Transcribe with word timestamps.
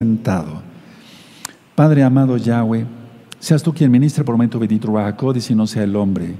sentado. 0.00 0.62
Padre 1.74 2.04
amado 2.04 2.36
Yahweh, 2.36 2.86
seas 3.40 3.64
tú 3.64 3.74
quien 3.74 3.90
ministre 3.90 4.22
por 4.22 4.36
momento 4.36 4.60
bendito 4.60 4.94
Rahakodis 4.94 5.50
y 5.50 5.56
no 5.56 5.66
sea 5.66 5.82
el 5.82 5.96
hombre. 5.96 6.36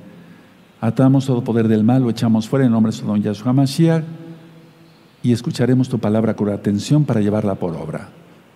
Atamos 0.80 1.26
todo 1.26 1.42
poder 1.42 1.66
del 1.66 1.82
mal, 1.82 2.04
lo 2.04 2.10
echamos 2.10 2.48
fuera 2.48 2.64
en 2.64 2.70
nombre 2.70 2.92
de 2.92 2.98
su 2.98 3.04
don 3.04 3.20
Yahshua 3.20 3.52
Mashiach 3.52 4.04
y 5.24 5.32
escucharemos 5.32 5.88
tu 5.88 5.98
palabra 5.98 6.36
con 6.36 6.50
atención 6.50 7.04
para 7.04 7.20
llevarla 7.20 7.56
por 7.56 7.74
obra. 7.74 8.10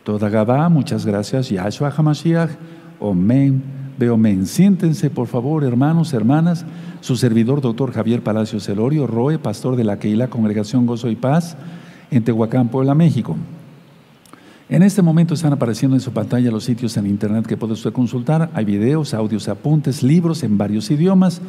Toda 0.04 0.28
Gabá, 0.28 0.68
muchas 0.68 1.04
gracias, 1.04 1.48
Yahshua 1.48 1.90
HaMashiach, 1.90 2.50
Omen, 3.00 3.60
Beomen. 3.98 4.46
Siéntense, 4.46 5.10
por 5.10 5.26
favor, 5.26 5.64
hermanos, 5.64 6.12
hermanas. 6.12 6.64
Su 7.00 7.16
servidor, 7.16 7.60
doctor 7.60 7.90
Javier 7.90 8.22
Palacios 8.22 8.62
Celorio, 8.62 9.08
Roe, 9.08 9.40
pastor 9.40 9.74
de 9.74 9.82
la 9.82 9.98
Keila 9.98 10.28
Congregación 10.28 10.86
Gozo 10.86 11.10
y 11.10 11.16
Paz, 11.16 11.56
en 12.12 12.22
Tehuacán, 12.22 12.68
Puebla, 12.68 12.94
México. 12.94 13.36
En 14.72 14.82
este 14.82 15.02
momento 15.02 15.34
están 15.34 15.52
apareciendo 15.52 15.94
en 15.96 16.00
su 16.00 16.12
pantalla 16.12 16.50
los 16.50 16.64
sitios 16.64 16.96
en 16.96 17.06
internet 17.06 17.46
que 17.46 17.58
puede 17.58 17.74
usted 17.74 17.92
consultar. 17.92 18.48
Hay 18.54 18.64
videos, 18.64 19.12
audios, 19.12 19.46
apuntes, 19.48 20.02
libros 20.02 20.42
en 20.44 20.56
varios 20.56 20.90
idiomas. 20.90 21.42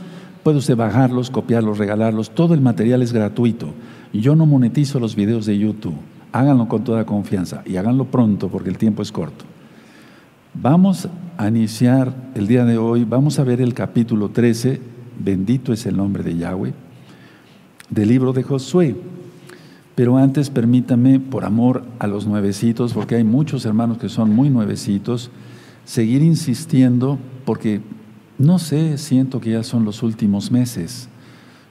Puede 0.43 0.57
usted 0.57 0.75
bajarlos, 0.75 1.29
copiarlos, 1.29 1.77
regalarlos. 1.77 2.31
Todo 2.31 2.53
el 2.53 2.59
material 2.59 3.01
es 3.01 3.13
gratuito. 3.13 3.73
Yo 4.11 4.35
no 4.35 4.45
monetizo 4.45 4.99
los 4.99 5.15
videos 5.15 5.45
de 5.45 5.57
YouTube. 5.57 5.95
Háganlo 6.33 6.67
con 6.67 6.83
toda 6.83 7.05
confianza 7.05 7.63
y 7.65 7.77
háganlo 7.77 8.03
pronto 8.11 8.49
porque 8.49 8.69
el 8.69 8.77
tiempo 8.77 9.01
es 9.01 9.13
corto. 9.13 9.45
Vamos 10.53 11.07
a 11.37 11.47
iniciar 11.47 12.13
el 12.35 12.45
día 12.45 12.65
de 12.65 12.77
hoy. 12.77 13.05
Vamos 13.05 13.39
a 13.39 13.45
ver 13.45 13.61
el 13.61 13.73
capítulo 13.73 14.31
13. 14.31 14.81
Bendito 15.17 15.71
es 15.71 15.85
el 15.85 15.95
nombre 15.95 16.23
de 16.23 16.35
Yahweh. 16.35 16.73
Del 17.89 18.09
libro 18.09 18.33
de 18.33 18.43
Josué. 18.43 18.97
Pero 19.95 20.17
antes 20.17 20.49
permítame, 20.49 21.19
por 21.19 21.45
amor 21.45 21.85
a 21.99 22.07
los 22.07 22.25
nuevecitos, 22.25 22.93
porque 22.93 23.15
hay 23.15 23.23
muchos 23.23 23.65
hermanos 23.65 23.99
que 23.99 24.09
son 24.09 24.33
muy 24.33 24.49
nuevecitos, 24.49 25.29
seguir 25.85 26.21
insistiendo 26.23 27.19
porque, 27.45 27.81
no 28.37 28.57
sé, 28.57 28.97
siento 28.97 29.39
que 29.39 29.51
ya 29.51 29.63
son 29.63 29.85
los 29.85 30.01
últimos 30.01 30.51
meses. 30.51 31.09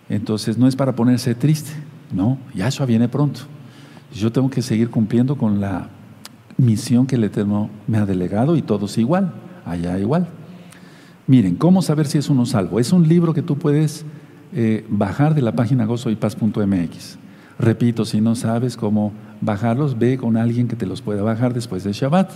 Entonces 0.08 0.56
no 0.56 0.68
es 0.68 0.76
para 0.76 0.94
ponerse 0.94 1.34
triste, 1.34 1.72
no, 2.14 2.38
ya 2.54 2.68
eso 2.68 2.86
viene 2.86 3.08
pronto. 3.08 3.40
Yo 4.14 4.30
tengo 4.30 4.50
que 4.50 4.62
seguir 4.62 4.90
cumpliendo 4.90 5.36
con 5.36 5.60
la 5.60 5.88
misión 6.58 7.06
que 7.06 7.16
el 7.16 7.24
Eterno 7.24 7.70
me 7.86 7.98
ha 7.98 8.06
delegado 8.06 8.56
y 8.56 8.62
todos 8.62 8.98
igual, 8.98 9.32
allá 9.64 9.98
igual. 9.98 10.28
Miren, 11.26 11.56
¿cómo 11.56 11.82
saber 11.82 12.06
si 12.06 12.18
es 12.18 12.28
uno 12.28 12.46
salvo? 12.46 12.78
Es 12.78 12.92
un 12.92 13.08
libro 13.08 13.32
que 13.32 13.42
tú 13.42 13.56
puedes 13.56 14.04
eh, 14.52 14.84
bajar 14.90 15.34
de 15.34 15.42
la 15.42 15.52
página 15.52 15.86
gozoypaz.mx. 15.86 17.18
Repito, 17.62 18.04
si 18.04 18.20
no 18.20 18.34
sabes 18.34 18.76
cómo 18.76 19.12
bajarlos, 19.40 19.96
ve 19.96 20.18
con 20.18 20.36
alguien 20.36 20.66
que 20.66 20.74
te 20.74 20.84
los 20.84 21.00
pueda 21.00 21.22
bajar 21.22 21.54
después 21.54 21.84
de 21.84 21.92
Shabbat. 21.92 22.28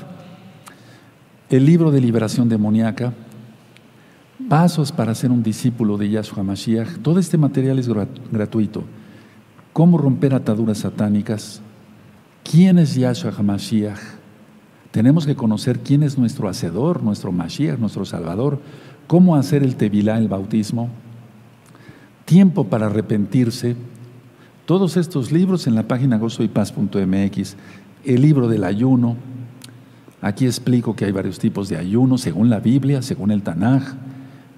El 1.50 1.66
libro 1.66 1.90
de 1.90 2.00
liberación 2.00 2.48
demoníaca, 2.48 3.12
pasos 4.48 4.92
para 4.92 5.16
ser 5.16 5.32
un 5.32 5.42
discípulo 5.42 5.98
de 5.98 6.10
Yahshua 6.10 6.44
Mashiach, 6.44 6.98
todo 7.02 7.18
este 7.18 7.38
material 7.38 7.80
es 7.80 7.88
gratuito. 8.30 8.84
Cómo 9.72 9.98
romper 9.98 10.32
ataduras 10.32 10.78
satánicas, 10.78 11.60
quién 12.48 12.78
es 12.78 12.94
Yahshua 12.94 13.42
Mashiach. 13.42 13.98
Tenemos 14.92 15.26
que 15.26 15.34
conocer 15.34 15.80
quién 15.80 16.04
es 16.04 16.16
nuestro 16.16 16.48
hacedor, 16.48 17.02
nuestro 17.02 17.32
Mashiach, 17.32 17.80
nuestro 17.80 18.04
Salvador, 18.04 18.60
cómo 19.08 19.34
hacer 19.34 19.64
el 19.64 19.74
Tevilá, 19.74 20.18
el 20.18 20.28
bautismo, 20.28 20.88
tiempo 22.24 22.68
para 22.68 22.86
arrepentirse, 22.86 23.74
todos 24.66 24.96
estos 24.96 25.30
libros 25.30 25.68
en 25.68 25.76
la 25.76 25.84
página 25.84 26.18
gozoypaz.mx, 26.18 27.56
el 28.04 28.20
libro 28.20 28.48
del 28.48 28.64
ayuno, 28.64 29.16
aquí 30.20 30.44
explico 30.44 30.96
que 30.96 31.04
hay 31.04 31.12
varios 31.12 31.38
tipos 31.38 31.68
de 31.68 31.76
ayuno 31.76 32.18
según 32.18 32.50
la 32.50 32.58
Biblia, 32.58 33.00
según 33.00 33.30
el 33.30 33.42
Tanaj, 33.42 33.94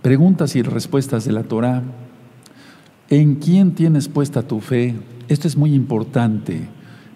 preguntas 0.01 0.57
y 0.57 0.63
respuestas 0.63 1.27
de 1.27 1.33
la 1.33 1.43
Torah, 1.43 1.83
¿en 3.11 3.35
quién 3.35 3.73
tienes 3.73 4.09
puesta 4.09 4.43
tu 4.43 4.61
fe? 4.61 4.97
Esto 5.29 5.47
es 5.47 5.59
muy 5.59 5.75
importante, 5.75 6.63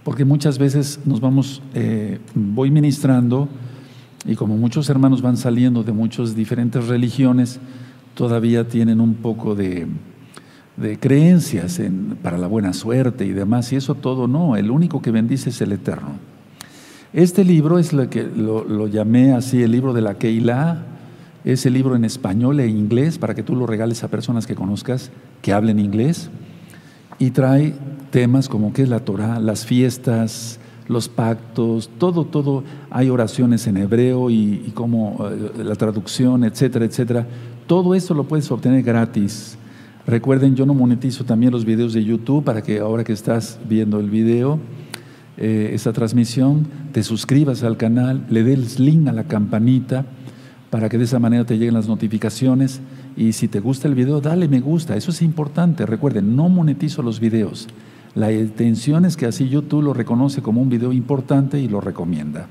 porque 0.05 0.27
muchas 0.27 0.59
veces 0.59 1.01
nos 1.07 1.21
vamos, 1.21 1.63
eh, 1.73 2.19
voy 2.35 2.71
ministrando, 2.71 3.49
y 4.27 4.37
como 4.37 4.59
muchos 4.59 4.91
hermanos 4.91 5.23
van 5.23 5.39
saliendo 5.39 5.83
de 5.83 5.93
muchas 5.93 6.37
diferentes 6.37 6.87
religiones, 6.89 7.59
todavía 8.15 8.69
tienen 8.69 9.01
un 9.01 9.15
poco 9.15 9.55
de 9.55 9.87
de 10.77 10.99
creencias 10.99 11.81
para 12.23 12.39
la 12.39 12.47
buena 12.47 12.73
suerte 12.73 13.27
y 13.27 13.31
demás, 13.31 13.73
y 13.73 13.77
eso 13.77 13.95
todo 13.95 14.27
no, 14.27 14.57
el 14.57 14.71
único 14.71 15.03
que 15.03 15.11
bendice 15.11 15.51
es 15.51 15.61
el 15.61 15.73
Eterno. 15.73 16.13
Este 17.13 17.45
libro 17.45 17.79
es 17.79 17.93
lo 17.93 18.09
que 18.09 18.23
lo, 18.23 18.87
llamé 18.87 19.33
así, 19.33 19.63
el 19.63 19.73
libro 19.73 19.93
de 19.93 20.01
la 20.01 20.15
Keilah, 20.15 20.87
es 21.45 21.67
el 21.67 21.75
libro 21.75 21.95
en 21.95 22.05
español 22.05 22.61
e 22.61 22.69
inglés 22.69 23.19
para 23.19 23.35
que 23.35 23.43
tú 23.43 23.55
lo 23.55 23.67
regales 23.67 24.03
a 24.03 24.09
personas 24.09 24.47
que 24.47 24.55
conozcas 24.55 25.11
que 25.43 25.53
hablen 25.53 25.79
inglés, 25.79 26.31
y 27.19 27.31
trae 27.31 27.75
temas 28.11 28.49
como 28.49 28.73
qué 28.73 28.83
es 28.83 28.89
la 28.89 29.01
Torah, 29.01 29.39
las 29.41 29.67
fiestas, 29.67 30.59
los 30.89 31.09
pactos, 31.09 31.91
todo, 31.99 32.25
todo, 32.25 32.65
hay 32.91 33.11
oraciones 33.11 33.67
en 33.67 33.77
hebreo 33.77 34.31
y, 34.31 34.65
y 34.67 34.73
como 34.75 35.29
eh, 35.29 35.65
la 35.65 35.75
traducción, 35.75 36.45
etcétera, 36.45 36.85
etcétera. 36.85 37.27
Todo 37.67 37.95
eso 37.95 38.15
lo 38.15 38.25
puedes 38.25 38.51
obtener 38.51 38.83
gratis 38.83 39.57
Recuerden, 40.07 40.57
yo 40.57 40.67
no 40.67 40.75
monetizo 40.75 41.25
también 41.25 41.53
los 41.53 41.65
videos 41.65 41.93
de 41.93 42.05
YouTube 42.05 42.45
para 42.45 42.63
que 42.63 42.81
ahora 42.81 43.05
que 43.05 43.13
estás 43.13 43.59
viendo 43.69 44.01
el 44.01 44.11
video, 44.11 44.59
eh, 45.37 45.71
esta 45.75 45.93
transmisión, 45.93 46.67
te 46.93 47.03
suscribas 47.03 47.63
al 47.63 47.77
canal, 47.77 48.27
le 48.29 48.43
des 48.43 48.81
link 48.81 49.07
a 49.09 49.13
la 49.13 49.25
campanita 49.25 50.05
para 50.71 50.89
que 50.89 50.99
de 50.99 51.05
esa 51.05 51.19
manera 51.19 51.45
te 51.45 51.57
lleguen 51.57 51.75
las 51.75 51.87
notificaciones. 51.87 52.81
Y 53.17 53.33
si 53.33 53.47
te 53.47 53.61
gusta 53.61 53.89
el 53.89 53.95
video, 53.95 54.21
dale 54.21 54.49
me 54.49 54.61
gusta. 54.61 54.97
Eso 54.97 55.11
es 55.11 55.23
importante. 55.23 55.87
Recuerden, 55.87 56.35
no 56.35 56.49
monetizo 56.49 57.03
los 57.03 57.21
videos. 57.21 57.69
La 58.15 58.33
intención 58.33 59.05
es 59.05 59.17
que 59.17 59.27
así 59.27 59.49
YouTube 59.49 59.83
lo 59.83 59.95
reconoce 59.95 60.43
como 60.43 60.61
un 60.61 60.69
video 60.69 60.93
importante 60.93 61.61
y 61.61 61.69
lo 61.69 61.81
recomienda. 61.81 62.49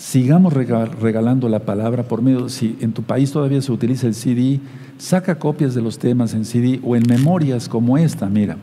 Sigamos 0.00 0.54
regalando 0.54 1.50
la 1.50 1.58
palabra 1.58 2.04
por 2.04 2.22
medio, 2.22 2.48
si 2.48 2.74
en 2.80 2.92
tu 2.92 3.02
país 3.02 3.32
todavía 3.32 3.60
se 3.60 3.70
utiliza 3.70 4.06
el 4.06 4.14
CD, 4.14 4.58
saca 4.96 5.38
copias 5.38 5.74
de 5.74 5.82
los 5.82 5.98
temas 5.98 6.32
en 6.32 6.46
CD 6.46 6.80
o 6.82 6.96
en 6.96 7.02
memorias 7.06 7.68
como 7.68 7.98
esta, 7.98 8.26
mira. 8.30 8.56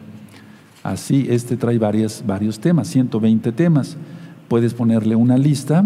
Así, 0.82 1.28
este 1.30 1.56
trae 1.56 1.78
varios 1.78 2.24
temas, 2.60 2.88
120 2.88 3.52
temas. 3.52 3.98
Puedes 4.48 4.74
ponerle 4.74 5.16
una 5.16 5.38
lista 5.38 5.86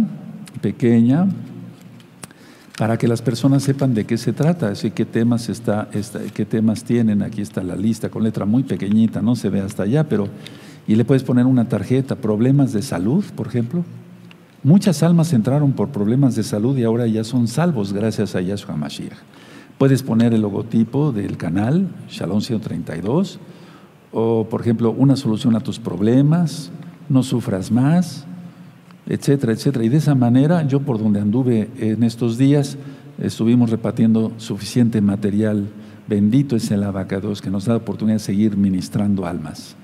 pequeña 0.61 1.28
para 2.78 2.97
que 2.97 3.09
las 3.09 3.22
personas 3.22 3.61
sepan 3.61 3.94
de 3.94 4.06
qué 4.06 4.17
se 4.17 4.31
trata, 4.31 4.69
así 4.69 4.91
qué 4.91 5.03
temas 5.03 5.50
está, 5.50 5.90
qué 6.34 6.45
temas 6.45 6.85
tienen. 6.85 7.22
Aquí 7.22 7.41
está 7.41 7.61
la 7.61 7.75
lista 7.75 8.07
con 8.07 8.23
letra 8.23 8.45
muy 8.45 8.63
pequeñita, 8.63 9.22
no 9.22 9.35
se 9.35 9.50
ve 9.50 9.59
hasta 9.59 9.84
allá, 9.84 10.07
pero 10.07 10.29
y 10.88 10.95
le 10.95 11.03
puedes 11.03 11.23
poner 11.23 11.45
una 11.45 11.67
tarjeta, 11.67 12.16
problemas 12.16 12.72
de 12.72 12.81
salud, 12.81 13.25
por 13.35 13.47
ejemplo, 13.47 13.84
Muchas 14.63 15.01
almas 15.01 15.33
entraron 15.33 15.72
por 15.72 15.89
problemas 15.89 16.35
de 16.35 16.44
salud 16.44 16.77
y 16.77 16.83
ahora 16.83 17.07
ya 17.07 17.23
son 17.23 17.47
salvos 17.47 17.94
gracias 17.94 18.35
a 18.35 18.41
Yahshua 18.41 18.75
Mashiach. 18.75 19.17
Puedes 19.79 20.03
poner 20.03 20.35
el 20.35 20.41
logotipo 20.41 21.11
del 21.11 21.35
canal, 21.35 21.88
Shalom 22.07 22.41
132, 22.41 23.39
o 24.11 24.45
por 24.47 24.61
ejemplo, 24.61 24.91
una 24.91 25.16
solución 25.16 25.55
a 25.55 25.61
tus 25.61 25.79
problemas, 25.79 26.69
no 27.09 27.23
sufras 27.23 27.72
más, 27.72 28.27
etcétera, 29.07 29.53
etcétera. 29.53 29.83
Y 29.83 29.89
de 29.89 29.97
esa 29.97 30.13
manera, 30.13 30.61
yo 30.67 30.81
por 30.81 30.99
donde 30.99 31.22
anduve 31.22 31.72
en 31.79 32.03
estos 32.03 32.38
días, 32.38 32.78
estuvimos 33.19 33.72
repartiendo 33.72 34.31
suficiente 34.38 35.01
material. 35.01 35.69
Bendito 36.07 36.55
es 36.55 36.69
el 36.69 36.83
abacados 36.83 37.41
que 37.41 37.49
nos 37.49 37.66
da 37.66 37.73
la 37.73 37.79
oportunidad 37.79 38.17
de 38.17 38.23
seguir 38.23 38.57
ministrando 38.57 39.25
almas. 39.25 39.75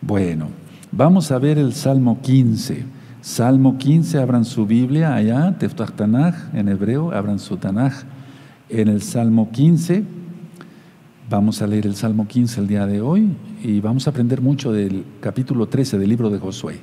Bueno, 0.00 0.48
vamos 0.90 1.30
a 1.30 1.38
ver 1.38 1.58
el 1.58 1.74
Salmo 1.74 2.22
15. 2.22 3.01
Salmo 3.22 3.78
15, 3.78 4.18
abran 4.18 4.44
su 4.44 4.66
Biblia 4.66 5.14
allá, 5.14 5.56
Teftach 5.56 5.92
Tanaj, 5.92 6.34
en 6.54 6.68
hebreo, 6.68 7.12
abran 7.12 7.38
su 7.38 7.56
Tanaj. 7.56 8.02
En 8.68 8.88
el 8.88 9.00
Salmo 9.00 9.52
15, 9.52 10.02
vamos 11.30 11.62
a 11.62 11.68
leer 11.68 11.86
el 11.86 11.94
Salmo 11.94 12.26
15 12.26 12.60
el 12.60 12.66
día 12.66 12.84
de 12.84 13.00
hoy 13.00 13.28
y 13.62 13.78
vamos 13.78 14.08
a 14.08 14.10
aprender 14.10 14.40
mucho 14.40 14.72
del 14.72 15.04
capítulo 15.20 15.68
13 15.68 15.98
del 15.98 16.08
libro 16.08 16.30
de 16.30 16.40
Josué. 16.40 16.80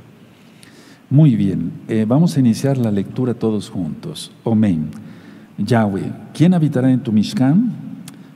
Muy 1.09 1.35
bien, 1.35 1.73
eh, 1.89 2.05
vamos 2.07 2.37
a 2.37 2.39
iniciar 2.39 2.77
la 2.77 2.91
lectura 2.91 3.33
todos 3.33 3.69
juntos. 3.69 4.31
Amén. 4.45 4.91
Yahweh, 5.57 6.13
¿quién 6.33 6.53
habitará 6.53 6.89
en 6.89 7.01
tu 7.01 7.11
Mishkan? 7.11 7.73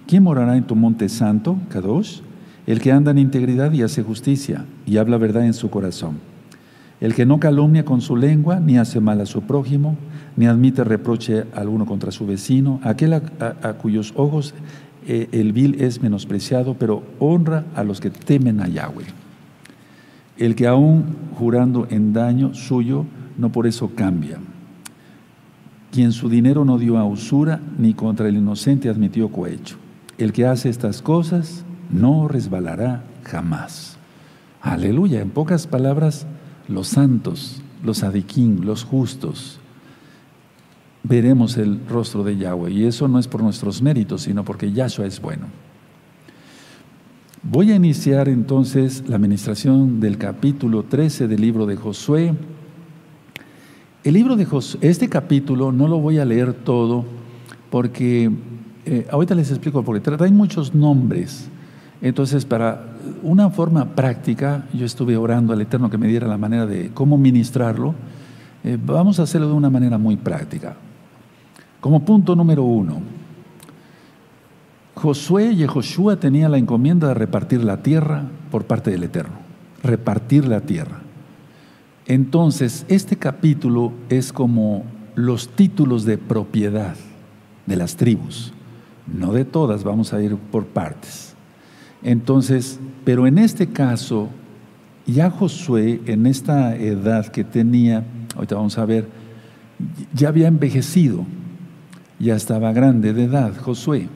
¿Quién 0.07 0.23
morará 0.23 0.57
en 0.57 0.67
tu 0.67 0.75
monte 0.75 1.07
santo, 1.07 1.57
Kadosh? 1.69 2.19
El 2.67 2.81
que 2.81 2.91
anda 2.91 3.11
en 3.11 3.19
integridad 3.19 3.71
y 3.71 3.81
hace 3.81 4.03
justicia 4.03 4.65
y 4.85 4.97
habla 4.97 5.17
verdad 5.17 5.45
en 5.45 5.53
su 5.53 5.69
corazón 5.69 6.32
el 7.03 7.13
que 7.13 7.25
no 7.25 7.37
calumnia 7.37 7.83
con 7.83 7.99
su 7.99 8.15
lengua, 8.15 8.61
ni 8.61 8.77
hace 8.77 9.01
mal 9.01 9.19
a 9.19 9.25
su 9.25 9.41
prójimo, 9.41 9.97
ni 10.37 10.45
admite 10.45 10.85
reproche 10.85 11.43
alguno 11.53 11.85
contra 11.85 12.13
su 12.13 12.25
vecino, 12.25 12.79
aquel 12.81 13.11
a, 13.11 13.19
cuyos 13.73 14.13
ojos 14.15 14.53
eh, 15.05 15.27
el 15.33 15.51
vil 15.51 15.81
es 15.81 16.01
menospreciado, 16.01 16.75
pero 16.75 17.03
honra 17.19 17.65
a 17.75 17.83
los 17.83 17.99
que 17.99 18.09
temen 18.09 18.61
a 18.61 18.69
Yahweh. 18.69 19.03
El 20.37 20.55
que 20.55 20.65
aún 20.65 21.03
jurando 21.37 21.87
en 21.89 22.13
daño 22.13 22.53
suyo, 22.53 23.03
no 23.37 23.51
por 23.51 23.67
eso 23.67 23.91
cambia. 23.93 24.37
quien 25.91 26.13
su 26.13 26.29
dinero 26.29 26.63
no 26.63 26.77
dio 26.77 26.97
a 26.97 27.03
usura, 27.03 27.59
ni 27.77 27.93
contra 27.93 28.29
el 28.29 28.37
inocente 28.37 28.87
admitió 28.87 29.27
cohecho. 29.27 29.75
El 30.17 30.31
que 30.31 30.45
hace 30.45 30.69
estas 30.69 31.01
cosas 31.01 31.65
no 31.91 32.29
resbalará 32.29 33.03
jamás. 33.25 33.97
Aleluya. 34.61 35.19
En 35.19 35.29
pocas 35.31 35.67
palabras, 35.67 36.25
los 36.67 36.87
santos, 36.87 37.61
los 37.83 38.03
adiquín, 38.03 38.65
los 38.65 38.83
justos, 38.83 39.59
veremos 41.03 41.57
el 41.57 41.79
rostro 41.87 42.23
de 42.23 42.37
Yahweh. 42.37 42.71
Y 42.71 42.85
eso 42.85 43.07
no 43.07 43.19
es 43.19 43.27
por 43.27 43.43
nuestros 43.43 43.81
méritos, 43.81 44.23
sino 44.23 44.43
porque 44.43 44.71
Yahshua 44.71 45.05
es 45.05 45.21
bueno. 45.21 45.47
Voy 47.43 47.71
a 47.71 47.75
iniciar 47.75 48.29
entonces 48.29 49.03
la 49.07 49.17
administración 49.17 49.99
del 49.99 50.17
capítulo 50.17 50.83
13 50.83 51.27
del 51.27 51.41
libro 51.41 51.65
de 51.65 51.75
Josué. 51.75 52.33
El 54.05 54.13
libro 54.13 54.37
de 54.37 54.45
Josué, 54.45 54.79
este 54.83 55.09
capítulo 55.09 55.73
no 55.73 55.89
lo 55.89 55.99
voy 55.99 56.19
a 56.19 56.25
leer 56.25 56.53
todo 56.53 57.03
porque 57.69 58.31
eh, 58.85 59.07
ahorita 59.11 59.35
les 59.35 59.49
explico 59.49 59.83
porque 59.83 59.99
trae 59.99 60.31
muchos 60.31 60.73
nombres. 60.73 61.49
Entonces, 62.01 62.45
para 62.45 62.92
una 63.21 63.49
forma 63.49 63.95
práctica, 63.95 64.65
yo 64.73 64.85
estuve 64.85 65.15
orando 65.17 65.53
al 65.53 65.61
Eterno 65.61 65.89
que 65.89 65.97
me 65.97 66.07
diera 66.07 66.27
la 66.27 66.37
manera 66.37 66.65
de 66.65 66.91
cómo 66.93 67.17
ministrarlo. 67.17 67.93
Eh, 68.63 68.77
vamos 68.83 69.19
a 69.19 69.23
hacerlo 69.23 69.47
de 69.47 69.53
una 69.53 69.69
manera 69.69 69.97
muy 69.97 70.17
práctica. 70.17 70.75
Como 71.79 72.03
punto 72.03 72.35
número 72.35 72.63
uno, 72.63 73.01
Josué 74.95 75.51
y 75.51 75.65
Joshua 75.65 76.17
tenían 76.17 76.51
la 76.51 76.57
encomienda 76.57 77.09
de 77.09 77.13
repartir 77.13 77.63
la 77.63 77.83
tierra 77.83 78.25
por 78.51 78.65
parte 78.65 78.91
del 78.91 79.03
Eterno, 79.03 79.35
repartir 79.83 80.47
la 80.47 80.61
tierra. 80.61 81.01
Entonces, 82.05 82.85
este 82.87 83.17
capítulo 83.17 83.91
es 84.09 84.31
como 84.31 84.83
los 85.15 85.49
títulos 85.49 86.05
de 86.05 86.17
propiedad 86.17 86.95
de 87.65 87.75
las 87.75 87.95
tribus, 87.95 88.53
no 89.07 89.33
de 89.33 89.45
todas, 89.45 89.83
vamos 89.83 90.13
a 90.13 90.21
ir 90.21 90.35
por 90.37 90.65
partes. 90.65 91.32
Entonces, 92.03 92.79
pero 93.05 93.27
en 93.27 93.37
este 93.37 93.67
caso, 93.67 94.29
ya 95.05 95.29
Josué, 95.29 96.01
en 96.05 96.25
esta 96.25 96.75
edad 96.75 97.27
que 97.27 97.43
tenía, 97.43 98.03
ahorita 98.35 98.55
vamos 98.55 98.77
a 98.77 98.85
ver, 98.85 99.07
ya 100.13 100.29
había 100.29 100.47
envejecido, 100.47 101.25
ya 102.19 102.35
estaba 102.35 102.71
grande 102.73 103.13
de 103.13 103.23
edad, 103.23 103.55
Josué. 103.57 104.07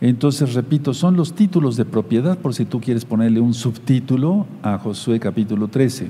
Entonces, 0.00 0.54
repito, 0.54 0.94
son 0.94 1.16
los 1.16 1.34
títulos 1.34 1.76
de 1.76 1.84
propiedad, 1.84 2.36
por 2.36 2.54
si 2.54 2.64
tú 2.64 2.80
quieres 2.80 3.04
ponerle 3.04 3.38
un 3.40 3.54
subtítulo 3.54 4.46
a 4.62 4.78
Josué 4.78 5.20
capítulo 5.20 5.68
13. 5.68 6.08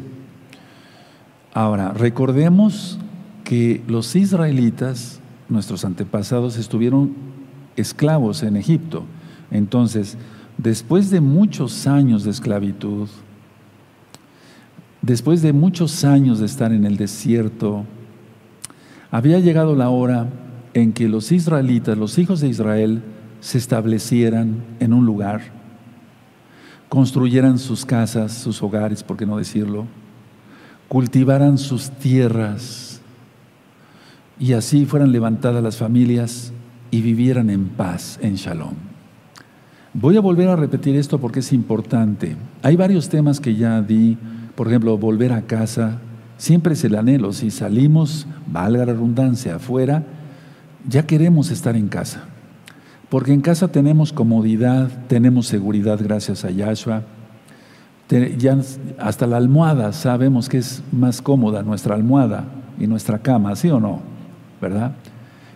Ahora, 1.53 1.93
recordemos 1.93 2.99
que 3.45 3.83
los 3.87 4.17
israelitas, 4.17 5.21
nuestros 5.51 5.85
antepasados, 5.85 6.57
estuvieron 6.57 7.13
esclavos 7.77 8.43
en 8.43 8.57
Egipto. 8.57 9.05
Entonces, 9.51 10.17
después 10.59 11.11
de 11.11 11.21
muchos 11.21 11.87
años 11.87 12.25
de 12.25 12.31
esclavitud, 12.31 13.09
después 15.01 15.43
de 15.43 15.53
muchos 15.53 16.05
años 16.05 16.39
de 16.39 16.47
estar 16.47 16.73
en 16.73 16.85
el 16.85 16.97
desierto, 16.97 17.85
había 19.11 19.39
llegado 19.41 19.75
la 19.77 19.91
hora 19.91 20.29
en 20.75 20.93
que 20.93 21.09
los 21.09 21.33
israelitas, 21.33 21.99
los 21.99 22.19
hijos 22.19 22.41
de 22.41 22.49
Israel, 22.49 23.03
se 23.41 23.59
establecieran 23.59 24.63
en 24.79 24.93
un 24.93 25.05
lugar, 25.05 25.43
construyeran 26.89 27.59
sus 27.59 27.85
casas, 27.85 28.33
sus 28.33 28.63
hogares, 28.63 29.03
por 29.03 29.17
qué 29.17 29.27
no 29.27 29.37
decirlo, 29.37 29.87
cultivaran 30.89 31.59
sus 31.59 31.91
tierras 31.91 33.01
y 34.39 34.53
así 34.53 34.87
fueran 34.87 35.13
levantadas 35.13 35.63
las 35.63 35.77
familias 35.77 36.53
y 36.91 37.01
vivieran 37.01 37.51
en 37.51 37.69
paz, 37.69 38.19
en 38.23 38.35
shalom. 38.37 38.92
Voy 39.95 40.17
a 40.17 40.21
volver 40.21 40.49
a 40.49 40.57
repetir 40.57 40.97
esto 40.97 41.21
porque 41.21 41.41
es 41.41 41.53
importante. 41.53 42.35
Hay 42.63 42.77
varios 42.77 43.11
temas 43.11 43.41
que 43.41 43.55
ya 43.55 43.83
di, 43.83 44.17
por 44.55 44.69
ejemplo, 44.69 44.97
volver 44.97 45.35
a 45.35 45.43
casa, 45.43 45.99
siempre 46.39 46.73
es 46.73 46.85
el 46.85 46.95
anhelo. 46.95 47.35
Si 47.35 47.51
salimos, 47.51 48.27
valga 48.47 48.87
la 48.87 48.93
redundancia, 48.95 49.57
afuera, 49.57 50.03
ya 50.89 51.07
queremos 51.07 51.51
estar 51.51 51.77
en 51.77 51.89
casa. 51.89 52.25
Porque 53.11 53.35
en 53.35 53.43
casa 53.43 53.69
tenemos 53.69 54.15
comodidad, 54.15 54.89
tenemos 55.09 55.47
seguridad 55.47 56.01
gracias 56.03 56.47
a 56.47 56.51
Yahshua. 56.51 57.03
Ya 58.39 58.59
hasta 58.99 59.27
la 59.27 59.37
almohada 59.37 59.93
sabemos 59.93 60.49
que 60.49 60.59
es 60.59 60.83
más 60.91 61.21
cómoda 61.21 61.63
nuestra 61.63 61.95
almohada 61.95 62.47
y 62.79 62.87
nuestra 62.87 63.19
cama, 63.19 63.55
¿sí 63.57 63.69
o 63.69 63.79
no? 63.79 64.01
¿Verdad? 64.59 64.93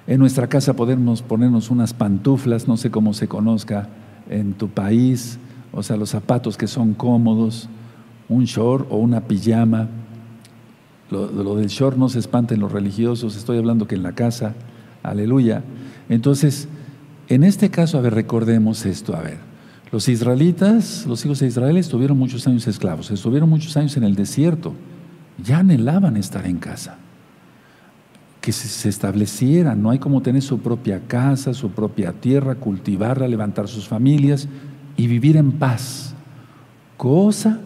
En 0.07 0.21
nuestra 0.21 0.47
casa 0.47 0.75
podemos 0.75 1.23
ponernos 1.23 1.71
unas 1.71 1.95
pantuflas, 1.95 2.69
no 2.69 2.77
sé 2.77 2.91
cómo 2.91 3.15
se 3.15 3.29
conozca 3.29 3.89
en 4.29 4.55
tu 4.55 4.69
país, 4.69 5.39
o 5.73 5.83
sea, 5.83 5.97
los 5.97 6.11
zapatos 6.11 6.57
que 6.57 6.67
son 6.67 6.95
cómodos, 6.95 7.69
un 8.29 8.45
short 8.45 8.87
o 8.91 8.97
una 8.97 9.23
pijama. 9.23 9.89
Lo, 11.11 11.55
del 11.57 11.69
short 11.69 11.97
no 11.97 12.09
se 12.09 12.19
espanten 12.19 12.61
los 12.61 12.73
religiosos, 12.73 13.37
estoy 13.37 13.59
hablando 13.59 13.87
que 13.87 13.95
en 13.95 14.03
la 14.03 14.13
casa, 14.13 14.55
aleluya. 15.03 15.63
Entonces, 16.09 16.69
en 17.29 17.45
este 17.45 17.71
caso, 17.71 17.99
a 17.99 18.01
ver, 18.01 18.15
recordemos 18.15 18.85
esto, 18.87 19.15
a 19.15 19.21
ver. 19.21 19.39
Los 19.93 20.09
israelitas, 20.09 21.07
los 21.07 21.25
hijos 21.25 21.39
de 21.39 21.47
Israel, 21.47 21.77
estuvieron 21.77 22.19
muchos 22.19 22.47
años 22.49 22.67
esclavos, 22.67 23.11
estuvieron 23.13 23.49
muchos 23.49 23.77
años 23.77 23.97
en 23.97 24.03
el 24.03 24.17
desierto, 24.17 24.75
ya 25.43 25.59
anhelaban 25.59 26.17
estar 26.17 26.45
en 26.47 26.59
casa, 26.59 26.99
que 28.47 28.53
se 28.53 28.89
establecieran, 28.89 29.83
no 29.83 29.91
hay 29.91 29.99
como 29.99 30.23
tener 30.23 30.41
su 30.41 30.61
propia 30.61 31.01
casa, 31.09 31.53
su 31.53 31.73
propia 31.73 32.13
tierra, 32.13 32.55
cultivarla, 32.55 33.27
levantar 33.27 33.67
sus 33.67 33.89
familias 33.89 34.47
y 34.97 35.09
vivir 35.09 35.37
en 35.37 35.51
paz, 35.51 36.15
cosa 36.97 37.59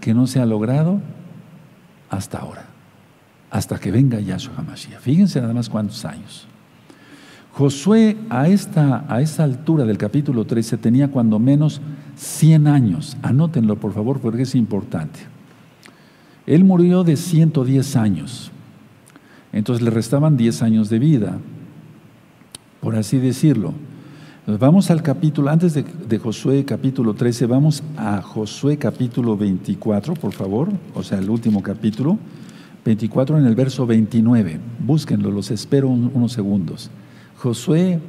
que 0.00 0.14
no 0.14 0.28
se 0.28 0.38
ha 0.38 0.46
logrado 0.46 1.00
hasta 2.08 2.38
ahora, 2.38 2.66
hasta 3.50 3.80
que 3.80 3.90
venga 3.90 4.20
Yahshua 4.20 4.54
HaMashiach. 4.58 5.00
Fíjense 5.00 5.40
nada 5.40 5.52
más 5.54 5.68
cuántos 5.68 6.04
años. 6.04 6.46
Josué 7.54 8.16
a 8.30 8.46
esta, 8.46 9.06
a 9.08 9.16
altura 9.42 9.86
del 9.86 9.98
capítulo 9.98 10.44
13 10.44 10.76
tenía 10.76 11.08
cuando 11.08 11.40
menos 11.40 11.80
100 12.14 12.68
años. 12.68 13.16
Anótenlo 13.22 13.74
por 13.74 13.92
favor 13.92 14.20
porque 14.20 14.42
es 14.42 14.54
importante. 14.54 15.18
Él 16.46 16.62
murió 16.62 17.02
de 17.02 17.16
110 17.16 17.96
años. 17.96 18.52
Entonces 19.52 19.82
le 19.82 19.90
restaban 19.90 20.36
10 20.36 20.62
años 20.62 20.90
de 20.90 20.98
vida, 20.98 21.38
por 22.80 22.96
así 22.96 23.18
decirlo. 23.18 23.74
Vamos 24.46 24.90
al 24.90 25.02
capítulo, 25.02 25.50
antes 25.50 25.74
de, 25.74 26.18
Josué 26.18 26.64
capítulo 26.64 27.12
13, 27.12 27.44
vamos 27.44 27.82
a 27.98 28.22
Josué 28.22 28.78
capítulo 28.78 29.36
24, 29.36 30.14
por 30.14 30.32
favor, 30.32 30.70
o 30.94 31.02
sea, 31.02 31.18
el 31.18 31.28
último 31.28 31.62
capítulo, 31.62 32.18
24 32.82 33.38
en 33.38 33.44
el 33.44 33.54
verso 33.54 33.86
29. 33.86 34.58
Búsquenlo, 34.78 35.30
los 35.30 35.50
espero 35.50 35.90
unos 35.90 36.32
segundos. 36.32 36.90
Josué 37.36 38.00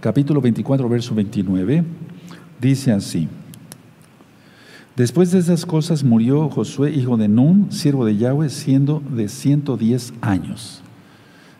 capítulo 0.00 0.42
24, 0.42 0.86
verso 0.86 1.14
29, 1.14 1.82
dice 2.60 2.92
así. 2.92 3.26
Después 4.96 5.30
de 5.30 5.38
esas 5.38 5.64
cosas 5.64 6.04
murió 6.04 6.50
Josué, 6.50 6.90
hijo 6.90 7.16
de 7.16 7.28
Nun, 7.28 7.72
siervo 7.72 8.04
de 8.04 8.18
Yahweh, 8.18 8.50
siendo 8.50 9.02
de 9.10 9.28
110 9.28 10.12
años. 10.20 10.82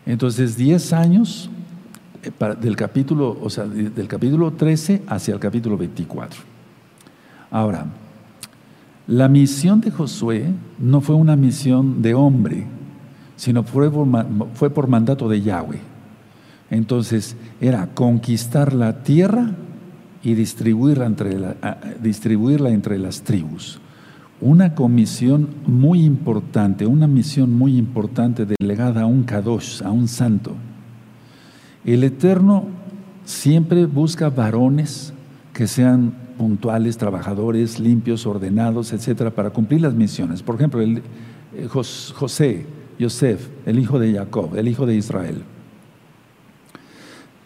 Entonces, 0.06 0.56
10 0.56 0.92
años 0.92 1.50
eh, 2.22 2.30
del 2.60 2.76
capítulo, 2.76 3.36
o 3.42 3.50
sea, 3.50 3.64
del 3.66 4.08
capítulo 4.08 4.52
13 4.52 5.02
hacia 5.06 5.34
el 5.34 5.40
capítulo 5.40 5.76
24. 5.76 6.40
Ahora, 7.50 7.86
la 9.08 9.28
misión 9.28 9.80
de 9.80 9.90
Josué 9.90 10.46
no 10.78 11.00
fue 11.00 11.14
una 11.14 11.36
misión 11.36 12.02
de 12.02 12.14
hombre, 12.14 12.66
sino 13.36 13.62
fue 13.62 13.90
por 13.90 14.88
mandato 14.88 15.28
de 15.28 15.42
Yahweh. 15.42 15.80
Entonces 16.70 17.36
era 17.60 17.86
conquistar 17.94 18.72
la 18.72 19.02
tierra 19.02 19.52
y 20.22 20.34
distribuirla 20.34 21.06
entre 21.06 22.98
las 22.98 23.22
tribus. 23.22 23.80
Una 24.40 24.74
comisión 24.74 25.48
muy 25.66 26.04
importante, 26.04 26.86
una 26.86 27.06
misión 27.06 27.52
muy 27.52 27.78
importante 27.78 28.46
delegada 28.46 29.02
a 29.02 29.06
un 29.06 29.22
kadosh, 29.24 29.82
a 29.82 29.90
un 29.90 30.08
santo. 30.08 30.54
El 31.84 32.04
Eterno 32.04 32.64
siempre 33.24 33.86
busca 33.86 34.28
varones 34.28 35.14
que 35.52 35.66
sean 35.66 36.12
puntuales, 36.36 36.98
trabajadores, 36.98 37.80
limpios, 37.80 38.26
ordenados, 38.26 38.92
etcétera, 38.92 39.30
para 39.30 39.50
cumplir 39.50 39.80
las 39.80 39.94
misiones. 39.94 40.42
Por 40.42 40.56
ejemplo, 40.56 40.82
eh, 40.82 41.02
José, 41.68 42.66
Yosef, 42.98 43.48
el 43.64 43.78
hijo 43.78 43.98
de 43.98 44.12
Jacob, 44.12 44.56
el 44.56 44.68
hijo 44.68 44.84
de 44.84 44.96
Israel. 44.96 45.42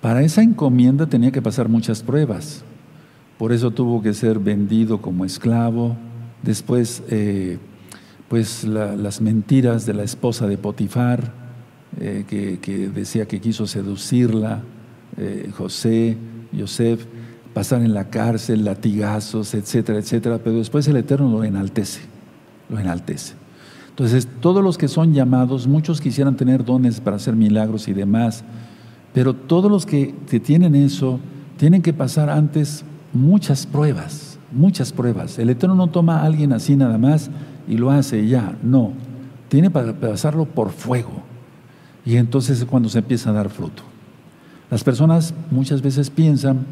Para 0.00 0.23
esa 0.23 0.42
encomienda 0.42 1.06
tenía 1.06 1.30
que 1.30 1.42
pasar 1.42 1.68
muchas 1.68 2.02
pruebas. 2.02 2.64
Por 3.38 3.52
eso 3.52 3.70
tuvo 3.70 4.02
que 4.02 4.14
ser 4.14 4.38
vendido 4.38 5.00
como 5.00 5.25
esclavo. 5.25 5.97
Después, 6.42 7.02
eh, 7.11 7.59
pues 8.28 8.64
las 8.64 9.20
mentiras 9.20 9.87
de 9.87 9.94
la 9.94 10.04
esposa 10.04 10.47
de 10.47 10.56
Potifar, 10.56 11.32
eh, 11.99 12.25
que, 12.28 12.88
decía 12.94 13.26
que 13.26 13.40
quiso 13.40 13.66
seducirla, 13.66 14.62
eh, 15.16 15.50
José, 15.56 16.16
Yosef, 16.52 17.04
pasar 17.52 17.82
en 17.82 17.92
la 17.92 18.09
cárcel, 18.09 18.64
latigazos, 18.64 19.54
etcétera, 19.54 19.99
etcétera, 19.99 20.38
pero 20.38 20.56
después 20.56 20.87
el 20.87 20.97
Eterno 20.97 21.28
lo 21.30 21.44
enaltece, 21.44 22.00
lo 22.68 22.78
enaltece. 22.78 23.35
Entonces, 23.88 24.28
todos 24.40 24.62
los 24.62 24.78
que 24.78 24.88
son 24.88 25.12
llamados, 25.12 25.66
muchos 25.66 26.00
quisieran 26.00 26.37
tener 26.37 26.64
dones 26.64 27.00
para 27.00 27.16
hacer 27.16 27.35
milagros 27.35 27.88
y 27.88 27.92
demás, 27.92 28.44
pero 29.12 29.35
todos 29.35 29.70
los 29.70 29.85
que 29.85 30.14
tienen 30.44 30.76
eso, 30.76 31.18
tienen 31.59 31.82
que 31.82 31.92
pasar 31.92 32.30
antes 32.30 32.85
muchas 33.12 33.66
pruebas, 33.66 34.30
muchas 34.52 34.92
pruebas. 34.92 35.38
El 35.38 35.50
Eterno 35.50 35.75
no 35.75 35.88
toma 35.88 36.21
a 36.21 36.25
alguien 36.25 36.52
así 36.52 36.76
nada 36.76 36.99
más 36.99 37.30
y 37.69 37.76
lo 37.76 37.90
hace 37.90 38.26
ya, 38.26 38.57
no. 38.62 38.92
Tiene 39.49 39.71
para 39.71 39.92
pasarlo 39.92 40.45
por 40.45 40.71
fuego. 40.71 41.23
Y 42.04 42.16
entonces 42.16 42.61
es 42.61 42.64
cuando 42.64 42.88
se 42.88 42.99
empieza 42.99 43.30
a 43.30 43.33
dar 43.33 43.50
fruto. 43.50 43.83
Las 44.71 44.85
personas 44.85 45.35
muchas 45.50 45.83
veces 45.83 46.11
piensan 46.11 46.66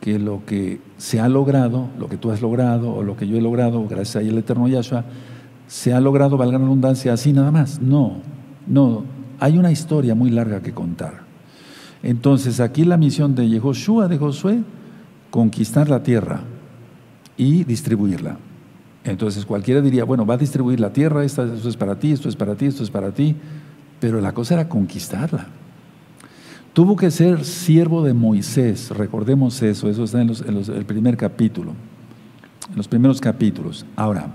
que 0.00 0.18
lo 0.18 0.44
que 0.46 0.80
se 0.98 1.20
ha 1.20 1.28
logrado, 1.28 1.88
lo 1.98 2.08
que 2.08 2.16
tú 2.16 2.30
has 2.30 2.40
logrado 2.40 2.92
o 2.92 3.02
lo 3.02 3.16
que 3.16 3.28
yo 3.28 3.36
he 3.36 3.40
logrado, 3.40 3.86
gracias 3.86 4.24
al 4.24 4.38
Eterno 4.38 4.68
Yahshua, 4.68 5.04
se 5.66 5.92
ha 5.92 6.00
logrado, 6.00 6.36
valga 6.36 6.58
la 6.58 6.64
redundancia, 6.64 7.12
así 7.12 7.32
nada 7.32 7.50
más. 7.50 7.80
No, 7.80 8.18
no, 8.66 9.04
hay 9.40 9.58
una 9.58 9.70
historia 9.70 10.14
muy 10.14 10.30
larga 10.30 10.60
que 10.60 10.72
contar. 10.72 11.24
Entonces 12.02 12.60
aquí 12.60 12.84
la 12.84 12.96
misión 12.96 13.34
de 13.34 13.48
Yehoshua, 13.48 14.08
de 14.08 14.18
Josué, 14.18 14.62
conquistar 15.30 15.88
la 15.88 16.02
tierra 16.02 16.40
y 17.36 17.64
distribuirla. 17.64 18.38
Entonces 19.04 19.46
cualquiera 19.46 19.80
diría, 19.80 20.04
bueno, 20.04 20.26
va 20.26 20.34
a 20.34 20.38
distribuir 20.38 20.80
la 20.80 20.92
tierra, 20.92 21.24
esto 21.24 21.44
es 21.44 21.76
para 21.76 21.98
ti, 21.98 22.12
esto 22.12 22.28
es 22.28 22.36
para 22.36 22.56
ti, 22.56 22.66
esto 22.66 22.82
es 22.82 22.90
para 22.90 23.12
ti, 23.12 23.36
pero 24.00 24.20
la 24.20 24.32
cosa 24.32 24.54
era 24.54 24.68
conquistarla. 24.68 25.46
Tuvo 26.72 26.96
que 26.96 27.10
ser 27.10 27.44
siervo 27.44 28.02
de 28.02 28.12
Moisés, 28.12 28.90
recordemos 28.90 29.62
eso, 29.62 29.88
eso 29.88 30.04
está 30.04 30.20
en, 30.20 30.30
el 30.30 30.84
primer 30.84 31.16
capítulo, 31.16 31.72
en 32.68 32.76
los 32.76 32.88
primeros 32.88 33.20
capítulos. 33.20 33.86
Ahora, 33.94 34.34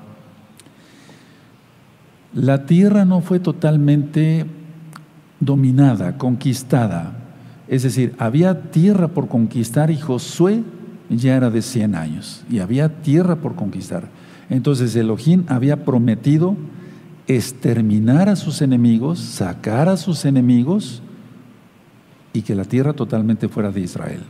la 2.33 2.65
tierra 2.65 3.03
no 3.03 3.21
fue 3.21 3.39
totalmente 3.39 4.45
dominada, 5.41 6.17
conquistada. 6.17 7.13
Es 7.67 7.83
decir, 7.83 8.15
había 8.17 8.71
tierra 8.71 9.09
por 9.09 9.27
conquistar 9.27 9.91
y 9.91 9.97
Josué 9.97 10.63
ya 11.17 11.35
era 11.35 11.49
de 11.49 11.61
100 11.61 11.95
años 11.95 12.43
y 12.49 12.59
había 12.59 13.01
tierra 13.01 13.37
por 13.37 13.55
conquistar. 13.55 14.09
Entonces 14.49 14.95
Elohim 14.95 15.43
había 15.47 15.85
prometido 15.85 16.55
exterminar 17.27 18.29
a 18.29 18.35
sus 18.35 18.61
enemigos, 18.61 19.19
sacar 19.19 19.89
a 19.89 19.97
sus 19.97 20.25
enemigos 20.25 21.01
y 22.33 22.41
que 22.41 22.55
la 22.55 22.65
tierra 22.65 22.93
totalmente 22.93 23.47
fuera 23.47 23.71
de 23.71 23.81
Israel. 23.81 24.21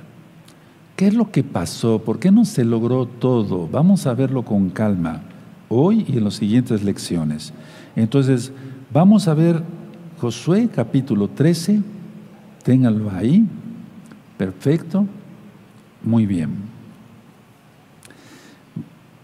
¿Qué 0.96 1.08
es 1.08 1.14
lo 1.14 1.32
que 1.32 1.44
pasó? 1.44 2.00
¿Por 2.00 2.20
qué 2.20 2.32
no 2.32 2.46
se 2.46 2.64
logró 2.64 3.08
todo? 3.08 3.68
Vamos 3.68 4.06
a 4.06 4.14
verlo 4.14 4.44
con 4.44 4.70
calma 4.70 5.22
hoy 5.70 6.06
y 6.08 6.18
en 6.18 6.26
las 6.26 6.36
siguientes 6.36 6.84
lecciones. 6.84 7.54
Entonces, 7.96 8.52
vamos 8.94 9.28
a 9.28 9.34
ver 9.34 9.64
Josué 10.20 10.70
capítulo 10.74 11.30
13, 11.30 11.82
ténganlo 12.64 13.10
ahí, 13.10 13.44
perfecto, 14.38 15.08
muy 16.04 16.28
bien. 16.28 16.71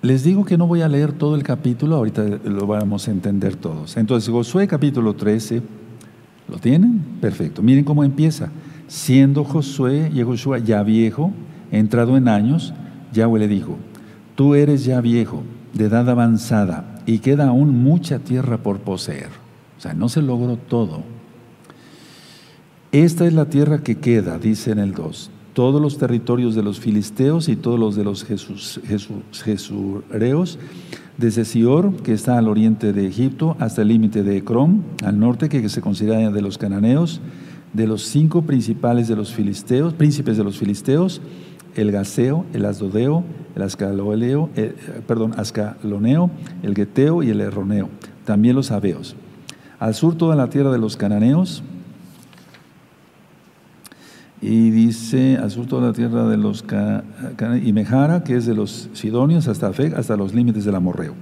Les 0.07 0.23
digo 0.23 0.45
que 0.45 0.57
no 0.57 0.67
voy 0.67 0.83
a 0.83 0.87
leer 0.87 1.11
todo 1.11 1.35
el 1.35 1.43
capítulo, 1.43 1.97
ahorita 1.97 2.23
lo 2.45 2.65
vamos 2.65 3.09
a 3.09 3.11
entender 3.11 3.57
todos. 3.57 3.97
Entonces, 3.97 4.29
Josué 4.29 4.65
capítulo 4.65 5.13
13, 5.17 5.61
¿lo 6.47 6.59
tienen? 6.59 7.03
Perfecto. 7.19 7.61
Miren 7.61 7.83
cómo 7.83 8.05
empieza. 8.05 8.49
Siendo 8.87 9.43
Josué 9.43 10.09
y 10.15 10.23
Josué 10.23 10.63
ya 10.63 10.81
viejo, 10.81 11.33
entrado 11.73 12.15
en 12.15 12.29
años, 12.29 12.73
Yahweh 13.11 13.37
le 13.37 13.47
dijo, 13.49 13.75
tú 14.35 14.55
eres 14.55 14.85
ya 14.85 15.01
viejo, 15.01 15.43
de 15.73 15.87
edad 15.87 16.09
avanzada, 16.09 17.01
y 17.05 17.19
queda 17.19 17.49
aún 17.49 17.77
mucha 17.83 18.19
tierra 18.19 18.59
por 18.59 18.79
poseer. 18.79 19.27
O 19.77 19.81
sea, 19.81 19.93
no 19.93 20.07
se 20.07 20.21
logró 20.21 20.55
todo. 20.55 21.03
Esta 22.93 23.25
es 23.25 23.33
la 23.33 23.49
tierra 23.49 23.79
que 23.79 23.97
queda, 23.97 24.37
dice 24.37 24.71
en 24.71 24.79
el 24.79 24.93
2, 24.93 25.31
todos 25.57 25.81
los 25.81 25.97
territorios 25.97 26.53
de 26.53 26.61
los 26.61 26.79
filisteos 26.79 27.49
y 27.49 27.55
todos 27.55 27.79
los 27.79 27.95
de 27.95 28.03
los 28.03 28.27
jesureos, 29.43 30.59
desde 31.17 31.45
Sior, 31.45 31.95
que 32.03 32.13
está 32.13 32.37
al 32.37 32.47
oriente 32.47 32.93
de 32.93 33.07
Egipto, 33.07 33.57
hasta 33.57 33.81
el 33.81 33.87
límite 33.87 34.21
de 34.21 34.37
Ecrón, 34.37 34.83
al 35.03 35.19
norte, 35.19 35.49
que 35.49 35.67
se 35.67 35.81
considera 35.81 36.29
de 36.29 36.41
los 36.43 36.59
cananeos, 36.59 37.21
de 37.73 37.87
los 37.87 38.03
cinco 38.03 38.43
principales 38.43 39.07
de 39.07 39.15
los 39.15 39.33
filisteos, 39.33 39.95
príncipes 39.95 40.37
de 40.37 40.43
los 40.43 40.59
filisteos, 40.59 41.21
el 41.73 41.91
Gaseo, 41.91 42.45
el 42.53 42.63
Asdodeo, 42.63 43.23
el 43.55 43.63
Ascaloleo, 43.63 44.51
perdón, 45.07 45.33
Ascaloneo, 45.37 46.29
el 46.61 46.75
Geteo 46.75 47.23
y 47.23 47.31
el 47.31 47.41
Erroneo, 47.41 47.89
también 48.25 48.55
los 48.55 48.69
Abeos. 48.69 49.15
Al 49.79 49.95
sur 49.95 50.13
toda 50.13 50.35
la 50.35 50.51
tierra 50.51 50.71
de 50.71 50.77
los 50.77 50.97
cananeos, 50.97 51.63
y 54.41 54.69
dice, 54.69 55.37
al 55.37 55.51
toda 55.67 55.87
la 55.87 55.93
tierra 55.93 56.27
de 56.27 56.37
los 56.37 56.63
y 57.63 57.73
Mejara, 57.73 58.23
que 58.23 58.35
es 58.35 58.45
de 58.45 58.53
los 58.53 58.89
sidonios 58.93 59.47
hasta 59.47 59.73
Feg, 59.73 59.95
hasta 59.95 60.15
los 60.15 60.33
límites 60.33 60.65
del 60.65 60.75
Amorreo. 60.75 61.13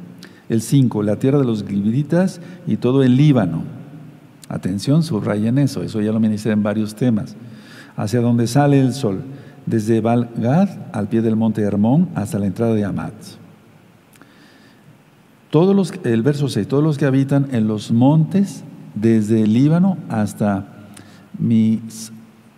El 0.49 0.61
5, 0.61 1.01
la 1.03 1.15
tierra 1.15 1.39
de 1.39 1.45
los 1.45 1.63
gibiditas 1.65 2.39
y 2.67 2.77
todo 2.77 3.03
el 3.03 3.15
Líbano 3.15 3.63
Atención, 4.47 5.01
subrayen 5.01 5.57
eso, 5.57 5.81
eso 5.81 6.01
ya 6.01 6.11
lo 6.11 6.19
ministré 6.19 6.51
en 6.51 6.61
varios 6.61 6.95
temas. 6.95 7.35
Hacia 7.97 8.21
donde 8.21 8.45
sale 8.45 8.79
el 8.79 8.93
sol, 8.93 9.21
desde 9.65 10.01
Valgad 10.01 10.69
al 10.91 11.07
pie 11.07 11.21
del 11.21 11.35
monte 11.35 11.61
Hermón 11.61 12.09
hasta 12.13 12.37
la 12.37 12.45
entrada 12.45 12.75
de 12.75 12.85
Amat. 12.85 13.13
Todos 15.49 15.75
los, 15.75 15.93
el 16.03 16.21
verso 16.21 16.47
6, 16.47 16.67
todos 16.67 16.83
los 16.83 16.97
que 16.97 17.05
habitan 17.05 17.47
en 17.51 17.67
los 17.67 17.91
montes, 17.91 18.63
desde 18.93 19.41
el 19.41 19.53
Líbano 19.53 19.97
hasta 20.09 20.67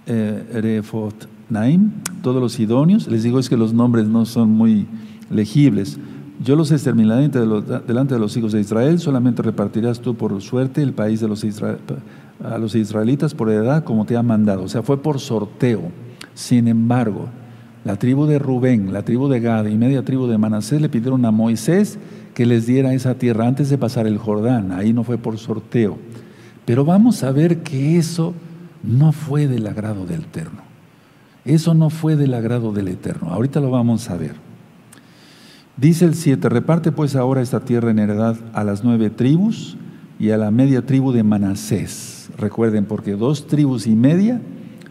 Misrefot 0.07 1.27
Naim, 1.49 1.91
todos 2.21 2.41
los 2.41 2.59
idóneos, 2.59 3.07
les 3.07 3.23
digo 3.23 3.39
es 3.39 3.49
que 3.49 3.57
los 3.57 3.73
nombres 3.73 4.07
no 4.07 4.25
son 4.25 4.49
muy 4.49 4.85
legibles, 5.29 5.97
yo 6.43 6.55
los 6.55 6.71
exterminaré 6.71 7.29
delante 7.29 8.13
de 8.13 8.19
los 8.19 8.37
hijos 8.37 8.51
de 8.51 8.61
Israel, 8.61 8.99
solamente 8.99 9.41
repartirás 9.41 10.01
tú 10.01 10.15
por 10.15 10.39
suerte 10.41 10.83
el 10.83 10.93
país 10.93 11.19
de 11.19 11.27
los 11.27 11.43
a 12.43 12.57
los 12.59 12.75
israelitas 12.75 13.33
por 13.33 13.49
edad 13.49 13.83
como 13.83 14.05
te 14.05 14.15
ha 14.15 14.21
mandado. 14.21 14.63
O 14.63 14.67
sea, 14.67 14.83
fue 14.83 15.01
por 15.01 15.19
sorteo. 15.19 15.91
Sin 16.35 16.67
embargo, 16.67 17.29
la 17.83 17.95
tribu 17.95 18.27
de 18.27 18.37
Rubén, 18.37 18.93
la 18.93 19.03
tribu 19.03 19.27
de 19.27 19.39
Gad 19.39 19.65
y 19.65 19.75
media 19.75 20.05
tribu 20.05 20.27
de 20.27 20.37
Manasés 20.37 20.79
le 20.79 20.89
pidieron 20.89 21.25
a 21.25 21.31
Moisés 21.31 21.97
que 22.35 22.45
les 22.45 22.67
diera 22.67 22.93
esa 22.93 23.15
tierra 23.15 23.47
antes 23.47 23.69
de 23.69 23.79
pasar 23.79 24.05
el 24.05 24.19
Jordán. 24.19 24.71
Ahí 24.71 24.93
no 24.93 25.03
fue 25.03 25.17
por 25.17 25.39
sorteo. 25.39 25.97
Pero 26.65 26.85
vamos 26.85 27.23
a 27.23 27.31
ver 27.31 27.63
que 27.63 27.97
eso 27.97 28.35
no 28.83 29.11
fue 29.11 29.47
del 29.47 29.67
agrado 29.67 30.05
del 30.05 30.21
Eterno. 30.21 30.61
Eso 31.45 31.73
no 31.73 31.89
fue 31.89 32.15
del 32.15 32.33
agrado 32.33 32.73
del 32.73 32.89
Eterno. 32.89 33.29
Ahorita 33.29 33.59
lo 33.59 33.71
vamos 33.71 34.09
a 34.09 34.17
ver. 34.17 34.35
Dice 35.77 36.05
el 36.05 36.15
7, 36.15 36.49
reparte 36.49 36.91
pues 36.91 37.15
ahora 37.15 37.41
esta 37.41 37.59
tierra 37.61 37.91
en 37.91 37.99
heredad 37.99 38.35
a 38.53 38.63
las 38.63 38.83
nueve 38.83 39.09
tribus 39.09 39.77
y 40.19 40.31
a 40.31 40.37
la 40.37 40.51
media 40.51 40.85
tribu 40.85 41.11
de 41.11 41.23
Manasés. 41.23 42.29
Recuerden, 42.37 42.85
porque 42.85 43.11
dos 43.11 43.47
tribus 43.47 43.87
y 43.87 43.95
media 43.95 44.41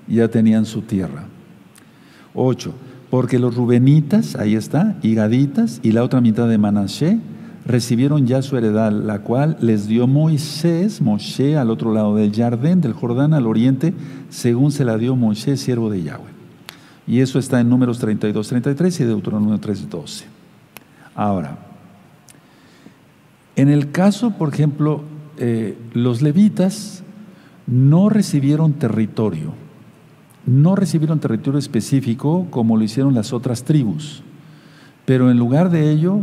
ya 0.06 0.28
tenían 0.28 0.64
su 0.64 0.82
tierra. 0.82 1.24
8, 2.34 2.72
porque 3.10 3.38
los 3.38 3.56
rubenitas, 3.56 4.36
ahí 4.36 4.54
está, 4.54 4.96
y 5.02 5.14
gaditas, 5.14 5.80
y 5.82 5.92
la 5.92 6.04
otra 6.04 6.20
mitad 6.20 6.48
de 6.48 6.58
Manasé, 6.58 7.18
recibieron 7.66 8.26
ya 8.26 8.42
su 8.42 8.56
heredad, 8.56 8.92
la 8.92 9.20
cual 9.20 9.56
les 9.60 9.88
dio 9.88 10.06
Moisés, 10.06 11.00
Moshe, 11.00 11.56
al 11.56 11.70
otro 11.70 11.92
lado 11.92 12.14
del 12.14 12.32
Jardín, 12.32 12.80
del 12.80 12.92
Jordán, 12.92 13.34
al 13.34 13.46
oriente, 13.46 13.92
según 14.30 14.70
se 14.70 14.84
la 14.84 14.96
dio 14.96 15.16
Moshe, 15.16 15.56
siervo 15.56 15.90
de 15.90 16.02
Yahweh. 16.02 16.36
Y 17.06 17.20
eso 17.20 17.38
está 17.38 17.60
en 17.60 17.68
números 17.68 17.98
32, 17.98 18.48
33 18.48 19.00
y 19.00 19.04
Deuteronomio 19.04 19.58
3, 19.58 19.90
12. 19.90 20.24
Ahora, 21.14 21.58
en 23.56 23.68
el 23.68 23.90
caso, 23.90 24.32
por 24.32 24.52
ejemplo, 24.52 25.02
eh, 25.38 25.76
los 25.92 26.22
levitas 26.22 27.02
no 27.66 28.08
recibieron 28.08 28.74
territorio, 28.74 29.54
no 30.46 30.76
recibieron 30.76 31.18
territorio 31.18 31.58
específico 31.58 32.46
como 32.50 32.76
lo 32.76 32.84
hicieron 32.84 33.14
las 33.14 33.32
otras 33.32 33.64
tribus, 33.64 34.22
pero 35.04 35.30
en 35.30 35.38
lugar 35.38 35.70
de 35.70 35.90
ello 35.90 36.20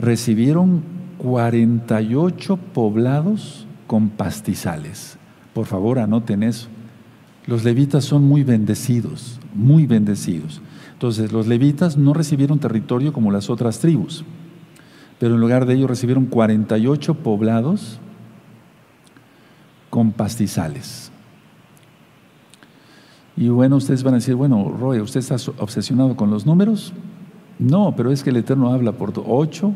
recibieron 0.00 0.82
48 1.18 2.56
poblados 2.56 3.66
con 3.86 4.08
pastizales. 4.08 5.18
Por 5.52 5.66
favor, 5.66 5.98
anoten 5.98 6.42
eso. 6.42 6.68
Los 7.46 7.64
levitas 7.64 8.04
son 8.04 8.24
muy 8.24 8.42
bendecidos, 8.42 9.38
muy 9.54 9.86
bendecidos. 9.86 10.62
Entonces, 10.92 11.32
los 11.32 11.46
levitas 11.46 11.96
no 11.96 12.14
recibieron 12.14 12.58
territorio 12.58 13.12
como 13.12 13.30
las 13.30 13.50
otras 13.50 13.78
tribus, 13.78 14.24
pero 15.18 15.34
en 15.34 15.40
lugar 15.40 15.66
de 15.66 15.74
ello 15.74 15.86
recibieron 15.86 16.26
48 16.26 17.14
poblados 17.14 17.98
con 19.90 20.12
pastizales. 20.12 21.10
Y 23.36 23.48
bueno, 23.48 23.76
ustedes 23.76 24.02
van 24.02 24.14
a 24.14 24.18
decir, 24.18 24.34
bueno, 24.34 24.74
Roy, 24.78 25.00
¿usted 25.00 25.20
está 25.20 25.36
obsesionado 25.58 26.16
con 26.16 26.30
los 26.30 26.46
números? 26.46 26.92
No, 27.58 27.94
pero 27.96 28.10
es 28.10 28.22
que 28.22 28.30
el 28.30 28.36
Eterno 28.36 28.72
habla 28.72 28.92
por 28.92 29.12
8 29.14 29.74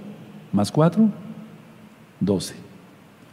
más 0.55 0.71
4, 0.71 1.11
12. 2.21 2.55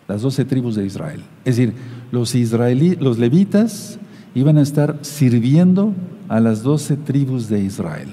Las 0.08 0.22
12 0.22 0.46
tribus 0.46 0.76
de 0.76 0.86
Israel. 0.86 1.22
Es 1.46 1.56
decir, 1.56 1.74
los, 2.12 2.36
israelí, 2.36 2.96
los 2.96 3.18
levitas 3.20 4.00
iban 4.36 4.58
a 4.58 4.62
estar 4.62 4.98
sirviendo 5.02 5.94
a 6.28 6.40
las 6.40 6.64
12 6.64 6.98
tribus 6.98 7.48
de 7.48 7.62
Israel. 7.62 8.10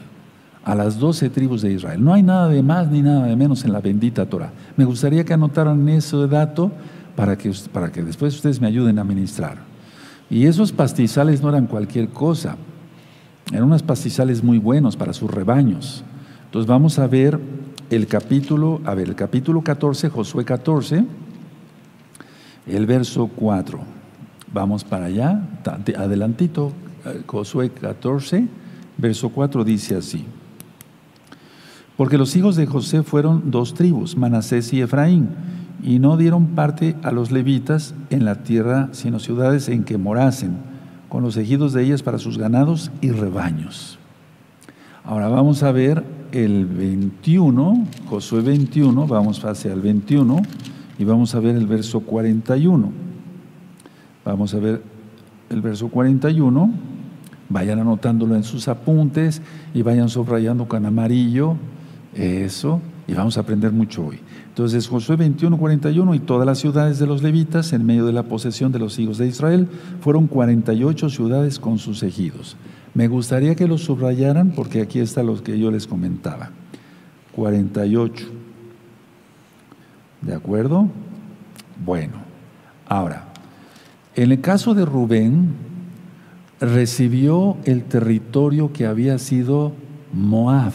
A 0.65 0.75
las 0.75 0.99
12 0.99 1.31
tribus 1.31 1.62
de 1.62 1.73
Israel. 1.73 2.05
No 2.05 2.12
hay 2.12 2.23
nada 2.23 2.49
de 2.49 2.62
más 2.62 2.88
ni 2.88 3.00
nada 3.00 3.27
de 3.27 3.35
menos 3.35 3.65
en 3.65 3.73
la 3.73 3.81
bendita 3.81 4.27
Torah. 4.27 4.53
Me 4.77 4.85
gustaría 4.85 5.25
que 5.25 5.33
anotaran 5.33 5.88
ese 5.88 6.27
dato 6.29 6.71
para 7.17 7.37
que, 7.37 7.50
para 7.73 7.91
que 7.91 8.03
después 8.03 8.35
ustedes 8.35 8.61
me 8.61 8.67
ayuden 8.67 8.99
a 8.99 9.05
ministrar. 9.05 9.57
Y 10.31 10.45
esos 10.45 10.73
pastizales 10.73 11.43
no 11.43 11.49
eran 11.49 11.67
cualquier 11.67 12.11
cosa, 12.11 12.57
eran 13.50 13.65
unos 13.65 13.83
pastizales 13.83 14.45
muy 14.45 14.59
buenos 14.59 14.95
para 14.97 15.15
sus 15.15 15.31
rebaños. 15.31 16.05
Entonces 16.45 16.69
vamos 16.69 16.99
a 16.99 17.07
ver 17.07 17.41
el 17.90 18.07
capítulo, 18.07 18.80
a 18.85 18.95
ver, 18.95 19.09
el 19.09 19.14
capítulo 19.14 19.62
14, 19.62 20.11
Josué 20.11 20.45
14, 20.45 21.04
el 22.66 22.87
verso 22.87 23.28
4. 23.35 23.78
Vamos 24.52 24.85
para 24.85 25.07
allá, 25.07 25.42
adelantito, 25.97 26.73
eh, 27.04 27.23
Josué 27.26 27.71
14, 27.71 28.47
verso 28.97 29.30
4 29.30 29.64
dice 29.64 29.97
así. 29.97 30.25
Porque 31.97 32.18
los 32.18 32.37
hijos 32.37 32.57
de 32.57 32.66
José 32.66 33.02
fueron 33.02 33.50
dos 33.50 33.75
tribus, 33.75 34.16
Manasés 34.16 34.73
y 34.73 34.83
Efraín 34.83 35.30
y 35.83 35.99
no 35.99 36.16
dieron 36.16 36.49
parte 36.49 36.97
a 37.02 37.12
los 37.12 37.30
levitas 37.30 37.95
en 38.11 38.25
la 38.25 38.42
tierra, 38.42 38.88
sino 38.92 39.18
ciudades 39.18 39.68
en 39.68 39.85
que 39.85 39.97
morasen, 39.97 40.59
con 41.09 41.23
los 41.23 41.37
ejidos 41.37 41.73
de 41.73 41.85
ellas 41.85 42.02
para 42.02 42.18
sus 42.18 42.37
ganados 42.37 42.90
y 43.00 43.11
rebaños. 43.11 43.99
Ahora 45.04 45.28
vamos 45.28 45.62
a 45.62 45.73
ver 45.73 46.04
el 46.33 46.67
21, 46.67 47.87
Josué 48.09 48.43
21, 48.43 49.07
vamos 49.07 49.45
hacia 49.45 49.73
el 49.73 49.81
21 49.81 50.43
y 50.99 51.05
vamos 51.05 51.35
a 51.35 51.41
ver 51.41 51.57
el 51.57 51.67
verso 51.67 52.01
41. 52.01 52.93
Vamos 54.25 54.55
a 54.55 54.59
ver 54.59 54.83
el 55.49 55.63
verso 55.63 55.89
41, 55.89 56.71
vayan 57.49 57.79
anotándolo 57.79 58.37
en 58.37 58.45
sus 58.45 58.69
apuntes 58.69 59.41
y 59.73 59.83
vayan 59.83 60.09
subrayando 60.09 60.69
con 60.69 60.85
amarillo 60.85 61.57
eso, 62.15 62.81
y 63.07 63.15
vamos 63.15 63.39
a 63.39 63.41
aprender 63.41 63.73
mucho 63.73 64.07
hoy. 64.07 64.19
Entonces 64.49 64.89
Josué 64.89 65.17
21, 65.17 65.57
41 65.57 66.15
y 66.15 66.19
todas 66.19 66.47
las 66.47 66.59
ciudades 66.59 66.99
de 66.99 67.07
los 67.07 67.23
levitas 67.23 67.73
en 67.73 67.87
medio 67.87 68.05
de 68.05 68.13
la 68.13 68.25
posesión 68.25 68.73
de 68.73 68.79
los 68.79 68.99
hijos 68.99 69.19
de 69.19 69.29
Israel 69.29 69.69
fueron 70.01 70.27
48 70.27 71.09
ciudades 71.09 71.59
con 71.59 71.79
sus 71.79 72.03
ejidos. 72.03 72.57
Me 72.95 73.09
gustaría 73.09 73.54
que 73.54 73.68
los 73.68 73.83
subrayaran 73.83 74.50
porque 74.50 74.80
aquí 74.80 75.00
está 75.00 75.23
lo 75.23 75.42
que 75.42 75.59
yo 75.59 75.71
les 75.71 75.87
comentaba. 75.87 76.50
48. 77.33 78.26
¿De 80.23 80.35
acuerdo? 80.35 80.88
Bueno, 81.85 82.14
ahora, 82.87 83.28
en 84.16 84.33
el 84.33 84.40
caso 84.40 84.75
de 84.75 84.85
Rubén, 84.85 85.54
recibió 86.61 87.57
el 87.64 87.85
territorio 87.85 88.73
que 88.73 88.87
había 88.87 89.18
sido 89.18 89.73
Moab 90.12 90.73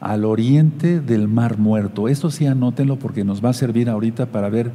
al 0.00 0.24
oriente 0.24 1.00
del 1.00 1.28
Mar 1.28 1.58
Muerto. 1.58 2.08
Esto 2.08 2.30
sí 2.30 2.46
anótenlo 2.46 2.98
porque 2.98 3.24
nos 3.24 3.44
va 3.44 3.50
a 3.50 3.54
servir 3.54 3.88
ahorita 3.88 4.26
para 4.26 4.48
ver 4.48 4.72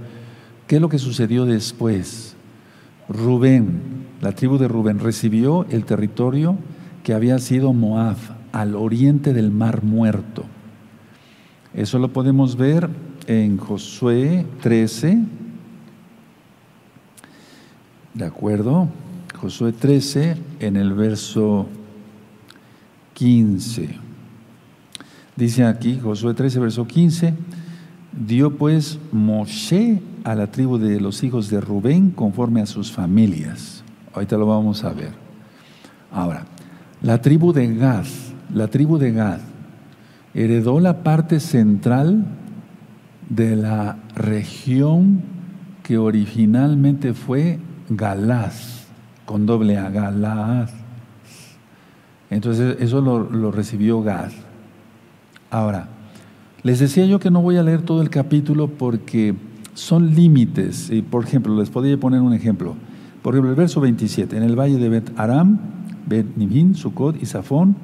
qué 0.68 0.76
es 0.76 0.82
lo 0.82 0.90
que 0.90 1.00
sucedió 1.00 1.46
después. 1.46 2.33
Rubén, 3.10 3.82
la 4.22 4.34
tribu 4.34 4.58
de 4.58 4.68
Rubén, 4.68 5.00
recibió 5.00 5.66
el 5.70 5.86
territorio 5.86 6.58
que 7.04 7.14
había 7.14 7.40
sido 7.40 7.74
Moab, 7.74 8.18
al 8.54 8.76
oriente 8.76 9.34
del 9.34 9.52
Mar 9.52 9.84
Muerto. 9.84 10.46
Eso 11.74 11.98
lo 11.98 12.14
podemos 12.14 12.56
ver 12.56 12.88
en 13.28 13.58
Josué 13.58 14.46
13. 14.62 15.18
¿De 18.14 18.26
acuerdo? 18.26 18.90
Josué 19.36 19.74
13 19.74 20.38
en 20.60 20.78
el 20.78 20.94
verso 20.94 21.68
15. 23.16 23.90
Dice 25.36 25.66
aquí, 25.66 26.00
Josué 26.00 26.36
13, 26.36 26.60
verso 26.60 26.86
15, 26.86 27.34
dio 28.18 28.58
pues 28.58 29.00
Moshe 29.12 30.02
a 30.24 30.36
la 30.36 30.48
tribu 30.48 30.78
de 30.78 31.00
los 31.00 31.24
hijos 31.24 31.50
de 31.50 31.60
Rubén 31.60 32.12
conforme 32.12 32.62
a 32.62 32.66
sus 32.66 32.92
familias. 32.92 33.84
Ahorita 34.14 34.38
lo 34.38 34.46
vamos 34.46 34.84
a 34.84 34.94
ver. 34.94 35.12
Ahora, 36.12 36.46
la 37.02 37.22
tribu 37.22 37.54
de 37.54 37.76
Gad, 37.76 38.06
la 38.54 38.68
tribu 38.68 38.98
de 38.98 39.12
Gad, 39.12 39.40
heredó 40.34 40.80
la 40.80 41.04
parte 41.04 41.40
central 41.40 42.26
de 43.30 43.56
la 43.56 43.98
región 44.16 45.22
que 45.82 45.98
originalmente 45.98 47.14
fue 47.14 47.60
Galaz, 47.90 48.86
con 49.26 49.46
doble 49.46 49.78
A, 49.78 49.90
Galaz. 49.90 50.72
Entonces 52.30 52.78
eso 52.80 53.02
lo, 53.02 53.30
lo 53.30 53.52
recibió 53.52 54.02
Gad. 54.02 54.32
Ahora, 55.52 55.88
les 56.64 56.80
decía 56.80 57.06
yo 57.06 57.20
que 57.20 57.30
no 57.30 57.42
voy 57.42 57.58
a 57.58 57.64
leer 57.64 57.82
todo 57.82 58.02
el 58.02 58.10
capítulo 58.10 58.70
porque 58.70 59.36
son 59.74 60.16
límites. 60.16 60.90
Y 60.90 61.02
por 61.02 61.26
ejemplo, 61.26 61.56
les 61.58 61.70
podría 61.70 61.98
poner 62.00 62.22
un 62.22 62.34
ejemplo. 62.34 62.76
Por 63.22 63.34
ejemplo, 63.34 63.52
el 63.52 63.58
verso 63.58 63.82
27, 63.82 64.38
en 64.38 64.44
el 64.44 64.58
valle 64.58 64.78
de 64.78 64.90
Bet 64.90 65.12
Aram, 65.18 65.60
Bet 66.08 66.36
Nimhin, 66.36 66.76
Sucot 66.76 67.22
y 67.22 67.26
Safón, 67.26 67.76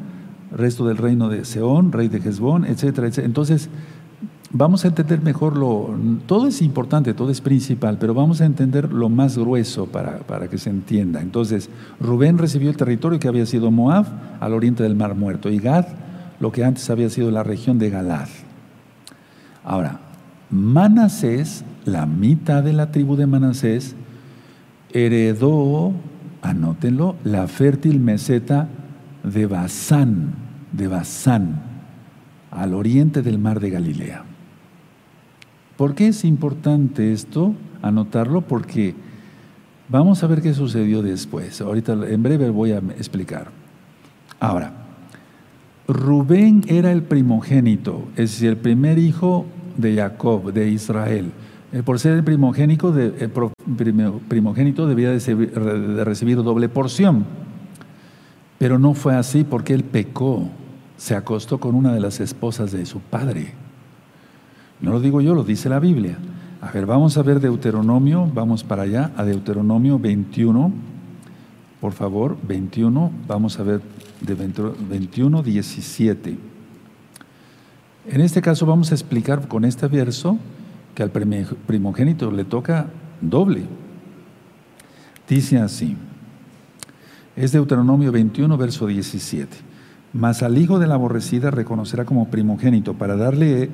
resto 0.55 0.87
del 0.87 0.97
reino 0.97 1.29
de 1.29 1.45
Seón, 1.45 1.91
rey 1.91 2.07
de 2.07 2.17
Hezbón, 2.17 2.65
etcétera, 2.65 3.07
etcétera. 3.07 3.25
Entonces, 3.25 3.69
vamos 4.51 4.83
a 4.83 4.89
entender 4.89 5.21
mejor 5.21 5.57
lo. 5.57 5.95
Todo 6.25 6.47
es 6.47 6.61
importante, 6.61 7.13
todo 7.13 7.31
es 7.31 7.41
principal, 7.41 7.97
pero 7.99 8.13
vamos 8.13 8.41
a 8.41 8.45
entender 8.45 8.91
lo 8.93 9.09
más 9.09 9.37
grueso 9.37 9.85
para, 9.87 10.19
para 10.19 10.49
que 10.49 10.57
se 10.57 10.69
entienda. 10.69 11.21
Entonces, 11.21 11.69
Rubén 11.99 12.37
recibió 12.37 12.69
el 12.69 12.77
territorio 12.77 13.19
que 13.19 13.27
había 13.27 13.45
sido 13.45 13.71
Moab 13.71 14.05
al 14.39 14.53
oriente 14.53 14.83
del 14.83 14.95
Mar 14.95 15.15
Muerto 15.15 15.49
y 15.49 15.59
Gad 15.59 15.85
lo 16.39 16.51
que 16.51 16.63
antes 16.63 16.89
había 16.89 17.09
sido 17.09 17.31
la 17.31 17.43
región 17.43 17.79
de 17.79 17.89
Galad. 17.89 18.29
Ahora, 19.69 19.99
Manasés, 20.49 21.63
la 21.85 22.07
mitad 22.07 22.63
de 22.63 22.73
la 22.73 22.89
tribu 22.89 23.15
de 23.15 23.27
Manasés, 23.27 23.95
heredó, 24.91 25.93
anótenlo, 26.41 27.15
la 27.23 27.47
fértil 27.47 27.99
meseta 27.99 28.67
de 29.23 29.45
Basán, 29.45 30.33
de 30.71 30.87
Basán, 30.87 31.61
al 32.49 32.73
oriente 32.73 33.21
del 33.21 33.37
mar 33.37 33.59
de 33.59 33.69
Galilea. 33.69 34.23
¿Por 35.77 35.93
qué 35.93 36.07
es 36.07 36.25
importante 36.25 37.13
esto? 37.13 37.53
Anotarlo 37.83 38.41
porque 38.41 38.95
vamos 39.87 40.23
a 40.23 40.27
ver 40.27 40.41
qué 40.41 40.55
sucedió 40.55 41.03
después. 41.03 41.61
Ahorita 41.61 41.93
en 41.93 42.23
breve 42.23 42.49
voy 42.49 42.71
a 42.71 42.79
explicar. 42.79 43.51
Ahora, 44.39 44.73
Rubén 45.87 46.63
era 46.67 46.91
el 46.91 47.03
primogénito, 47.03 48.07
es 48.15 48.31
decir, 48.31 48.49
el 48.49 48.57
primer 48.57 48.97
hijo 48.97 49.45
de 49.79 49.95
Jacob, 49.95 50.51
de 50.51 50.69
Israel. 50.69 51.31
Eh, 51.71 51.83
por 51.83 51.99
ser 51.99 52.13
el 52.13 52.23
primogénito, 52.23 52.91
de, 52.91 53.29
primogénito 54.27 54.87
debía 54.87 55.11
de 55.11 56.03
recibir 56.03 56.37
doble 56.37 56.69
porción. 56.69 57.25
Pero 58.57 58.77
no 58.77 58.93
fue 58.93 59.15
así 59.15 59.43
porque 59.43 59.73
él 59.73 59.83
pecó, 59.83 60.49
se 60.97 61.15
acostó 61.15 61.59
con 61.59 61.75
una 61.75 61.93
de 61.93 62.01
las 62.01 62.19
esposas 62.19 62.71
de 62.71 62.85
su 62.85 62.99
padre. 62.99 63.53
No 64.81 64.91
lo 64.91 64.99
digo 64.99 65.21
yo, 65.21 65.33
lo 65.33 65.43
dice 65.43 65.69
la 65.69 65.79
Biblia. 65.79 66.17
A 66.61 66.71
ver, 66.71 66.85
vamos 66.85 67.17
a 67.17 67.23
ver 67.23 67.39
Deuteronomio, 67.39 68.29
vamos 68.33 68.65
para 68.65 68.83
allá, 68.83 69.11
a 69.15 69.23
Deuteronomio 69.23 69.97
21, 69.97 70.73
por 71.79 71.93
favor, 71.93 72.37
21, 72.45 73.11
vamos 73.27 73.57
a 73.59 73.63
ver 73.63 73.81
de 74.19 74.35
21, 74.35 75.41
17. 75.41 76.37
En 78.11 78.21
este 78.21 78.41
caso 78.41 78.65
vamos 78.65 78.91
a 78.91 78.95
explicar 78.95 79.47
con 79.47 79.63
este 79.65 79.87
verso 79.87 80.39
que 80.95 81.03
al 81.03 81.11
primogénito 81.11 82.31
le 82.31 82.43
toca 82.43 82.87
doble. 83.21 83.65
Dice 85.27 85.59
así, 85.59 85.95
es 87.35 87.51
Deuteronomio 87.51 88.11
21, 88.11 88.57
verso 88.57 88.87
17. 88.87 89.55
Mas 90.13 90.41
al 90.41 90.57
hijo 90.57 90.79
de 90.79 90.87
la 90.87 90.95
aborrecida 90.95 91.51
reconocerá 91.51 92.03
como 92.03 92.31
primogénito 92.31 92.95
para 92.95 93.15
darle 93.15 93.69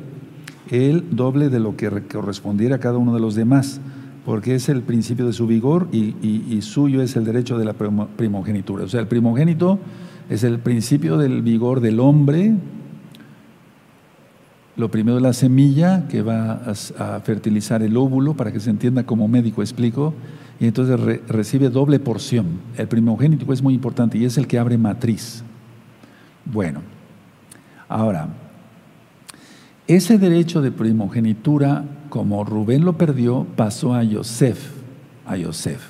el 0.69 1.15
doble 1.15 1.47
de 1.47 1.61
lo 1.61 1.77
que 1.77 1.89
correspondiera 1.89 2.75
a 2.75 2.79
cada 2.79 2.97
uno 2.97 3.13
de 3.13 3.21
los 3.21 3.35
demás, 3.35 3.79
porque 4.25 4.55
es 4.55 4.67
el 4.67 4.81
principio 4.81 5.27
de 5.27 5.31
su 5.31 5.47
vigor 5.47 5.87
y, 5.93 6.13
y 6.21 6.61
suyo 6.61 7.01
es 7.01 7.15
el 7.15 7.23
derecho 7.23 7.57
de 7.57 7.63
la 7.63 7.73
primogenitura. 7.73 8.83
O 8.83 8.89
sea, 8.89 8.99
el 8.99 9.07
primogénito 9.07 9.79
es 10.29 10.43
el 10.43 10.59
principio 10.59 11.17
del 11.17 11.41
vigor 11.41 11.79
del 11.79 12.01
hombre 12.01 12.53
lo 14.77 14.91
primero 14.91 15.17
es 15.17 15.23
la 15.23 15.33
semilla 15.33 16.07
que 16.09 16.21
va 16.21 16.61
a, 16.97 17.19
fertilizar 17.21 17.81
el 17.81 17.95
óvulo, 17.95 18.33
para 18.33 18.51
que 18.51 18.59
se 18.59 18.69
entienda 18.69 19.05
como 19.05 19.27
médico 19.27 19.61
explico, 19.61 20.13
y 20.59 20.67
entonces 20.67 20.99
recibe 21.27 21.69
doble 21.69 21.99
porción. 21.99 22.59
El 22.77 22.87
primogénito 22.87 23.51
es 23.53 23.61
muy 23.61 23.73
importante 23.73 24.17
y 24.17 24.25
es 24.25 24.37
el 24.37 24.47
que 24.47 24.59
abre 24.59 24.77
matriz. 24.77 25.43
Bueno, 26.45 26.81
ahora, 27.87 28.29
ese 29.87 30.17
derecho 30.17 30.61
de 30.61 30.71
primogenitura, 30.71 31.85
como 32.09 32.43
Rubén 32.43 32.83
lo 32.83 32.97
perdió, 32.97 33.45
pasó 33.55 33.93
a 33.93 34.03
Yosef, 34.03 34.71
a 35.25 35.37
Yosef. 35.37 35.81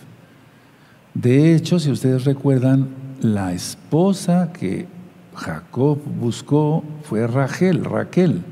De 1.13 1.55
hecho, 1.55 1.79
si 1.79 1.91
ustedes 1.91 2.25
recuerdan, 2.25 2.89
la 3.21 3.53
esposa 3.53 4.51
que 4.51 4.87
Jacob 5.33 5.97
buscó 6.19 6.83
fue 7.03 7.25
Rachel, 7.25 7.83
Raquel. 7.83 8.43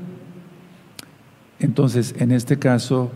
Entonces, 1.64 2.14
en 2.18 2.30
este 2.30 2.58
caso, 2.58 3.10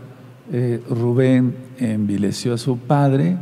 eh, 0.51 0.81
Rubén 0.89 1.55
envileció 1.77 2.55
a 2.55 2.57
su 2.57 2.79
padre 2.79 3.37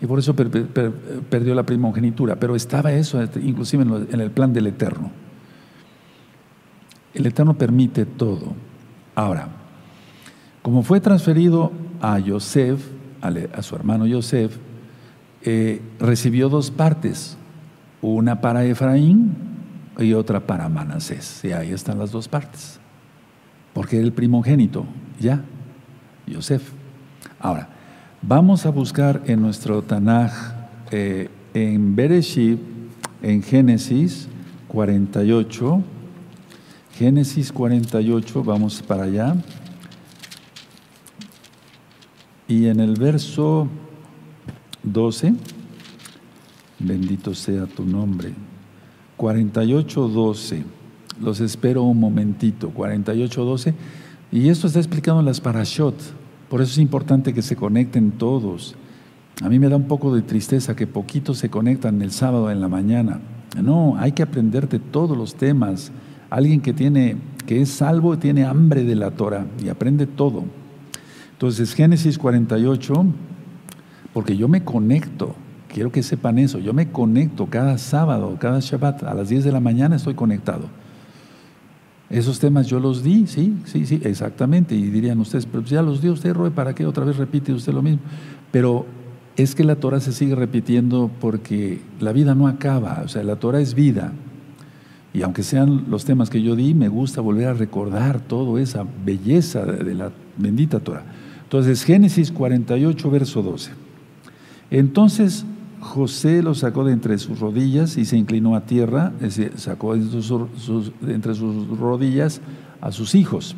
y 0.00 0.06
por 0.06 0.20
eso 0.20 0.36
perdió 0.36 1.56
la 1.56 1.64
primogenitura. 1.64 2.36
Pero 2.36 2.54
estaba 2.54 2.92
eso, 2.92 3.20
inclusive 3.42 3.82
en, 3.82 4.20
el 4.20 4.30
plan 4.30 4.52
del 4.52 4.68
Eterno. 4.68 5.10
El 7.14 7.26
Eterno 7.26 7.54
permite 7.54 8.06
todo. 8.06 8.54
Ahora, 9.16 9.48
como 10.62 10.84
fue 10.84 11.00
transferido 11.00 11.72
a 12.00 12.20
Yosef, 12.20 12.80
a, 13.20 13.62
su 13.62 13.74
hermano 13.74 14.06
Yosef, 14.06 14.56
eh, 15.42 15.82
recibió 15.98 16.48
dos 16.48 16.70
partes, 16.70 17.36
una 18.02 18.40
para 18.40 18.64
Efraín 18.64 19.32
y 19.98 20.12
otra 20.12 20.46
para 20.46 20.68
Manasés. 20.68 21.44
Y 21.44 21.50
ahí 21.50 21.72
están 21.72 21.98
las 21.98 22.12
dos 22.12 22.28
partes, 22.28 22.78
porque 23.78 23.98
era 23.98 24.06
el 24.06 24.12
primogénito, 24.12 24.86
ya, 25.20 25.44
Yosef. 26.26 26.72
Ahora, 27.38 27.68
vamos 28.20 28.66
a 28.66 28.70
buscar 28.70 29.22
en 29.26 29.40
nuestro 29.40 29.82
Tanaj, 29.82 30.32
eh, 30.90 31.28
en 31.54 31.94
Bereshit, 31.94 32.58
en 33.22 33.40
Génesis 33.40 34.26
48, 34.66 35.80
Génesis 36.94 37.52
48, 37.52 38.42
vamos 38.42 38.82
para 38.82 39.04
allá. 39.04 39.36
Y 42.48 42.66
en 42.66 42.80
el 42.80 42.98
verso 42.98 43.68
12, 44.82 45.34
bendito 46.80 47.32
sea 47.32 47.66
tu 47.66 47.84
nombre. 47.84 48.32
48, 49.16 50.08
12. 50.08 50.77
Los 51.20 51.40
espero 51.40 51.82
un 51.82 51.98
momentito. 51.98 52.70
48, 52.70 53.44
12. 53.44 53.74
Y 54.30 54.48
esto 54.48 54.66
está 54.66 54.78
explicado 54.78 55.20
en 55.20 55.26
las 55.26 55.40
parashot. 55.40 55.94
Por 56.48 56.62
eso 56.62 56.72
es 56.72 56.78
importante 56.78 57.34
que 57.34 57.42
se 57.42 57.56
conecten 57.56 58.12
todos. 58.12 58.74
A 59.42 59.48
mí 59.48 59.58
me 59.58 59.68
da 59.68 59.76
un 59.76 59.86
poco 59.86 60.14
de 60.14 60.22
tristeza 60.22 60.74
que 60.74 60.86
poquitos 60.86 61.38
se 61.38 61.50
conectan 61.50 62.02
el 62.02 62.10
sábado 62.10 62.50
en 62.50 62.60
la 62.60 62.68
mañana. 62.68 63.20
No, 63.62 63.96
hay 63.98 64.12
que 64.12 64.22
aprenderte 64.22 64.78
todos 64.78 65.16
los 65.16 65.34
temas. 65.34 65.92
Alguien 66.30 66.60
que 66.60 66.72
tiene 66.72 67.16
que 67.48 67.62
es 67.62 67.70
salvo 67.70 68.18
tiene 68.18 68.44
hambre 68.44 68.84
de 68.84 68.94
la 68.94 69.10
Torah 69.12 69.46
y 69.64 69.70
aprende 69.70 70.06
todo. 70.06 70.44
Entonces, 71.32 71.72
Génesis 71.72 72.18
48, 72.18 73.06
porque 74.12 74.36
yo 74.36 74.48
me 74.48 74.64
conecto, 74.64 75.34
quiero 75.72 75.90
que 75.90 76.02
sepan 76.02 76.38
eso, 76.38 76.58
yo 76.58 76.74
me 76.74 76.90
conecto 76.90 77.46
cada 77.46 77.78
sábado, 77.78 78.36
cada 78.38 78.60
Shabbat, 78.60 79.04
a 79.04 79.14
las 79.14 79.30
10 79.30 79.44
de 79.44 79.52
la 79.52 79.60
mañana 79.60 79.96
estoy 79.96 80.12
conectado. 80.12 80.66
Esos 82.10 82.38
temas 82.38 82.66
yo 82.66 82.80
los 82.80 83.02
di, 83.02 83.26
sí, 83.26 83.58
sí, 83.64 83.84
sí, 83.84 84.00
exactamente. 84.02 84.74
Y 84.74 84.84
dirían 84.84 85.18
ustedes, 85.20 85.46
pero 85.46 85.62
ya 85.62 85.82
los 85.82 86.00
dio 86.00 86.12
usted, 86.12 86.32
Roy, 86.32 86.50
¿para 86.50 86.74
qué 86.74 86.86
otra 86.86 87.04
vez 87.04 87.16
repite 87.16 87.52
usted 87.52 87.72
lo 87.72 87.82
mismo? 87.82 88.00
Pero 88.50 88.86
es 89.36 89.54
que 89.54 89.62
la 89.62 89.76
Torah 89.76 90.00
se 90.00 90.12
sigue 90.12 90.34
repitiendo 90.34 91.10
porque 91.20 91.80
la 92.00 92.12
vida 92.12 92.34
no 92.34 92.48
acaba, 92.48 93.02
o 93.04 93.08
sea, 93.08 93.22
la 93.22 93.36
Torah 93.36 93.60
es 93.60 93.74
vida. 93.74 94.12
Y 95.12 95.22
aunque 95.22 95.42
sean 95.42 95.86
los 95.88 96.04
temas 96.04 96.30
que 96.30 96.42
yo 96.42 96.56
di, 96.56 96.74
me 96.74 96.88
gusta 96.88 97.20
volver 97.20 97.48
a 97.48 97.54
recordar 97.54 98.20
toda 98.20 98.60
esa 98.60 98.84
belleza 99.04 99.64
de 99.64 99.94
la 99.94 100.10
bendita 100.36 100.80
Torah. 100.80 101.04
Entonces, 101.42 101.82
Génesis 101.82 102.30
48, 102.30 103.10
verso 103.10 103.42
12. 103.42 103.70
Entonces 104.70 105.44
José 105.80 106.42
lo 106.42 106.54
sacó 106.54 106.84
de 106.84 106.92
entre 106.92 107.18
sus 107.18 107.40
rodillas 107.40 107.96
y 107.96 108.04
se 108.04 108.16
inclinó 108.16 108.56
a 108.56 108.66
tierra, 108.66 109.12
sacó 109.56 109.94
de, 109.94 110.02
entre 111.12 111.34
sus 111.34 111.78
rodillas 111.78 112.40
a 112.80 112.92
sus 112.92 113.14
hijos. 113.14 113.56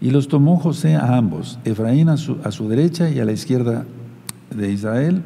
Y 0.00 0.10
los 0.10 0.28
tomó 0.28 0.58
José 0.58 0.94
a 0.94 1.16
ambos, 1.16 1.58
Efraín 1.64 2.08
a 2.08 2.16
su, 2.16 2.38
a 2.44 2.52
su 2.52 2.68
derecha 2.68 3.10
y 3.10 3.18
a 3.18 3.24
la 3.24 3.32
izquierda 3.32 3.84
de 4.54 4.70
Israel, 4.70 5.22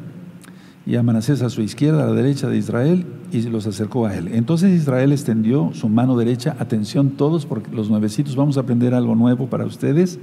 y 0.85 0.95
a 0.95 1.03
Manasés 1.03 1.41
a 1.41 1.49
su 1.49 1.61
izquierda, 1.61 2.03
a 2.03 2.07
la 2.07 2.13
derecha 2.13 2.49
de 2.49 2.57
Israel, 2.57 3.05
y 3.31 3.41
los 3.43 3.67
acercó 3.67 4.05
a 4.05 4.15
él. 4.15 4.29
Entonces 4.33 4.71
Israel 4.71 5.11
extendió 5.11 5.71
su 5.73 5.89
mano 5.89 6.17
derecha, 6.17 6.55
atención 6.59 7.11
todos, 7.11 7.45
porque 7.45 7.73
los 7.73 7.89
nuevecitos 7.89 8.35
vamos 8.35 8.57
a 8.57 8.61
aprender 8.61 8.93
algo 8.93 9.15
nuevo 9.15 9.47
para 9.47 9.65
ustedes. 9.65 10.19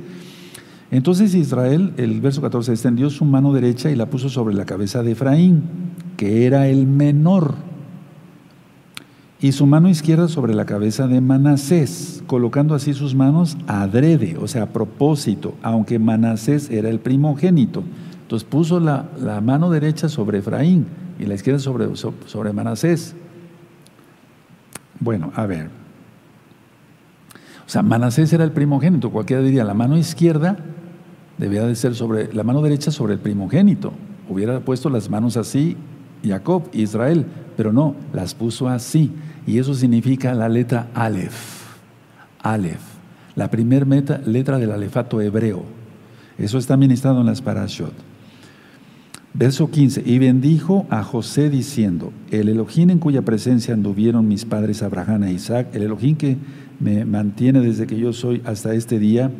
Entonces 0.90 1.34
Israel, 1.34 1.92
el 1.96 2.20
verso 2.20 2.42
14, 2.42 2.72
extendió 2.72 3.10
su 3.10 3.24
mano 3.24 3.52
derecha 3.52 3.90
y 3.90 3.96
la 3.96 4.06
puso 4.06 4.28
sobre 4.28 4.54
la 4.54 4.64
cabeza 4.64 5.02
de 5.02 5.12
Efraín, 5.12 5.62
que 6.16 6.46
era 6.46 6.68
el 6.68 6.86
menor, 6.86 7.54
y 9.42 9.52
su 9.52 9.66
mano 9.66 9.88
izquierda 9.88 10.28
sobre 10.28 10.54
la 10.54 10.66
cabeza 10.66 11.06
de 11.06 11.20
Manasés, 11.22 12.22
colocando 12.26 12.74
así 12.74 12.92
sus 12.92 13.14
manos 13.14 13.56
adrede, 13.66 14.36
o 14.36 14.46
sea, 14.46 14.64
a 14.64 14.66
propósito, 14.66 15.54
aunque 15.62 15.98
Manasés 15.98 16.70
era 16.70 16.90
el 16.90 17.00
primogénito. 17.00 17.82
Entonces 18.22 18.46
puso 18.46 18.80
la, 18.80 19.08
mano 19.42 19.70
derecha 19.70 20.10
sobre 20.10 20.38
Efraín 20.38 20.86
y 21.18 21.24
la 21.24 21.34
izquierda 21.34 21.58
sobre, 21.58 21.88
sobre 21.96 22.52
Manasés. 22.52 23.14
Bueno, 25.00 25.32
a 25.34 25.46
ver. 25.46 25.79
O 27.70 27.72
sea, 27.72 27.84
Manasés 27.84 28.32
era 28.32 28.42
el 28.42 28.50
primogénito, 28.50 29.12
cualquiera 29.12 29.42
diría, 29.42 29.62
la 29.62 29.74
mano 29.74 29.96
izquierda 29.96 30.56
debía 31.38 31.64
de 31.64 31.76
ser 31.76 31.94
sobre 31.94 32.34
la 32.34 32.42
mano 32.42 32.62
derecha 32.62 32.90
sobre 32.90 33.12
el 33.12 33.20
primogénito. 33.20 33.92
Hubiera 34.28 34.58
puesto 34.58 34.90
las 34.90 35.08
manos 35.08 35.36
así 35.36 35.76
Jacob, 36.26 36.64
Israel, 36.72 37.26
pero 37.56 37.72
no, 37.72 37.94
las 38.12 38.34
puso 38.34 38.68
así. 38.68 39.12
Y 39.46 39.58
eso 39.58 39.74
significa 39.74 40.34
la 40.34 40.48
letra 40.48 40.88
Aleph. 40.94 41.68
Aleph, 42.42 42.82
la 43.36 43.52
primera 43.52 43.86
letra 44.26 44.58
del 44.58 44.72
alefato 44.72 45.20
hebreo. 45.20 45.62
Eso 46.38 46.58
está 46.58 46.76
ministrado 46.76 47.20
en 47.20 47.26
las 47.26 47.40
parashot. 47.40 47.94
Verso 49.32 49.70
15, 49.70 50.02
y 50.04 50.18
bendijo 50.18 50.86
a 50.90 51.04
José 51.04 51.50
diciendo, 51.50 52.12
el 52.32 52.48
Elohim 52.48 52.90
en 52.90 52.98
cuya 52.98 53.22
presencia 53.22 53.74
anduvieron 53.74 54.26
mis 54.26 54.44
padres 54.44 54.82
Abraham 54.82 55.22
e 55.22 55.32
Isaac, 55.34 55.68
el 55.72 55.84
Elohim 55.84 56.16
que 56.16 56.36
me 56.80 57.04
mantiene 57.04 57.60
desde 57.60 57.86
que 57.86 57.98
yo 57.98 58.12
soy 58.12 58.42
hasta 58.44 58.74
este 58.74 58.98
día, 58.98 59.30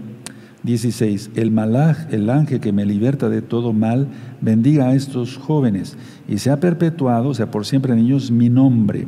16. 0.62 1.30
El 1.34 1.50
malaj, 1.50 2.12
el 2.12 2.28
ángel 2.28 2.60
que 2.60 2.72
me 2.72 2.84
liberta 2.84 3.28
de 3.28 3.42
todo 3.42 3.72
mal, 3.72 4.08
bendiga 4.40 4.88
a 4.88 4.94
estos 4.94 5.36
jóvenes 5.36 5.96
y 6.28 6.38
se 6.38 6.50
ha 6.50 6.60
perpetuado, 6.60 7.30
o 7.30 7.34
sea, 7.34 7.50
por 7.50 7.66
siempre 7.66 7.94
en 7.94 8.00
ellos, 8.00 8.30
mi 8.30 8.48
nombre 8.50 9.06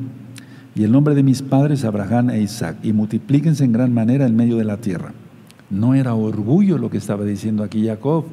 y 0.75 0.85
el 0.85 0.93
nombre 0.93 1.15
de 1.15 1.23
mis 1.23 1.43
padres 1.43 1.85
Abraham 1.85 2.31
e 2.31 2.41
Isaac, 2.41 2.79
y 2.83 2.93
multiplíquense 2.93 3.65
en 3.65 3.73
gran 3.73 3.93
manera 3.93 4.27
en 4.27 4.37
medio 4.37 4.57
de 4.57 4.65
la 4.65 4.79
tierra. 4.79 5.13
No 5.71 5.95
era 5.95 6.15
orgullo 6.15 6.79
lo 6.79 6.91
que 6.91 6.99
estaba 6.99 7.25
diciendo 7.25 7.63
aquí 7.63 7.87
Jacob, 7.87 8.25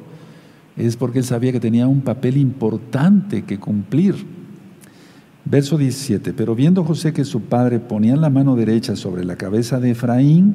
es 0.76 0.96
porque 0.96 1.18
él 1.18 1.24
sabía 1.24 1.52
que 1.52 1.60
tenía 1.60 1.86
un 1.86 2.00
papel 2.00 2.36
importante 2.38 3.42
que 3.42 3.58
cumplir. 3.58 4.39
Verso 5.50 5.76
17, 5.76 6.32
pero 6.32 6.54
viendo 6.54 6.84
José 6.84 7.12
que 7.12 7.24
su 7.24 7.40
padre 7.42 7.80
ponía 7.80 8.14
la 8.14 8.30
mano 8.30 8.54
derecha 8.54 8.94
sobre 8.94 9.24
la 9.24 9.34
cabeza 9.34 9.80
de 9.80 9.90
Efraín, 9.90 10.54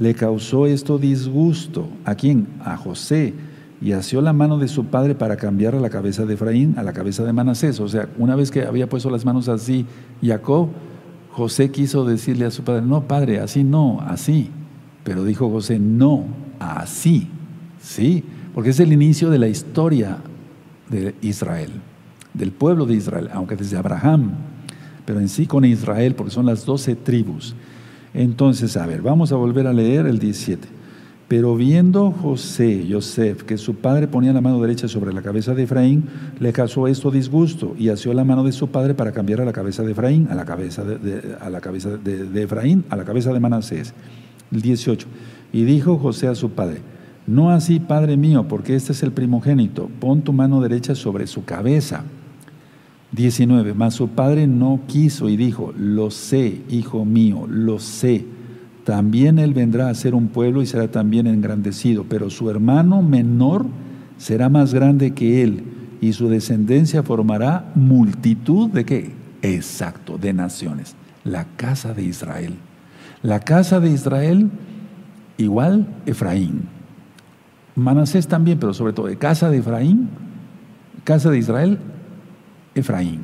le 0.00 0.14
causó 0.14 0.66
esto 0.66 0.98
disgusto. 0.98 1.88
¿A 2.04 2.16
quién? 2.16 2.48
A 2.64 2.76
José. 2.76 3.32
Y 3.80 3.92
asió 3.92 4.20
la 4.20 4.32
mano 4.32 4.58
de 4.58 4.66
su 4.66 4.86
padre 4.86 5.14
para 5.14 5.36
cambiar 5.36 5.76
a 5.76 5.80
la 5.80 5.88
cabeza 5.88 6.26
de 6.26 6.34
Efraín 6.34 6.74
a 6.76 6.82
la 6.82 6.92
cabeza 6.92 7.22
de 7.22 7.32
Manasés. 7.32 7.78
O 7.78 7.88
sea, 7.88 8.08
una 8.18 8.34
vez 8.34 8.50
que 8.50 8.62
había 8.62 8.88
puesto 8.88 9.08
las 9.08 9.24
manos 9.24 9.48
así 9.48 9.86
Jacob, 10.20 10.70
José 11.30 11.70
quiso 11.70 12.04
decirle 12.04 12.46
a 12.46 12.50
su 12.50 12.64
padre, 12.64 12.82
no, 12.82 13.06
padre, 13.06 13.38
así 13.38 13.62
no, 13.62 14.00
así. 14.00 14.50
Pero 15.04 15.24
dijo 15.24 15.48
José, 15.48 15.78
no, 15.78 16.24
así. 16.58 17.28
Sí, 17.80 18.24
porque 18.52 18.70
es 18.70 18.80
el 18.80 18.92
inicio 18.92 19.30
de 19.30 19.38
la 19.38 19.46
historia 19.46 20.18
de 20.90 21.14
Israel, 21.22 21.70
del 22.34 22.52
pueblo 22.52 22.84
de 22.84 22.94
Israel, 22.94 23.30
aunque 23.32 23.56
desde 23.56 23.76
Abraham, 23.76 24.32
pero 25.06 25.20
en 25.20 25.28
sí 25.28 25.46
con 25.46 25.64
Israel, 25.64 26.14
porque 26.14 26.32
son 26.32 26.46
las 26.46 26.66
doce 26.66 26.94
tribus. 26.96 27.54
Entonces, 28.12 28.76
a 28.76 28.86
ver, 28.86 29.02
vamos 29.02 29.32
a 29.32 29.36
volver 29.36 29.66
a 29.66 29.72
leer 29.72 30.06
el 30.06 30.18
17. 30.18 30.68
Pero 31.26 31.56
viendo 31.56 32.10
José, 32.10 32.86
Yosef, 32.86 33.44
que 33.44 33.56
su 33.56 33.76
padre 33.76 34.06
ponía 34.08 34.32
la 34.32 34.42
mano 34.42 34.60
derecha 34.60 34.88
sobre 34.88 35.12
la 35.12 35.22
cabeza 35.22 35.54
de 35.54 35.62
Efraín, 35.62 36.04
le 36.38 36.52
causó 36.52 36.86
esto 36.86 37.10
disgusto 37.10 37.74
y 37.78 37.88
asió 37.88 38.12
la 38.12 38.24
mano 38.24 38.44
de 38.44 38.52
su 38.52 38.68
padre 38.68 38.94
para 38.94 39.12
cambiar 39.12 39.40
a 39.40 39.44
la 39.44 39.52
cabeza 39.52 39.82
de 39.82 39.92
Efraín, 39.92 40.28
a 40.30 40.34
la 40.34 40.44
cabeza 40.44 40.84
de, 40.84 41.36
a 41.40 41.48
la 41.48 41.60
cabeza 41.60 41.96
de, 41.96 42.42
Efraín, 42.42 42.84
a 42.90 42.96
la 42.96 43.04
cabeza 43.04 43.32
de 43.32 43.40
Manasés. 43.40 43.94
El 44.52 44.60
18. 44.60 45.06
Y 45.52 45.64
dijo 45.64 45.96
José 45.96 46.28
a 46.28 46.34
su 46.34 46.50
padre, 46.50 46.82
no 47.26 47.50
así, 47.50 47.80
padre 47.80 48.18
mío, 48.18 48.46
porque 48.46 48.76
este 48.76 48.92
es 48.92 49.02
el 49.02 49.12
primogénito, 49.12 49.88
pon 49.98 50.22
tu 50.22 50.34
mano 50.34 50.60
derecha 50.60 50.94
sobre 50.94 51.26
su 51.26 51.44
cabeza. 51.44 52.04
19. 53.14 53.74
Mas 53.74 53.94
su 53.94 54.08
padre 54.08 54.46
no 54.46 54.80
quiso 54.86 55.28
y 55.28 55.36
dijo, 55.36 55.72
lo 55.76 56.10
sé, 56.10 56.62
hijo 56.68 57.04
mío, 57.04 57.46
lo 57.48 57.78
sé. 57.78 58.24
También 58.84 59.38
él 59.38 59.54
vendrá 59.54 59.88
a 59.88 59.94
ser 59.94 60.14
un 60.14 60.28
pueblo 60.28 60.62
y 60.62 60.66
será 60.66 60.88
también 60.88 61.26
engrandecido, 61.26 62.04
pero 62.08 62.28
su 62.28 62.50
hermano 62.50 63.02
menor 63.02 63.66
será 64.18 64.48
más 64.48 64.74
grande 64.74 65.12
que 65.12 65.42
él 65.42 65.64
y 66.00 66.12
su 66.12 66.28
descendencia 66.28 67.02
formará 67.02 67.72
multitud 67.74 68.68
de 68.70 68.84
qué? 68.84 69.12
Exacto, 69.42 70.18
de 70.18 70.32
naciones. 70.32 70.96
La 71.24 71.46
casa 71.56 71.94
de 71.94 72.02
Israel. 72.02 72.54
La 73.22 73.40
casa 73.40 73.80
de 73.80 73.90
Israel 73.90 74.50
igual 75.38 75.86
Efraín. 76.06 76.68
Manasés 77.74 78.28
también, 78.28 78.58
pero 78.58 78.74
sobre 78.74 78.92
todo 78.92 79.06
de 79.06 79.16
casa 79.16 79.50
de 79.50 79.58
Efraín, 79.58 80.08
casa 81.04 81.30
de 81.30 81.38
Israel, 81.38 81.78
Efraín. 82.74 83.20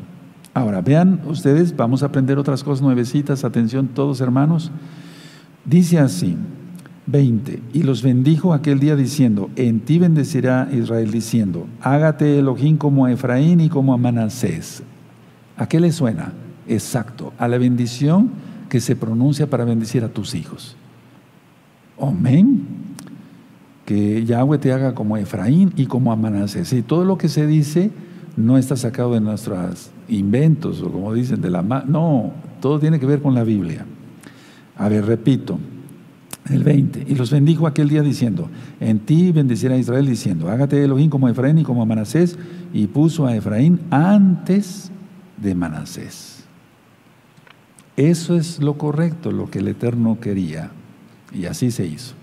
Ahora, 0.52 0.80
vean 0.80 1.20
ustedes, 1.26 1.76
vamos 1.76 2.02
a 2.02 2.06
aprender 2.06 2.38
otras 2.38 2.64
cosas 2.64 2.82
nuevecitas, 2.82 3.44
atención 3.44 3.88
todos 3.88 4.20
hermanos. 4.20 4.72
Dice 5.64 5.98
así, 5.98 6.36
20, 7.06 7.62
y 7.72 7.82
los 7.82 8.02
bendijo 8.02 8.52
aquel 8.52 8.80
día 8.80 8.96
diciendo, 8.96 9.50
en 9.56 9.80
ti 9.80 9.98
bendecirá 9.98 10.68
Israel 10.72 11.10
diciendo, 11.10 11.66
hágate 11.80 12.38
Elohim 12.38 12.76
como 12.76 13.04
a 13.04 13.12
Efraín 13.12 13.60
y 13.60 13.68
como 13.68 13.94
a 13.94 13.96
Manasés. 13.96 14.82
¿A 15.56 15.68
qué 15.68 15.78
le 15.78 15.92
suena? 15.92 16.32
Exacto, 16.66 17.32
a 17.38 17.46
la 17.46 17.58
bendición 17.58 18.30
que 18.68 18.80
se 18.80 18.96
pronuncia 18.96 19.48
para 19.48 19.64
bendecir 19.64 20.04
a 20.04 20.08
tus 20.08 20.34
hijos. 20.34 20.76
Amén. 22.00 22.66
Que 23.84 24.24
Yahweh 24.24 24.58
te 24.58 24.72
haga 24.72 24.94
como 24.94 25.16
a 25.16 25.20
Efraín 25.20 25.72
y 25.76 25.86
como 25.86 26.12
a 26.12 26.16
Manasés. 26.16 26.72
Y 26.72 26.82
todo 26.82 27.04
lo 27.04 27.18
que 27.18 27.28
se 27.28 27.46
dice 27.46 27.90
no 28.36 28.58
está 28.58 28.76
sacado 28.76 29.14
de 29.14 29.20
nuestros 29.20 29.90
inventos 30.08 30.82
o 30.82 30.90
como 30.90 31.12
dicen 31.14 31.40
de 31.40 31.50
la 31.50 31.62
no, 31.62 32.32
todo 32.60 32.78
tiene 32.78 33.00
que 33.00 33.06
ver 33.06 33.22
con 33.22 33.34
la 33.34 33.44
Biblia. 33.44 33.86
A 34.76 34.88
ver, 34.88 35.04
repito, 35.04 35.58
el 36.48 36.64
20, 36.64 37.06
y 37.08 37.14
los 37.14 37.30
bendijo 37.30 37.66
aquel 37.66 37.88
día 37.88 38.02
diciendo, 38.02 38.48
en 38.80 39.00
ti 39.00 39.30
bendecirá 39.30 39.76
Israel 39.76 40.06
diciendo, 40.06 40.48
hágate 40.48 40.82
Elohim 40.82 41.10
como 41.10 41.28
Efraín 41.28 41.58
y 41.58 41.64
como 41.64 41.84
Manasés, 41.84 42.38
y 42.72 42.86
puso 42.86 43.26
a 43.26 43.36
Efraín 43.36 43.80
antes 43.90 44.90
de 45.36 45.54
Manasés. 45.54 46.44
Eso 47.96 48.36
es 48.36 48.60
lo 48.60 48.78
correcto, 48.78 49.30
lo 49.30 49.50
que 49.50 49.58
el 49.58 49.68
Eterno 49.68 50.18
quería, 50.20 50.70
y 51.32 51.44
así 51.44 51.70
se 51.70 51.86
hizo. 51.86 52.14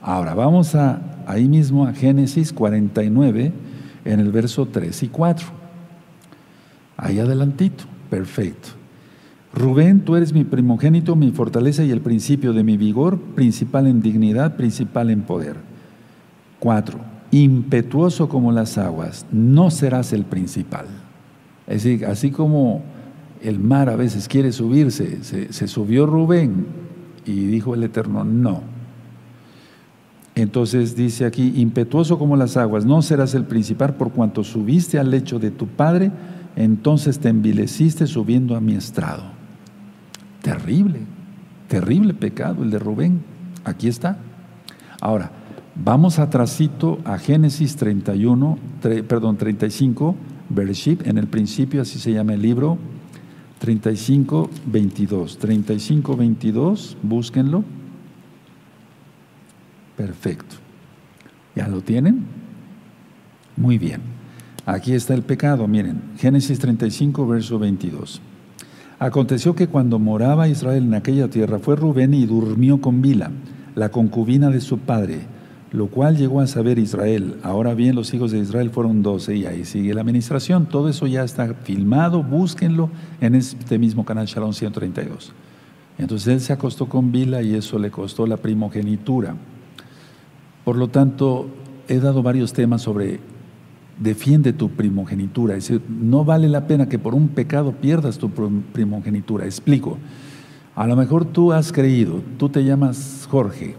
Ahora 0.00 0.34
vamos 0.34 0.74
a, 0.74 1.02
ahí 1.26 1.48
mismo 1.48 1.86
a 1.86 1.92
Génesis 1.92 2.52
49, 2.52 3.52
en 4.04 4.20
el 4.20 4.30
verso 4.32 4.66
3 4.66 5.02
y 5.02 5.08
4. 5.08 5.46
Ahí 6.96 7.18
adelantito, 7.18 7.84
perfecto. 8.10 8.70
Rubén, 9.54 10.00
tú 10.00 10.16
eres 10.16 10.32
mi 10.32 10.44
primogénito, 10.44 11.16
mi 11.16 11.30
fortaleza 11.30 11.84
y 11.84 11.90
el 11.90 12.00
principio 12.00 12.52
de 12.52 12.64
mi 12.64 12.76
vigor, 12.76 13.18
principal 13.18 13.86
en 13.86 14.02
dignidad, 14.02 14.56
principal 14.56 15.10
en 15.10 15.22
poder. 15.22 15.56
4. 16.60 16.98
Impetuoso 17.30 18.28
como 18.28 18.52
las 18.52 18.78
aguas, 18.78 19.26
no 19.32 19.70
serás 19.70 20.12
el 20.12 20.24
principal. 20.24 20.86
Es 21.66 21.84
decir, 21.84 22.06
así 22.06 22.30
como 22.30 22.82
el 23.42 23.58
mar 23.58 23.88
a 23.88 23.96
veces 23.96 24.28
quiere 24.28 24.52
subirse, 24.52 25.22
se, 25.22 25.52
se 25.52 25.68
subió 25.68 26.06
Rubén 26.06 26.66
y 27.24 27.46
dijo 27.46 27.74
el 27.74 27.82
Eterno, 27.82 28.24
no, 28.24 28.62
entonces 30.40 30.94
dice 30.94 31.24
aquí, 31.24 31.52
impetuoso 31.56 32.18
como 32.18 32.36
las 32.36 32.56
aguas, 32.56 32.84
no 32.84 33.02
serás 33.02 33.34
el 33.34 33.44
principal 33.44 33.94
por 33.94 34.12
cuanto 34.12 34.44
subiste 34.44 34.98
al 34.98 35.10
lecho 35.10 35.38
de 35.38 35.50
tu 35.50 35.66
padre, 35.66 36.12
entonces 36.56 37.18
te 37.18 37.28
envileciste 37.28 38.06
subiendo 38.06 38.56
a 38.56 38.60
mi 38.60 38.74
estrado. 38.74 39.24
Terrible, 40.42 41.00
terrible 41.68 42.14
pecado 42.14 42.62
el 42.62 42.70
de 42.70 42.78
Rubén. 42.78 43.22
Aquí 43.64 43.88
está. 43.88 44.18
Ahora, 45.00 45.30
vamos 45.74 46.18
atrasito 46.18 46.98
a 47.04 47.18
Génesis 47.18 47.76
31, 47.76 48.58
perdón, 49.08 49.36
35, 49.36 50.14
Bereshit, 50.48 51.06
en 51.06 51.18
el 51.18 51.26
principio 51.26 51.82
así 51.82 51.98
se 51.98 52.12
llama 52.12 52.34
el 52.34 52.42
libro, 52.42 52.78
35, 53.58 54.50
22. 54.66 55.38
35, 55.38 56.16
22, 56.16 56.96
búsquenlo. 57.02 57.64
Perfecto. 59.98 60.54
¿Ya 61.56 61.66
lo 61.66 61.80
tienen? 61.80 62.24
Muy 63.56 63.78
bien. 63.78 64.00
Aquí 64.64 64.92
está 64.92 65.12
el 65.12 65.22
pecado, 65.22 65.66
miren, 65.66 66.00
Génesis 66.18 66.60
35, 66.60 67.26
verso 67.26 67.58
22. 67.58 68.20
Aconteció 69.00 69.56
que 69.56 69.66
cuando 69.66 69.98
moraba 69.98 70.46
Israel 70.46 70.84
en 70.84 70.94
aquella 70.94 71.28
tierra, 71.28 71.58
fue 71.58 71.74
Rubén 71.74 72.14
y 72.14 72.26
durmió 72.26 72.80
con 72.80 73.02
Bila, 73.02 73.32
la 73.74 73.88
concubina 73.88 74.50
de 74.50 74.60
su 74.60 74.78
padre, 74.78 75.22
lo 75.72 75.88
cual 75.88 76.16
llegó 76.16 76.40
a 76.40 76.46
saber 76.46 76.78
Israel. 76.78 77.36
Ahora 77.42 77.74
bien, 77.74 77.96
los 77.96 78.14
hijos 78.14 78.30
de 78.30 78.38
Israel 78.38 78.70
fueron 78.70 79.02
doce 79.02 79.34
y 79.34 79.46
ahí 79.46 79.64
sigue 79.64 79.94
la 79.94 80.02
administración. 80.02 80.66
Todo 80.66 80.88
eso 80.88 81.08
ya 81.08 81.24
está 81.24 81.54
filmado, 81.54 82.22
búsquenlo 82.22 82.88
en 83.20 83.34
este 83.34 83.80
mismo 83.80 84.04
canal 84.04 84.26
Shalom 84.26 84.52
132. 84.52 85.32
Entonces 85.98 86.28
él 86.28 86.40
se 86.40 86.52
acostó 86.52 86.88
con 86.88 87.10
Bila 87.10 87.42
y 87.42 87.56
eso 87.56 87.80
le 87.80 87.90
costó 87.90 88.28
la 88.28 88.36
primogenitura. 88.36 89.34
Por 90.68 90.76
lo 90.76 90.88
tanto, 90.88 91.48
he 91.88 91.98
dado 91.98 92.22
varios 92.22 92.52
temas 92.52 92.82
sobre 92.82 93.20
defiende 93.98 94.52
tu 94.52 94.68
primogenitura. 94.68 95.56
Es 95.56 95.66
decir, 95.66 95.80
no 95.88 96.26
vale 96.26 96.46
la 96.46 96.66
pena 96.66 96.90
que 96.90 96.98
por 96.98 97.14
un 97.14 97.28
pecado 97.28 97.72
pierdas 97.72 98.18
tu 98.18 98.28
primogenitura. 98.28 99.46
Explico. 99.46 99.96
A 100.74 100.86
lo 100.86 100.94
mejor 100.94 101.24
tú 101.24 101.54
has 101.54 101.72
creído, 101.72 102.20
tú 102.36 102.50
te 102.50 102.64
llamas 102.64 103.26
Jorge. 103.30 103.76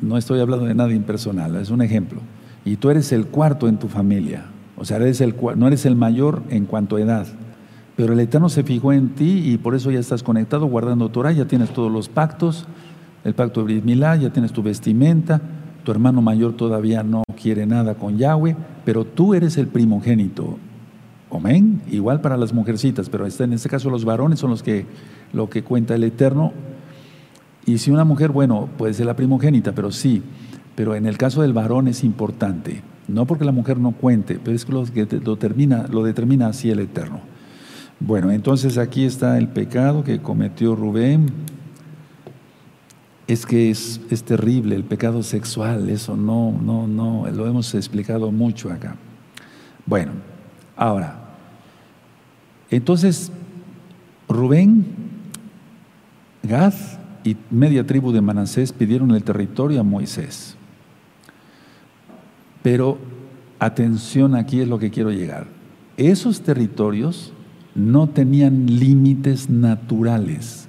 No 0.00 0.16
estoy 0.16 0.38
hablando 0.38 0.66
de 0.66 0.74
nada 0.76 0.92
impersonal, 0.92 1.56
es 1.56 1.70
un 1.70 1.82
ejemplo. 1.82 2.20
Y 2.64 2.76
tú 2.76 2.90
eres 2.90 3.10
el 3.10 3.26
cuarto 3.26 3.66
en 3.66 3.80
tu 3.80 3.88
familia. 3.88 4.44
O 4.76 4.84
sea, 4.84 4.98
eres 4.98 5.20
el, 5.20 5.34
no 5.56 5.66
eres 5.66 5.84
el 5.84 5.96
mayor 5.96 6.44
en 6.48 6.64
cuanto 6.64 6.94
a 6.94 7.00
edad. 7.00 7.26
Pero 7.96 8.12
el 8.12 8.20
Eterno 8.20 8.48
se 8.48 8.62
fijó 8.62 8.92
en 8.92 9.16
ti 9.16 9.42
y 9.44 9.58
por 9.58 9.74
eso 9.74 9.90
ya 9.90 9.98
estás 9.98 10.22
conectado, 10.22 10.66
guardando 10.66 11.08
Torah, 11.08 11.32
ya 11.32 11.46
tienes 11.46 11.70
todos 11.70 11.90
los 11.90 12.08
pactos, 12.08 12.66
el 13.24 13.34
pacto 13.34 13.64
de 13.64 13.80
Milá, 13.80 14.16
ya 14.16 14.30
tienes 14.30 14.52
tu 14.52 14.62
vestimenta, 14.62 15.40
tu 15.82 15.90
hermano 15.90 16.22
mayor 16.22 16.54
todavía 16.54 17.02
no 17.02 17.22
quiere 17.40 17.66
nada 17.66 17.94
con 17.94 18.18
Yahweh, 18.18 18.56
pero 18.84 19.04
tú 19.04 19.34
eres 19.34 19.56
el 19.56 19.66
primogénito. 19.66 20.58
Amén. 21.30 21.82
Igual 21.90 22.20
para 22.20 22.36
las 22.36 22.52
mujercitas, 22.52 23.08
pero 23.08 23.26
en 23.26 23.52
este 23.52 23.68
caso 23.68 23.90
los 23.90 24.04
varones 24.04 24.38
son 24.38 24.50
los 24.50 24.62
que 24.62 24.86
lo 25.32 25.50
que 25.50 25.64
cuenta 25.64 25.94
el 25.94 26.04
Eterno. 26.04 26.52
Y 27.66 27.78
si 27.78 27.90
una 27.90 28.04
mujer, 28.04 28.30
bueno, 28.30 28.68
puede 28.76 28.94
ser 28.94 29.06
la 29.06 29.16
primogénita, 29.16 29.72
pero 29.72 29.90
sí, 29.90 30.22
pero 30.76 30.94
en 30.94 31.06
el 31.06 31.18
caso 31.18 31.42
del 31.42 31.52
varón 31.52 31.88
es 31.88 32.04
importante, 32.04 32.82
no 33.08 33.26
porque 33.26 33.44
la 33.44 33.52
mujer 33.52 33.78
no 33.78 33.92
cuente, 33.92 34.38
pero 34.42 34.54
es 34.54 34.68
lo, 34.68 34.84
que 34.84 35.06
lo, 35.06 35.36
lo 35.90 36.04
determina 36.04 36.46
así 36.46 36.70
el 36.70 36.80
Eterno. 36.80 37.20
Bueno, 38.00 38.30
entonces 38.30 38.76
aquí 38.76 39.04
está 39.04 39.38
el 39.38 39.48
pecado 39.48 40.04
que 40.04 40.20
cometió 40.20 40.76
Rubén, 40.76 41.30
es 43.26 43.46
que 43.46 43.70
es, 43.70 44.00
terrible 44.24 44.76
el 44.76 44.84
pecado 44.84 45.22
sexual, 45.22 45.88
eso 45.88 46.16
no, 46.16 46.52
no, 46.62 46.86
no, 46.86 47.26
lo 47.30 47.46
hemos 47.46 47.74
explicado 47.74 48.30
mucho 48.30 48.70
acá. 48.70 48.96
Bueno, 49.86 50.12
ahora, 50.76 51.20
entonces 52.70 53.32
Rubén, 54.28 54.84
Gad 56.42 56.74
y 57.24 57.36
media 57.50 57.86
tribu 57.86 58.12
de 58.12 58.20
Manasés 58.20 58.72
pidieron 58.72 59.10
el 59.12 59.24
territorio 59.24 59.80
a 59.80 59.84
Moisés. 59.84 60.56
Pero 62.62 62.98
atención, 63.58 64.34
aquí 64.34 64.60
es 64.60 64.68
lo 64.68 64.78
que 64.78 64.90
quiero 64.90 65.10
llegar. 65.10 65.46
Esos 65.96 66.42
territorios 66.42 67.32
no 67.74 68.08
tenían 68.08 68.66
límites 68.66 69.48
naturales 69.48 70.63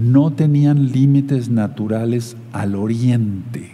no 0.00 0.30
tenían 0.30 0.92
límites 0.92 1.50
naturales 1.50 2.34
al 2.52 2.74
oriente. 2.74 3.72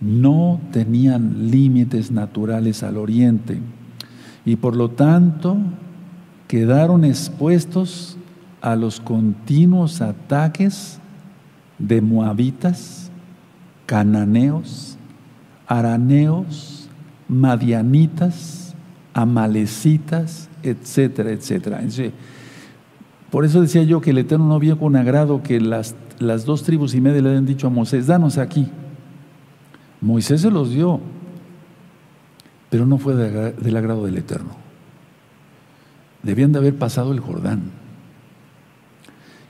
No 0.00 0.60
tenían 0.72 1.50
límites 1.50 2.10
naturales 2.10 2.82
al 2.82 2.96
oriente. 2.96 3.58
Y 4.46 4.56
por 4.56 4.76
lo 4.76 4.90
tanto 4.90 5.58
quedaron 6.48 7.04
expuestos 7.04 8.16
a 8.62 8.76
los 8.76 8.98
continuos 8.98 10.00
ataques 10.00 10.98
de 11.78 12.00
moabitas, 12.00 13.10
cananeos, 13.84 14.96
araneos, 15.66 16.88
madianitas, 17.28 18.74
amalecitas, 19.12 20.48
etcétera, 20.62 21.30
etcétera. 21.30 21.82
Por 23.34 23.44
eso 23.44 23.60
decía 23.60 23.82
yo 23.82 24.00
que 24.00 24.10
el 24.10 24.18
Eterno 24.18 24.46
no 24.46 24.60
vio 24.60 24.78
con 24.78 24.94
agrado 24.94 25.42
que 25.42 25.60
las, 25.60 25.96
las 26.20 26.44
dos 26.44 26.62
tribus 26.62 26.94
y 26.94 27.00
media 27.00 27.20
le 27.20 27.30
habían 27.30 27.46
dicho 27.46 27.66
a 27.66 27.70
Moisés, 27.70 28.06
danos 28.06 28.38
aquí. 28.38 28.68
Moisés 30.00 30.42
se 30.42 30.52
los 30.52 30.70
dio, 30.70 31.00
pero 32.70 32.86
no 32.86 32.96
fue 32.96 33.16
del 33.16 33.76
agrado 33.76 34.04
del 34.04 34.18
Eterno. 34.18 34.50
Debían 36.22 36.52
de 36.52 36.60
haber 36.60 36.78
pasado 36.78 37.10
el 37.10 37.18
Jordán. 37.18 37.72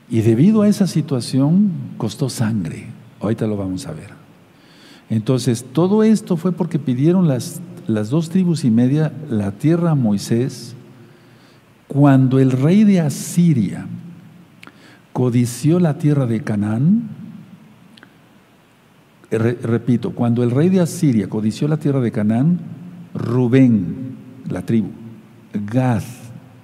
Y 0.09 0.21
debido 0.21 0.63
a 0.63 0.67
esa 0.67 0.87
situación 0.87 1.69
costó 1.97 2.27
sangre. 2.27 2.87
Ahorita 3.19 3.45
lo 3.45 3.55
vamos 3.55 3.85
a 3.85 3.91
ver. 3.91 4.09
Entonces, 5.11 5.63
todo 5.63 6.01
esto 6.01 6.37
fue 6.37 6.53
porque 6.53 6.79
pidieron 6.79 7.27
las, 7.27 7.61
las 7.85 8.09
dos 8.09 8.31
tribus 8.31 8.63
y 8.63 8.71
media 8.71 9.13
la 9.29 9.51
tierra 9.51 9.91
a 9.91 9.95
Moisés 9.95 10.74
cuando 11.87 12.39
el 12.39 12.51
rey 12.51 12.83
de 12.83 13.01
Asiria 13.01 13.87
codició 15.13 15.79
la 15.79 15.97
tierra 15.97 16.25
de 16.25 16.41
Canaán. 16.41 17.09
repito, 19.29 20.11
cuando 20.11 20.43
el 20.43 20.51
rey 20.51 20.69
de 20.69 20.81
Asiria 20.81 21.29
codició 21.29 21.67
la 21.67 21.77
tierra 21.77 21.99
de 22.01 22.11
Canaán, 22.11 22.59
Rubén, 23.13 24.15
la 24.49 24.61
tribu, 24.63 24.89
Gad 25.53 26.03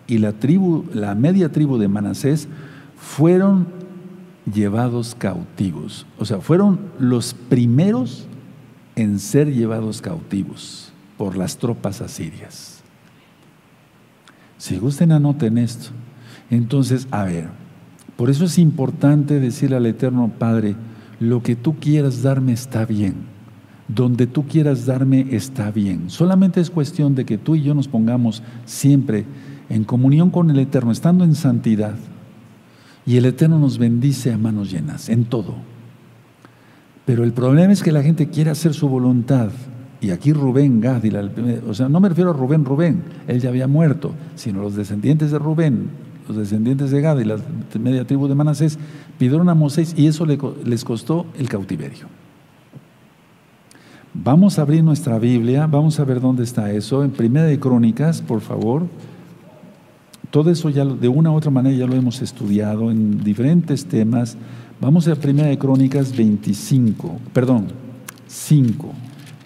y 0.08 0.18
la 0.18 0.34
tribu, 0.34 0.86
la 0.94 1.16
media 1.16 1.52
tribu 1.52 1.78
de 1.78 1.88
Manasés 1.88 2.48
fueron 2.98 3.68
llevados 4.52 5.16
cautivos. 5.16 6.06
O 6.18 6.26
sea, 6.26 6.40
fueron 6.40 6.80
los 7.00 7.34
primeros 7.34 8.28
en 8.96 9.20
ser 9.20 9.54
llevados 9.54 10.02
cautivos 10.02 10.92
por 11.18 11.38
las 11.38 11.58
tropas 11.58 12.02
asirias. 12.02 12.71
Si 14.62 14.78
gusten, 14.78 15.12
anoten 15.12 15.58
esto. 15.58 15.90
Entonces, 16.52 17.08
a 17.10 17.24
ver, 17.24 17.48
por 18.16 18.30
eso 18.30 18.46
es 18.46 18.60
importante 18.60 19.40
decirle 19.40 19.78
al 19.78 19.88
Eterno 19.88 20.32
Padre, 20.38 20.76
lo 21.20 21.42
que 21.42 21.56
tú 21.56 21.80
quieras 21.80 22.22
darme 22.22 22.54
está 22.54 22.86
bien, 22.86 23.16
donde 23.88 24.28
tú 24.28 24.46
quieras 24.46 24.86
darme 24.86 25.26
está 25.32 25.72
bien. 25.72 26.12
Solamente 26.12 26.62
es 26.62 26.70
cuestión 26.70 27.16
de 27.16 27.26
que 27.26 27.40
tú 27.40 27.56
y 27.56 27.64
yo 27.64 27.74
nos 27.74 27.88
pongamos 27.88 28.44
siempre 28.66 29.26
en 29.68 29.84
comunión 29.84 30.30
con 30.30 30.52
el 30.52 30.60
Eterno, 30.60 30.92
estando 30.92 31.24
en 31.24 31.34
santidad. 31.34 31.96
Y 33.04 33.18
el 33.18 33.26
Eterno 33.26 33.58
nos 33.58 33.80
bendice 33.80 34.32
a 34.32 34.38
manos 34.38 34.70
llenas, 34.70 35.10
en 35.10 35.26
todo. 35.26 35.56
Pero 37.08 37.24
el 37.24 37.34
problema 37.34 37.74
es 37.74 37.82
que 37.82 37.92
la 37.92 38.04
gente 38.04 38.30
quiere 38.30 38.52
hacer 38.52 38.76
su 38.76 38.88
voluntad. 38.88 39.50
Y 40.02 40.10
aquí 40.10 40.34
Rubén, 40.34 40.82
Gad, 40.82 41.04
o 41.68 41.74
sea, 41.76 41.88
no 41.88 42.00
me 42.00 42.10
refiero 42.10 42.32
a 42.32 42.34
Rubén, 42.34 42.66
Rubén, 42.66 43.04
él 43.28 43.40
ya 43.40 43.50
había 43.50 43.68
muerto, 43.68 44.14
sino 44.36 44.64
los 44.64 44.76
descendientes 44.76 45.30
de 45.30 45.38
Rubén, 45.38 45.90
los 46.28 46.36
descendientes 46.36 46.90
de 46.90 47.02
Gad 47.02 47.20
y 47.20 47.26
la 47.26 47.38
media 47.80 48.06
tribu 48.06 48.28
de 48.28 48.34
Manasés, 48.34 48.80
pidieron 49.20 49.48
a 49.48 49.54
Moisés 49.54 49.94
y 49.96 50.08
eso 50.08 50.26
les 50.26 50.84
costó 50.84 51.28
el 51.38 51.48
cautiverio. 51.48 52.08
Vamos 54.14 54.58
a 54.58 54.64
abrir 54.64 54.84
nuestra 54.84 55.20
Biblia, 55.20 55.68
vamos 55.68 56.00
a 56.00 56.04
ver 56.04 56.20
dónde 56.20 56.44
está 56.44 56.72
eso, 56.72 57.04
en 57.04 57.12
Primera 57.12 57.46
de 57.46 57.60
Crónicas, 57.60 58.24
por 58.24 58.42
favor. 58.42 58.88
Todo 60.32 60.50
eso 60.50 60.70
ya 60.70 60.84
de 60.84 61.08
una 61.08 61.32
u 61.32 61.36
otra 61.36 61.52
manera 61.52 61.78
ya 61.78 61.86
lo 61.86 61.96
hemos 61.96 62.22
estudiado 62.24 62.90
en 62.90 63.24
diferentes 63.24 63.86
temas. 63.86 64.36
Vamos 64.82 65.08
a 65.08 65.16
Primera 65.16 65.50
de 65.50 65.60
Crónicas 65.60 66.16
25, 66.16 67.20
perdón, 67.34 67.68
5. 68.28 68.94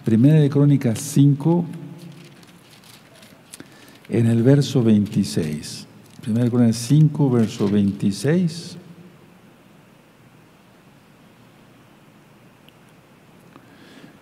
Primera 0.06 0.38
de 0.38 0.48
Crónicas 0.48 1.00
5, 1.00 1.64
en 4.08 4.26
el 4.26 4.44
verso 4.44 4.80
26. 4.80 5.88
Primera 6.22 6.44
de 6.44 6.50
Crónicas 6.52 6.76
5, 6.76 7.28
verso 7.28 7.68
26. 7.68 8.76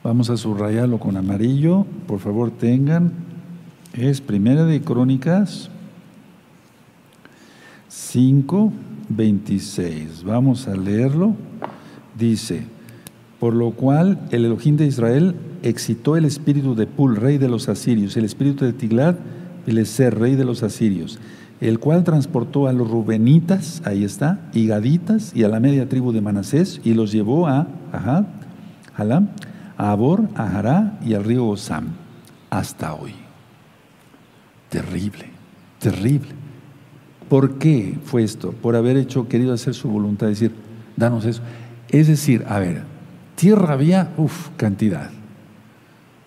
Vamos 0.03 0.31
a 0.31 0.39
subrayarlo 0.39 0.99
con 0.99 1.19
amarillo. 1.19 1.85
Por 2.07 2.19
favor, 2.19 2.51
tengan. 2.51 3.13
Es 3.93 4.23
Primera 4.23 4.65
de 4.65 4.81
Crónicas 4.81 5.69
5, 7.89 8.73
26. 9.11 10.25
Vamos 10.25 10.67
a 10.67 10.77
leerlo. 10.77 11.35
Dice, 12.19 12.74
por 13.45 13.55
lo 13.55 13.73
cual 13.73 14.19
el 14.31 14.47
Elohim 14.47 14.79
de 14.79 14.87
Israel 14.87 15.35
excitó 15.63 16.17
el 16.17 16.25
espíritu 16.25 16.75
de 16.75 16.87
Pul, 16.87 17.15
rey 17.15 17.37
de 17.37 17.51
los 17.51 17.69
asirios, 17.69 18.17
el 18.17 18.25
espíritu 18.25 18.65
de 18.65 18.73
Tiglat, 18.73 19.19
ser 19.85 20.19
rey 20.19 20.35
de 20.35 20.47
los 20.47 20.63
asirios, 20.63 21.19
el 21.61 21.79
cual 21.79 22.05
transportó 22.05 22.69
a 22.69 22.73
los 22.73 22.91
rubenitas, 22.91 23.83
ahí 23.85 24.03
está, 24.03 24.49
y 24.55 24.67
gaditas, 24.67 25.37
y 25.37 25.43
a 25.43 25.51
la 25.51 25.61
media 25.61 25.91
tribu 25.91 26.11
de 26.13 26.23
Manasés, 26.23 26.81
y 26.85 26.95
los 26.95 27.13
llevó 27.13 27.47
a 27.47 27.69
Ajá, 27.93 28.25
Halam, 28.97 29.29
a 29.77 29.91
Abor, 29.91 30.27
a 30.37 30.59
Hará 30.59 30.99
y 31.05 31.13
al 31.13 31.25
río 31.25 31.47
Osam, 31.47 31.89
hasta 32.49 32.95
hoy. 32.95 33.13
Terrible, 34.71 35.27
terrible. 35.81 36.31
¿Por 37.29 37.59
qué 37.59 37.99
fue 38.05 38.23
esto? 38.23 38.53
Por 38.53 38.75
haber 38.75 38.97
hecho, 38.97 39.29
querido 39.29 39.53
hacer 39.53 39.75
su 39.75 39.91
voluntad, 39.91 40.29
decir, 40.29 40.53
danos 40.97 41.27
eso. 41.27 41.43
Es 41.91 42.07
decir, 42.07 42.43
a 42.49 42.59
ver, 42.59 42.94
tierra 43.35 43.75
había, 43.75 44.13
uff, 44.17 44.51
cantidad. 44.57 45.11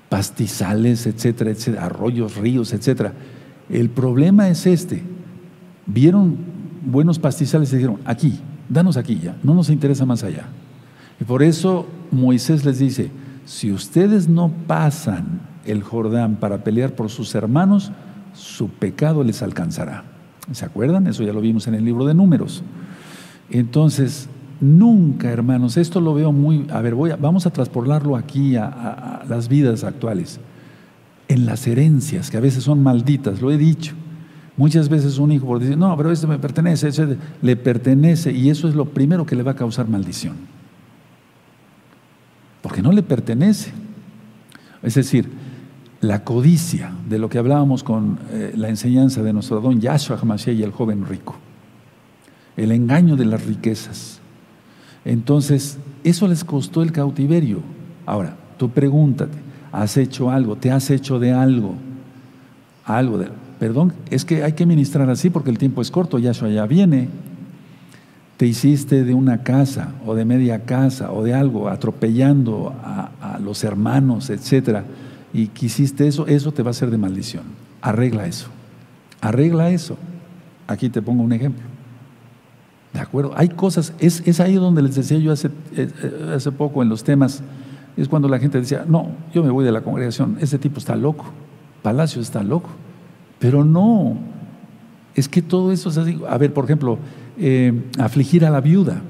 Pastizales, 0.09 1.05
etcétera, 1.05 1.51
etcétera, 1.51 1.85
arroyos, 1.85 2.37
ríos, 2.37 2.73
etcétera. 2.73 3.13
El 3.69 3.89
problema 3.89 4.47
es 4.49 4.65
este. 4.65 5.03
Vieron 5.85 6.37
buenos 6.85 7.19
pastizales 7.19 7.71
y 7.73 7.77
dijeron, 7.77 7.99
aquí, 8.05 8.39
danos 8.69 8.97
aquí 8.97 9.19
ya, 9.19 9.35
no 9.43 9.53
nos 9.53 9.69
interesa 9.69 10.05
más 10.05 10.23
allá. 10.23 10.47
Y 11.19 11.23
por 11.23 11.43
eso 11.43 11.87
Moisés 12.11 12.63
les 12.63 12.79
dice, 12.79 13.11
si 13.45 13.71
ustedes 13.71 14.27
no 14.27 14.51
pasan 14.67 15.41
el 15.65 15.83
Jordán 15.83 16.37
para 16.37 16.63
pelear 16.63 16.93
por 16.93 17.09
sus 17.09 17.33
hermanos, 17.35 17.91
su 18.33 18.69
pecado 18.69 19.23
les 19.23 19.41
alcanzará. 19.41 20.03
¿Se 20.51 20.65
acuerdan? 20.65 21.07
Eso 21.07 21.23
ya 21.23 21.33
lo 21.33 21.41
vimos 21.41 21.67
en 21.67 21.75
el 21.75 21.83
libro 21.83 22.05
de 22.05 22.13
números. 22.13 22.63
Entonces, 23.49 24.29
nunca, 24.59 25.29
hermanos, 25.29 25.77
esto 25.77 26.01
lo 26.01 26.13
veo 26.13 26.31
muy... 26.31 26.67
A 26.71 26.81
ver, 26.81 26.95
voy 26.95 27.11
vamos 27.19 27.45
a 27.45 27.51
transportarlo 27.51 28.15
aquí 28.15 28.55
a, 28.55 29.23
las 29.27 29.47
vidas 29.47 29.83
actuales. 29.83 30.39
En 31.27 31.45
las 31.45 31.67
herencias, 31.67 32.31
que 32.31 32.37
a 32.37 32.41
veces 32.41 32.63
son 32.63 32.81
malditas, 32.81 33.41
lo 33.41 33.51
he 33.51 33.57
dicho. 33.57 33.93
Muchas 34.55 34.89
veces 34.89 35.19
un 35.19 35.31
hijo 35.31 35.45
por 35.45 35.59
decir, 35.59 35.77
no, 35.77 35.95
pero 35.95 36.11
esto 36.11 36.27
me 36.27 36.39
pertenece, 36.39 36.89
le 37.41 37.55
pertenece, 37.55 38.31
y 38.31 38.49
eso 38.49 38.67
es 38.67 38.75
lo 38.75 38.85
primero 38.85 39.25
que 39.25 39.35
le 39.35 39.43
va 39.43 39.51
a 39.51 39.55
causar 39.55 39.87
maldición. 39.87 40.35
Porque 42.61 42.81
no 42.81 42.91
le 42.91 43.03
pertenece. 43.03 43.71
Es 44.81 44.95
decir, 44.95 45.29
la 46.01 46.23
codicia 46.23 46.91
de 47.09 47.19
lo 47.19 47.29
que 47.29 47.37
hablábamos 47.37 47.83
con 47.83 48.19
eh, 48.31 48.53
la 48.55 48.69
enseñanza 48.69 49.23
de 49.23 49.33
nuestro 49.33 49.61
don 49.61 49.79
Yahshua 49.79 50.19
Hamashiach 50.21 50.55
y 50.55 50.63
el 50.63 50.71
joven 50.71 51.05
rico. 51.05 51.35
El 52.55 52.71
engaño 52.71 53.15
de 53.15 53.25
las 53.25 53.45
riquezas. 53.45 54.16
Entonces, 55.07 55.77
eso 56.03 56.27
les 56.27 56.43
costó 56.43 56.83
el 56.83 56.91
cautiverio. 56.91 57.61
Ahora, 58.05 58.35
tú 58.57 58.69
pregúntate, 58.69 59.37
¿has 59.71 59.97
hecho 59.97 60.29
algo? 60.29 60.55
¿Te 60.55 60.71
has 60.71 60.89
hecho 60.89 61.17
de 61.19 61.31
algo? 61.31 61.75
Algo 62.85 63.17
de... 63.17 63.29
Perdón, 63.59 63.93
es 64.11 64.23
que 64.23 64.43
hay 64.43 64.53
que 64.53 64.67
ministrar 64.67 65.09
así 65.09 65.31
porque 65.31 65.49
el 65.49 65.57
tiempo 65.57 65.81
es 65.81 65.89
corto, 65.89 66.19
Yahshua 66.19 66.49
ya 66.49 66.67
viene. 66.67 67.09
Te 68.37 68.45
hiciste 68.45 69.03
de 69.03 69.15
una 69.15 69.41
casa 69.41 69.93
o 70.05 70.13
de 70.13 70.25
media 70.25 70.63
casa 70.65 71.11
o 71.11 71.23
de 71.23 71.33
algo, 71.33 71.69
atropellando 71.69 72.75
a, 72.83 73.09
a 73.19 73.39
los 73.39 73.63
hermanos, 73.63 74.29
etcétera 74.29 74.83
y 75.33 75.47
quisiste 75.47 76.07
eso, 76.07 76.27
eso 76.27 76.51
te 76.51 76.63
va 76.63 76.71
a 76.71 76.73
ser 76.73 76.89
de 76.89 76.97
maldición. 76.97 77.43
Arregla 77.81 78.25
eso. 78.25 78.47
Arregla 79.21 79.69
eso. 79.69 79.97
Aquí 80.67 80.89
te 80.89 81.01
pongo 81.01 81.23
un 81.23 81.33
ejemplo. 81.33 81.63
¿De 82.97 83.03
acuerdo? 83.03 83.31
Hay 83.35 83.49
cosas, 83.49 83.93
es, 83.99 84.23
es 84.25 84.39
ahí 84.39 84.55
donde 84.55 84.81
les 84.81 84.95
decía 84.95 85.19
yo 85.19 85.31
hace, 85.31 85.49
eh, 85.75 85.87
eh, 86.01 86.33
hace 86.35 86.51
poco 86.51 86.81
en 86.81 86.89
los 86.89 87.03
temas, 87.03 87.43
es 87.95 88.07
cuando 88.07 88.27
la 88.27 88.39
gente 88.39 88.59
decía, 88.59 88.85
no, 88.87 89.11
yo 89.31 89.43
me 89.43 89.51
voy 89.51 89.63
de 89.63 89.71
la 89.71 89.81
congregación, 89.81 90.35
ese 90.41 90.57
tipo 90.57 90.79
está 90.79 90.95
loco, 90.95 91.25
Palacio 91.83 92.19
está 92.23 92.41
loco. 92.41 92.71
Pero 93.37 93.63
no, 93.63 94.17
es 95.13 95.29
que 95.29 95.43
todo 95.43 95.71
eso 95.71 95.89
es 95.89 95.97
así. 95.99 96.19
A 96.27 96.39
ver, 96.39 96.55
por 96.55 96.65
ejemplo, 96.65 96.97
eh, 97.37 97.83
afligir 97.99 98.43
a 98.45 98.49
la 98.49 98.61
viuda. 98.61 99.03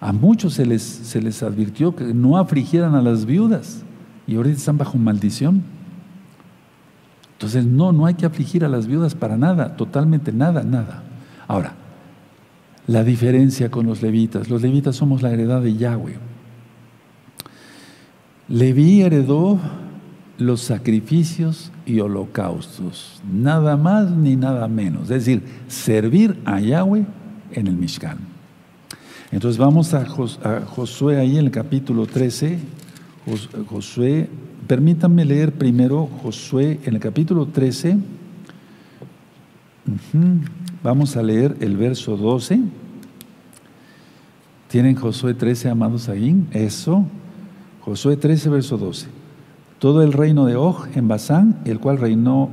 A 0.00 0.12
muchos 0.12 0.54
se 0.54 0.66
les, 0.66 0.82
se 0.82 1.22
les 1.22 1.44
advirtió 1.44 1.94
que 1.94 2.12
no 2.14 2.36
afligieran 2.36 2.96
a 2.96 3.00
las 3.00 3.26
viudas 3.26 3.84
y 4.26 4.34
ahorita 4.34 4.56
están 4.56 4.76
bajo 4.76 4.98
maldición. 4.98 5.62
Entonces, 7.34 7.64
no, 7.64 7.92
no 7.92 8.06
hay 8.06 8.14
que 8.14 8.26
afligir 8.26 8.64
a 8.64 8.68
las 8.68 8.88
viudas 8.88 9.14
para 9.14 9.36
nada, 9.36 9.76
totalmente 9.76 10.32
nada, 10.32 10.64
nada. 10.64 11.04
Ahora, 11.46 11.85
la 12.86 13.02
diferencia 13.02 13.70
con 13.70 13.86
los 13.86 14.02
levitas. 14.02 14.48
Los 14.48 14.62
levitas 14.62 14.96
somos 14.96 15.22
la 15.22 15.32
heredad 15.32 15.62
de 15.62 15.76
Yahweh. 15.76 16.18
Leví 18.48 19.02
heredó 19.02 19.58
los 20.38 20.60
sacrificios 20.60 21.72
y 21.84 22.00
holocaustos, 22.00 23.20
nada 23.32 23.76
más 23.76 24.10
ni 24.10 24.36
nada 24.36 24.68
menos, 24.68 25.04
es 25.04 25.24
decir, 25.24 25.42
servir 25.66 26.38
a 26.44 26.60
Yahweh 26.60 27.06
en 27.52 27.66
el 27.66 27.74
Mishkan. 27.74 28.18
Entonces 29.32 29.58
vamos 29.58 29.94
a, 29.94 30.04
Josué 30.66 31.18
ahí 31.18 31.38
en 31.38 31.46
el 31.46 31.50
capítulo 31.50 32.06
13, 32.06 32.58
Josué, 33.66 34.28
permítanme 34.66 35.24
leer 35.24 35.52
primero 35.52 36.08
Josué 36.22 36.80
en 36.84 36.94
el 36.94 37.00
capítulo 37.00 37.46
13, 37.46 37.98
vamos 40.86 41.16
a 41.16 41.22
leer 41.22 41.56
el 41.60 41.76
verso 41.76 42.16
12. 42.16 42.60
¿Tienen 44.68 44.96
Josué 44.96 45.34
13, 45.34 45.68
amados 45.68 46.08
ahí? 46.08 46.46
Eso. 46.52 47.04
Josué 47.82 48.16
13, 48.16 48.48
verso 48.48 48.78
12 48.78 49.16
todo 49.78 50.02
el 50.02 50.12
reino 50.12 50.46
de 50.46 50.56
Og 50.56 50.88
en 50.94 51.08
Basán, 51.08 51.60
el 51.64 51.80
cual 51.80 51.98
reinó 51.98 52.50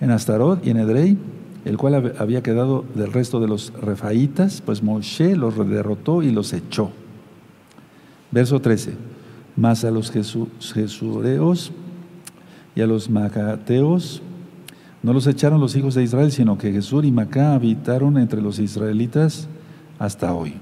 en 0.00 0.10
Astarot 0.10 0.64
y 0.66 0.70
en 0.70 0.78
Edrei, 0.78 1.16
el 1.64 1.76
cual 1.76 2.14
había 2.18 2.42
quedado 2.42 2.84
del 2.94 3.12
resto 3.12 3.40
de 3.40 3.48
los 3.48 3.72
refaítas, 3.80 4.60
pues 4.60 4.82
Moshe 4.82 5.36
los 5.36 5.56
derrotó 5.68 6.22
y 6.22 6.30
los 6.30 6.52
echó. 6.52 6.90
Verso 8.30 8.60
13. 8.60 8.94
Mas 9.56 9.84
a 9.84 9.90
los 9.90 10.10
jesureos 10.10 11.72
y 12.74 12.80
a 12.80 12.86
los 12.86 13.10
macateos 13.10 14.22
no 15.02 15.12
los 15.12 15.26
echaron 15.26 15.60
los 15.60 15.76
hijos 15.76 15.94
de 15.94 16.02
Israel, 16.02 16.32
sino 16.32 16.58
que 16.58 16.72
Jesús 16.72 17.04
y 17.04 17.12
Macá 17.12 17.54
habitaron 17.54 18.18
entre 18.18 18.42
los 18.42 18.58
israelitas 18.58 19.48
hasta 19.98 20.32
hoy. 20.34 20.54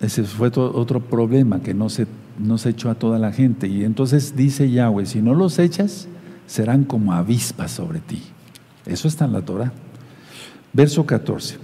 Ese 0.00 0.24
fue 0.24 0.50
otro 0.56 1.00
problema 1.00 1.60
que 1.60 1.74
no 1.74 1.88
se 1.88 2.06
no 2.38 2.58
se 2.58 2.70
echó 2.70 2.90
a 2.90 2.94
toda 2.94 3.18
la 3.18 3.32
gente. 3.32 3.68
Y 3.68 3.84
entonces 3.84 4.36
dice 4.36 4.70
Yahweh, 4.70 5.06
si 5.06 5.20
no 5.20 5.34
los 5.34 5.58
echas, 5.58 6.08
serán 6.46 6.84
como 6.84 7.12
avispas 7.12 7.72
sobre 7.72 8.00
ti. 8.00 8.22
Eso 8.86 9.08
está 9.08 9.24
en 9.24 9.32
la 9.32 9.42
Torah. 9.42 9.72
Verso 10.72 11.04
14. 11.04 11.56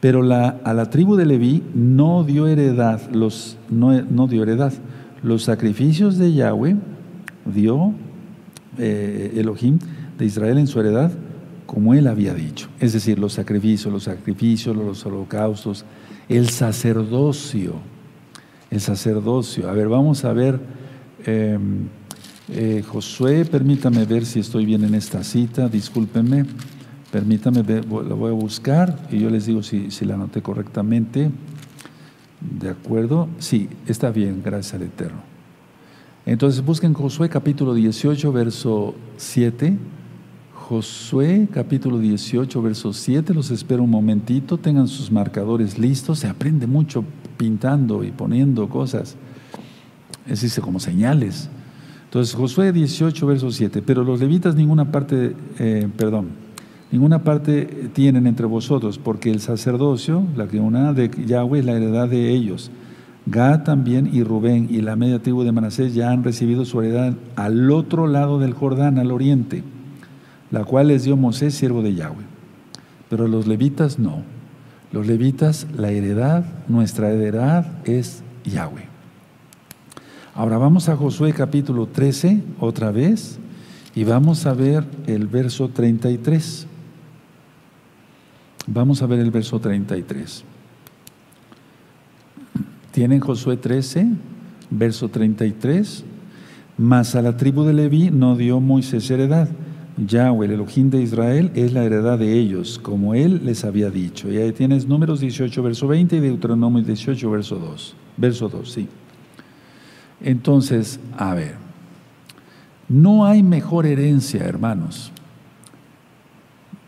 Pero 0.00 0.20
a 0.20 0.74
la 0.74 0.90
tribu 0.90 1.16
de 1.16 1.24
Leví 1.24 1.62
no 1.74 2.24
dio 2.24 2.46
heredad, 2.46 3.00
no 3.10 4.26
dio 4.28 4.42
heredad. 4.42 4.72
Los 5.22 5.44
sacrificios 5.44 6.18
de 6.18 6.34
Yahweh 6.34 6.76
dio 7.46 7.94
eh, 8.78 9.34
Elohim 9.36 9.78
de 10.18 10.24
Israel 10.24 10.58
en 10.58 10.66
su 10.66 10.80
heredad, 10.80 11.12
como 11.66 11.94
él 11.94 12.06
había 12.06 12.34
dicho. 12.34 12.68
Es 12.80 12.92
decir, 12.92 13.18
los 13.18 13.32
sacrificios, 13.32 13.92
los 13.92 14.04
sacrificios, 14.04 14.76
los 14.76 15.04
holocaustos, 15.06 15.84
el 16.28 16.48
sacerdocio 16.50 17.74
el 18.74 18.80
sacerdocio. 18.80 19.70
A 19.70 19.72
ver, 19.72 19.88
vamos 19.88 20.24
a 20.24 20.32
ver, 20.32 20.58
em, 21.24 21.86
eh, 22.48 22.82
Josué, 22.86 23.44
permítame 23.44 24.04
ver 24.04 24.26
si 24.26 24.40
estoy 24.40 24.66
bien 24.66 24.84
en 24.84 24.94
esta 24.94 25.22
cita, 25.22 25.68
discúlpenme, 25.68 26.44
permítame 27.12 27.62
ver, 27.62 27.84
lo 27.86 28.16
voy 28.16 28.30
a 28.30 28.34
buscar 28.34 28.98
y 29.12 29.20
yo 29.20 29.30
les 29.30 29.46
digo 29.46 29.62
si, 29.62 29.92
si 29.92 30.04
la 30.04 30.14
anoté 30.14 30.42
correctamente. 30.42 31.30
¿De 32.40 32.68
acuerdo? 32.68 33.28
Sí, 33.38 33.68
está 33.86 34.10
bien, 34.10 34.42
gracias 34.44 34.74
al 34.74 34.82
Eterno. 34.82 35.33
Entonces 36.26 36.64
busquen 36.64 36.94
Josué 36.94 37.28
capítulo 37.28 37.74
18, 37.74 38.32
verso 38.32 38.94
7. 39.18 39.76
Josué 40.54 41.46
capítulo 41.52 41.98
18, 41.98 42.62
verso 42.62 42.94
7. 42.94 43.34
Los 43.34 43.50
espero 43.50 43.82
un 43.82 43.90
momentito, 43.90 44.56
tengan 44.56 44.88
sus 44.88 45.12
marcadores 45.12 45.78
listos. 45.78 46.20
Se 46.20 46.26
aprende 46.26 46.66
mucho 46.66 47.04
pintando 47.36 48.04
y 48.04 48.10
poniendo 48.10 48.70
cosas. 48.70 49.16
Es 50.26 50.58
como 50.60 50.80
señales. 50.80 51.50
Entonces, 52.04 52.34
Josué 52.34 52.72
18, 52.72 53.26
verso 53.26 53.50
7. 53.50 53.82
Pero 53.82 54.02
los 54.02 54.20
levitas 54.20 54.54
ninguna 54.54 54.90
parte, 54.90 55.36
eh, 55.58 55.88
perdón, 55.94 56.28
ninguna 56.90 57.22
parte 57.22 57.90
tienen 57.92 58.26
entre 58.26 58.46
vosotros, 58.46 58.98
porque 58.98 59.30
el 59.30 59.40
sacerdocio, 59.40 60.26
la 60.36 60.46
que 60.48 60.58
una 60.58 60.94
de 60.94 61.10
Yahweh 61.26 61.58
es 61.58 61.64
la 61.66 61.72
heredad 61.72 62.08
de 62.08 62.30
ellos. 62.30 62.70
Gad 63.26 63.64
también 63.64 64.10
y 64.12 64.22
Rubén 64.22 64.68
y 64.70 64.82
la 64.82 64.96
media 64.96 65.20
tribu 65.20 65.44
de 65.44 65.52
Manasés 65.52 65.94
ya 65.94 66.10
han 66.10 66.24
recibido 66.24 66.64
su 66.64 66.82
heredad 66.82 67.14
al 67.36 67.70
otro 67.70 68.06
lado 68.06 68.38
del 68.38 68.52
Jordán, 68.52 68.98
al 68.98 69.10
oriente, 69.10 69.62
la 70.50 70.64
cual 70.64 70.88
les 70.88 71.04
dio 71.04 71.16
Moisés, 71.16 71.54
siervo 71.54 71.82
de 71.82 71.94
Yahweh. 71.94 72.24
Pero 73.08 73.26
los 73.26 73.46
levitas 73.46 73.98
no. 73.98 74.22
Los 74.92 75.06
levitas, 75.06 75.66
la 75.76 75.90
heredad, 75.90 76.44
nuestra 76.68 77.10
heredad 77.10 77.66
es 77.84 78.22
Yahweh. 78.44 78.88
Ahora 80.34 80.58
vamos 80.58 80.88
a 80.88 80.96
Josué 80.96 81.32
capítulo 81.32 81.86
13 81.86 82.42
otra 82.60 82.90
vez 82.90 83.38
y 83.94 84.04
vamos 84.04 84.46
a 84.46 84.52
ver 84.52 84.84
el 85.06 85.28
verso 85.28 85.68
33. 85.68 86.66
Vamos 88.66 89.02
a 89.02 89.06
ver 89.06 89.20
el 89.20 89.30
verso 89.30 89.60
33. 89.60 90.44
Tienen 92.94 93.18
Josué 93.18 93.56
13, 93.56 94.06
verso 94.70 95.08
33. 95.08 96.04
Mas 96.78 97.16
a 97.16 97.22
la 97.22 97.36
tribu 97.36 97.64
de 97.64 97.72
Leví 97.72 98.12
no 98.12 98.36
dio 98.36 98.60
Moisés 98.60 99.10
heredad 99.10 99.48
Yahweh, 99.96 100.46
el 100.46 100.52
Elohim 100.52 100.90
de 100.90 101.02
Israel, 101.02 101.50
es 101.56 101.72
la 101.72 101.82
heredad 101.82 102.20
de 102.20 102.38
ellos, 102.38 102.78
como 102.80 103.14
Él 103.14 103.40
les 103.44 103.64
había 103.64 103.90
dicho. 103.90 104.30
Y 104.30 104.36
ahí 104.36 104.52
tienes 104.52 104.86
Números 104.86 105.18
18, 105.18 105.60
verso 105.60 105.88
20 105.88 106.14
y 106.14 106.20
Deuteronomio 106.20 106.84
18, 106.84 107.30
verso 107.32 107.56
2. 107.56 107.96
Verso 108.16 108.48
2, 108.48 108.70
sí. 108.70 108.88
Entonces, 110.20 111.00
a 111.16 111.34
ver, 111.34 111.56
no 112.88 113.26
hay 113.26 113.42
mejor 113.42 113.86
herencia, 113.86 114.44
hermanos. 114.44 115.10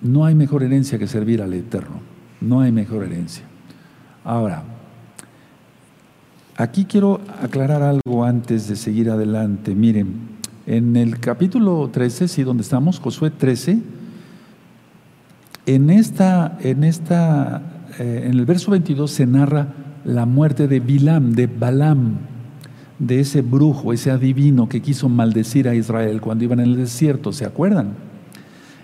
No 0.00 0.24
hay 0.24 0.36
mejor 0.36 0.62
herencia 0.62 1.00
que 1.00 1.08
servir 1.08 1.42
al 1.42 1.52
Eterno. 1.52 2.00
No 2.40 2.60
hay 2.60 2.70
mejor 2.70 3.02
herencia. 3.02 3.44
Ahora, 4.22 4.62
aquí 6.56 6.86
quiero 6.86 7.20
aclarar 7.42 7.82
algo 7.82 8.24
antes 8.24 8.68
de 8.68 8.76
seguir 8.76 9.10
adelante. 9.10 9.74
Miren, 9.74 10.36
en 10.66 10.96
el 10.96 11.20
capítulo 11.20 11.90
13, 11.92 12.28
sí, 12.28 12.42
donde 12.42 12.62
estamos, 12.62 12.98
Josué 12.98 13.30
13, 13.30 13.78
en, 15.66 15.90
esta, 15.90 16.58
en, 16.60 16.84
esta, 16.84 17.62
eh, 17.98 18.22
en 18.24 18.32
el 18.32 18.46
verso 18.46 18.70
22 18.70 19.10
se 19.10 19.26
narra 19.26 19.74
la 20.04 20.24
muerte 20.24 20.68
de 20.68 20.80
Bilam, 20.80 21.32
de 21.32 21.46
Balaam, 21.46 22.18
de 22.98 23.20
ese 23.20 23.42
brujo, 23.42 23.92
ese 23.92 24.10
adivino 24.10 24.68
que 24.68 24.80
quiso 24.80 25.08
maldecir 25.08 25.68
a 25.68 25.74
Israel 25.74 26.20
cuando 26.20 26.44
iban 26.44 26.60
en 26.60 26.66
el 26.66 26.76
desierto, 26.76 27.32
¿se 27.32 27.44
acuerdan? 27.44 27.94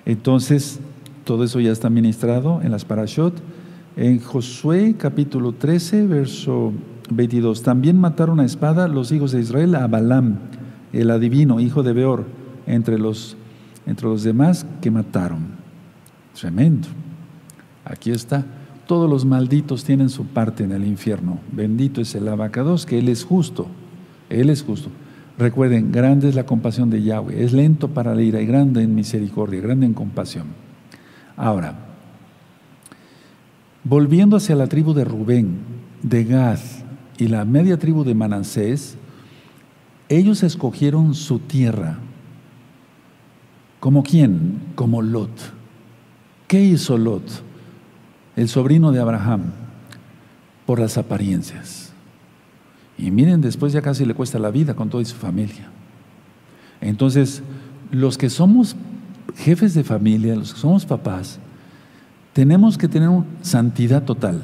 Entonces, 0.05 0.81
todo 1.25 1.45
eso 1.45 1.61
ya 1.61 1.73
está 1.73 1.89
ministrado 1.89 2.61
en 2.63 2.73
las 2.73 2.85
parashot. 2.85 3.41
En 3.97 4.21
Josué 4.21 4.97
capítulo 4.99 5.53
13, 5.53 6.07
verso 6.07 6.73
22, 7.17 7.63
también 7.63 7.99
mataron 7.99 8.41
a 8.41 8.45
espada 8.45 8.89
los 8.89 9.13
hijos 9.13 9.33
de 9.33 9.41
Israel 9.41 9.75
a 9.75 9.87
Balaam 9.87 10.39
el 10.93 11.11
adivino, 11.11 11.61
hijo 11.61 11.83
de 11.83 11.93
Beor, 11.93 12.27
entre 12.67 12.99
los, 12.99 13.37
entre 13.87 14.07
los 14.07 14.23
demás 14.23 14.67
que 14.81 14.91
mataron. 14.91 15.63
Tremendo. 16.39 16.89
Aquí 17.85 18.11
está. 18.11 18.45
Todos 18.87 19.09
los 19.09 19.25
malditos 19.25 19.85
tienen 19.85 20.11
su 20.11 20.27
parte 20.27 20.65
en 20.65 20.73
el 20.73 20.85
infierno. 20.85 21.39
Bendito 21.51 22.01
es 22.01 22.15
el 22.15 22.29
abacados, 22.29 22.85
que 22.85 22.99
Él 22.99 23.09
es 23.09 23.25
justo. 23.25 23.67
Él 24.29 24.51
es 24.51 24.63
justo. 24.63 24.91
Recuerden, 25.39 25.91
grande 25.93 26.29
es 26.29 26.35
la 26.35 26.45
compasión 26.45 26.91
de 26.91 27.03
Yahweh. 27.03 27.43
Es 27.43 27.53
lento 27.53 27.89
para 27.89 28.15
la 28.15 28.23
ira 28.23 28.41
y 28.41 28.47
grande 28.47 28.83
en 28.83 28.95
misericordia, 28.95 29.61
grande 29.61 29.87
en 29.87 29.95
compasión. 29.95 30.47
Ahora, 31.37 31.75
volviendo 33.83 34.37
hacia 34.37 34.57
la 34.57 34.67
tribu 34.67 34.93
de 34.93 35.05
Rubén, 35.05 35.59
de 36.03 36.25
Gad 36.25 36.59
y 37.19 37.29
la 37.29 37.45
media 37.45 37.79
tribu 37.79 38.05
de 38.05 38.15
Manasés, 38.15 38.97
ellos 40.09 40.43
escogieron 40.43 41.15
su 41.15 41.39
tierra. 41.39 41.99
¿Como 43.81 44.03
quién? 44.03 44.61
Como 44.75 45.03
Lot. 45.03 45.31
¿Qué 46.47 46.63
hizo 46.63 46.99
Lot? 46.99 47.23
El 48.37 48.49
sobrino 48.49 48.93
de 48.93 49.01
Abraham, 49.01 49.53
por 50.67 50.79
las 50.79 50.99
apariencias. 50.99 51.93
Y 52.99 53.11
miren, 53.11 53.41
después 53.41 53.73
ya 53.73 53.83
casi 53.83 54.05
le 54.05 54.15
cuesta 54.15 54.39
la 54.39 54.51
vida 54.51 54.75
con 54.75 54.89
toda 54.89 55.05
su 55.05 55.17
familia. 55.17 55.71
Entonces, 56.81 57.43
los 57.91 58.19
que 58.19 58.31
somos 58.31 58.77
jefes 59.37 59.75
de 59.75 59.85
familia, 59.85 60.37
los 60.37 60.55
que 60.55 60.61
somos 60.61 60.85
papás, 60.85 61.39
tenemos 62.33 62.79
que 62.79 62.89
tener 62.89 63.11
santidad 63.43 64.05
total, 64.05 64.43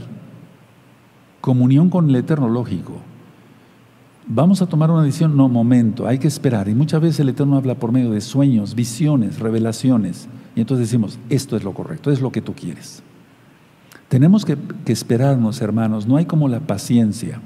comunión 1.41 1.91
con 1.91 2.09
el 2.09 2.17
eterno 2.17 2.49
lógico. 2.49 3.01
Vamos 4.31 4.61
a 4.61 4.67
tomar 4.67 4.91
una 4.91 5.03
decisión, 5.03 5.35
no, 5.39 5.49
momento, 5.49 6.07
hay 6.07 6.19
que 6.19 6.29
esperar. 6.29 6.69
Y 6.69 6.75
muchas 6.75 7.01
veces 7.01 7.21
el 7.21 7.31
Eterno 7.31 7.57
habla 7.57 7.77
por 7.77 7.93
medio 7.93 8.11
de 8.11 8.21
sueños, 8.21 8.75
visiones, 8.75 9.39
revelaciones. 9.39 10.29
Y 10.55 10.61
entonces 10.61 10.89
decimos, 10.89 11.19
esto 11.31 11.57
es 11.57 11.65
lo 11.65 11.73
correcto, 11.73 12.13
es 12.13 12.21
lo 12.21 12.31
que 12.31 12.43
tú 12.43 12.53
quieres. 12.53 13.03
Tenemos 14.09 14.45
que, 14.45 14.59
esperarnos, 14.87 15.63
hermanos, 15.63 16.07
no 16.07 16.19
hay 16.19 16.27
como 16.27 16.47
la 16.49 16.61
paciencia. 16.61 17.41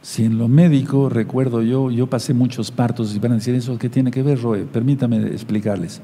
Si 0.00 0.24
en 0.24 0.38
lo 0.38 0.46
médico, 0.46 1.08
recuerdo 1.08 1.62
yo, 1.62 1.90
yo 1.90 2.06
pasé 2.08 2.34
muchos 2.34 2.70
partos 2.70 3.12
y 3.12 3.18
van 3.18 3.32
a 3.32 3.34
decir, 3.36 3.54
¿eso 3.56 3.76
qué 3.78 3.88
tiene 3.88 4.12
que 4.12 4.22
ver, 4.22 4.40
Roe? 4.40 4.64
Permítame 4.64 5.26
explicarles. 5.26 6.00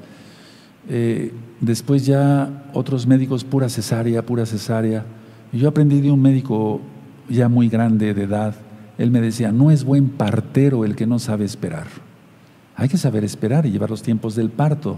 Eh, 0.89 1.33
después 1.61 2.07
ya 2.07 2.71
otros 2.75 3.07
médicos, 3.07 3.45
pura 3.45 3.69
cesárea, 3.69 4.27
pura 4.27 4.47
cesárea. 4.47 5.05
Yo 5.53 5.69
aprendí 5.69 6.01
de 6.01 6.11
un 6.11 6.21
médico 6.21 6.81
ya 7.29 7.49
muy 7.49 7.69
grande 7.69 8.13
de 8.13 8.25
edad. 8.25 8.55
Él 8.99 9.11
me 9.11 9.21
decía, 9.21 9.53
no 9.53 9.71
es 9.71 9.85
buen 9.85 10.09
partero 10.09 10.85
el 10.85 10.95
que 10.95 11.07
no 11.07 11.19
sabe 11.19 11.45
esperar. 11.45 11.87
Hay 12.77 12.89
que 12.89 12.99
saber 12.99 13.25
esperar 13.25 13.65
y 13.65 13.71
llevar 13.71 13.91
los 13.91 14.03
tiempos 14.03 14.35
del 14.35 14.51
parto. 14.51 14.97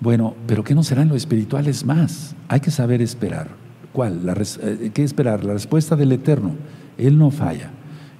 Bueno, 0.00 0.34
pero 0.46 0.62
¿qué 0.62 0.74
no 0.74 0.82
será 0.82 1.02
en 1.02 1.08
lo 1.08 1.16
espiritual? 1.16 1.66
Es 1.66 1.84
más, 1.84 2.36
hay 2.48 2.60
que 2.60 2.70
saber 2.70 3.02
esperar. 3.02 3.48
¿Cuál? 3.92 4.20
Eh, 4.62 4.90
¿Qué 4.92 5.02
esperar? 5.02 5.44
La 5.44 5.52
respuesta 5.52 5.96
del 5.96 6.12
Eterno. 6.12 6.52
Él 6.96 7.18
no 7.18 7.30
falla. 7.30 7.70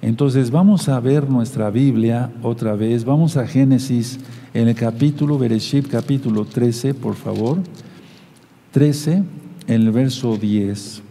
Entonces 0.01 0.51
vamos 0.51 0.89
a 0.89 0.99
ver 0.99 1.29
nuestra 1.29 1.69
Biblia 1.69 2.31
otra 2.43 2.75
vez. 2.75 3.05
Vamos 3.05 3.37
a 3.37 3.47
Génesis 3.47 4.19
en 4.53 4.67
el 4.67 4.75
capítulo, 4.75 5.37
Bereshit 5.37 5.87
capítulo 5.87 6.45
13, 6.45 6.93
por 6.93 7.15
favor. 7.15 7.59
13, 8.71 9.23
en 9.67 9.81
el 9.81 9.91
verso 9.91 10.37
10. 10.37 11.04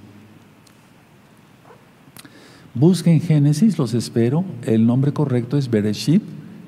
Busquen 2.74 3.20
Génesis, 3.20 3.78
los 3.78 3.94
espero. 3.94 4.44
El 4.66 4.84
nombre 4.84 5.12
correcto 5.12 5.56
es 5.56 5.70
Bereshit, 5.70 6.22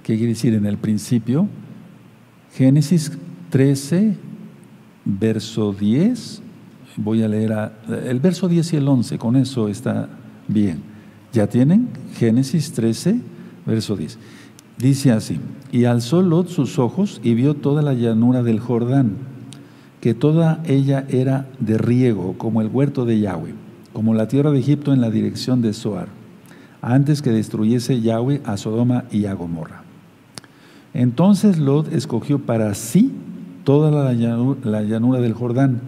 que 0.04 0.16
quiere 0.16 0.34
decir 0.34 0.54
en 0.54 0.64
el 0.64 0.78
principio. 0.78 1.48
Génesis 2.54 3.11
13, 3.50 4.16
verso 5.04 5.72
10. 5.72 6.42
Voy 6.98 7.22
a 7.22 7.28
leer 7.28 7.72
el 8.07 8.20
verso 8.20 8.48
10 8.48 8.72
y 8.72 8.76
el 8.76 8.86
11, 8.86 9.18
con 9.18 9.34
eso 9.34 9.68
está 9.68 10.09
bien. 10.46 10.78
¿Ya 11.32 11.48
tienen? 11.48 11.88
Génesis 12.14 12.70
13, 12.72 13.20
verso 13.66 13.96
10. 13.96 14.16
Dice 14.78 15.11
así, 15.11 15.40
y 15.72 15.84
alzó 15.86 16.22
Lot 16.22 16.48
sus 16.48 16.78
ojos 16.78 17.20
y 17.24 17.34
vio 17.34 17.54
toda 17.54 17.82
la 17.82 17.94
llanura 17.94 18.44
del 18.44 18.61
Jordán, 18.61 19.16
que 20.00 20.14
toda 20.14 20.62
ella 20.66 21.04
era 21.09 21.48
de 21.59 21.78
riego, 21.78 22.36
como 22.38 22.61
el 22.61 22.68
huerto 22.68 23.04
de 23.04 23.18
Yahweh, 23.18 23.54
como 23.97 24.12
la 24.12 24.28
tierra 24.28 24.51
de 24.51 24.59
Egipto 24.59 24.92
en 24.92 25.01
la 25.01 25.09
dirección 25.09 25.62
de 25.62 25.72
Zoar, 25.72 26.09
antes 26.82 27.22
que 27.22 27.30
destruyese 27.30 28.03
Yahweh 28.03 28.42
a 28.44 28.59
Sodoma 28.59 29.05
y 29.11 29.24
a 29.24 29.32
Gomorra. 29.32 29.84
Entonces 30.92 31.57
Lot 31.57 31.90
escogió 31.90 32.40
para 32.40 32.74
sí 32.74 33.11
toda 33.64 33.90
la 33.90 34.12
llanura, 34.12 34.61
la 34.64 34.82
llanura 34.82 35.20
del 35.20 35.32
Jordán, 35.32 35.80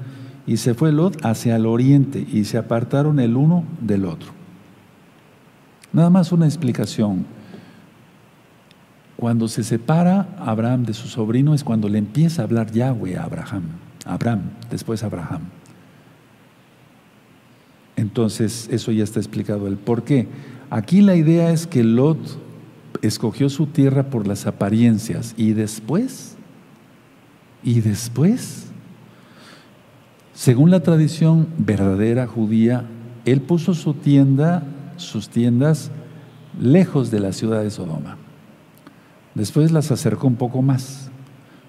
y 0.46 0.56
se 0.56 0.72
fue 0.72 0.90
Lot 0.90 1.22
hacia 1.22 1.56
el 1.56 1.66
oriente, 1.66 2.26
y 2.32 2.44
se 2.44 2.56
apartaron 2.56 3.20
el 3.20 3.36
uno 3.36 3.64
del 3.82 4.06
otro. 4.06 4.30
Nada 5.92 6.08
más 6.08 6.32
una 6.32 6.46
explicación. 6.46 7.26
Cuando 9.18 9.48
se 9.48 9.62
separa 9.62 10.34
Abraham 10.38 10.84
de 10.84 10.94
su 10.94 11.08
sobrino 11.08 11.52
es 11.52 11.62
cuando 11.62 11.90
le 11.90 11.98
empieza 11.98 12.40
a 12.40 12.46
hablar 12.46 12.72
Yahweh 12.72 13.18
a 13.18 13.24
Abraham. 13.24 13.64
Abraham, 14.06 14.44
después 14.70 15.04
Abraham. 15.04 15.57
Entonces, 17.98 18.68
eso 18.70 18.92
ya 18.92 19.02
está 19.02 19.18
explicado 19.18 19.66
el 19.66 19.76
por 19.76 20.04
qué. 20.04 20.28
Aquí 20.70 21.00
la 21.00 21.16
idea 21.16 21.50
es 21.50 21.66
que 21.66 21.82
Lot 21.82 22.18
escogió 23.02 23.50
su 23.50 23.66
tierra 23.66 24.08
por 24.08 24.28
las 24.28 24.46
apariencias 24.46 25.34
y 25.36 25.52
después, 25.52 26.36
y 27.64 27.80
después, 27.80 28.66
según 30.32 30.70
la 30.70 30.80
tradición 30.80 31.48
verdadera 31.58 32.28
judía, 32.28 32.84
él 33.24 33.40
puso 33.40 33.74
su 33.74 33.94
tienda 33.94 34.62
sus 34.96 35.28
tiendas 35.28 35.90
lejos 36.60 37.10
de 37.10 37.18
la 37.18 37.32
ciudad 37.32 37.64
de 37.64 37.70
Sodoma. 37.72 38.16
Después 39.34 39.72
las 39.72 39.90
acercó 39.90 40.28
un 40.28 40.36
poco 40.36 40.62
más, 40.62 41.07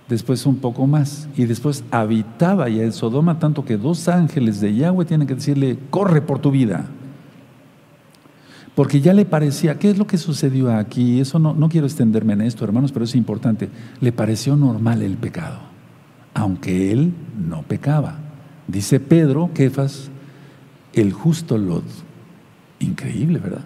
después 0.09 0.45
un 0.45 0.57
poco 0.57 0.87
más, 0.87 1.29
y 1.37 1.45
después 1.45 1.83
habitaba 1.91 2.67
ya 2.67 2.83
en 2.83 2.91
Sodoma, 2.91 3.39
tanto 3.39 3.63
que 3.63 3.77
dos 3.77 4.07
ángeles 4.07 4.59
de 4.59 4.75
Yahweh 4.75 5.05
tienen 5.05 5.27
que 5.27 5.35
decirle, 5.35 5.77
corre 5.89 6.21
por 6.21 6.39
tu 6.39 6.51
vida. 6.51 6.87
Porque 8.75 9.01
ya 9.01 9.13
le 9.13 9.25
parecía, 9.25 9.77
¿qué 9.77 9.91
es 9.91 9.97
lo 9.97 10.07
que 10.07 10.17
sucedió 10.17 10.73
aquí? 10.73 11.19
Eso 11.19 11.37
no, 11.37 11.53
no 11.53 11.69
quiero 11.69 11.85
extenderme 11.85 12.33
en 12.33 12.41
esto, 12.41 12.63
hermanos, 12.65 12.91
pero 12.91 13.05
es 13.05 13.13
importante. 13.13 13.69
Le 14.01 14.11
pareció 14.11 14.55
normal 14.55 15.01
el 15.01 15.17
pecado, 15.17 15.59
aunque 16.33 16.91
él 16.91 17.13
no 17.37 17.61
pecaba. 17.63 18.17
Dice 18.67 18.99
Pedro, 18.99 19.51
Kefas, 19.53 20.09
el 20.93 21.13
justo 21.13 21.57
Lot 21.57 21.83
Increíble, 22.79 23.39
¿verdad? 23.39 23.65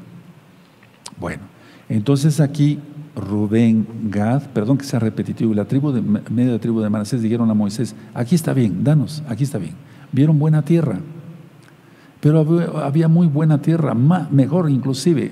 Bueno, 1.19 1.43
entonces 1.87 2.39
aquí 2.39 2.79
Rubén, 3.15 3.85
Gad, 4.09 4.43
perdón 4.53 4.77
que 4.77 4.85
sea 4.85 4.99
repetitivo, 4.99 5.53
la 5.53 5.65
tribu 5.65 5.91
de, 5.91 6.01
medio 6.01 6.51
de 6.53 6.59
tribu 6.59 6.81
de 6.81 6.89
Manasés 6.89 7.21
dijeron 7.21 7.49
a 7.49 7.53
Moisés, 7.53 7.95
aquí 8.13 8.35
está 8.35 8.53
bien, 8.53 8.83
danos, 8.83 9.23
aquí 9.27 9.43
está 9.43 9.57
bien. 9.57 9.75
Vieron 10.11 10.39
buena 10.39 10.63
tierra, 10.63 10.99
pero 12.19 12.39
había 12.83 13.07
muy 13.07 13.27
buena 13.27 13.61
tierra, 13.61 13.93
mejor 13.93 14.69
inclusive, 14.69 15.31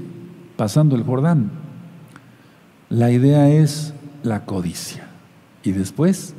pasando 0.57 0.95
el 0.95 1.03
Jordán. 1.03 1.51
La 2.89 3.11
idea 3.11 3.49
es 3.49 3.93
la 4.23 4.45
codicia. 4.45 5.07
Y 5.63 5.71
después 5.71 6.35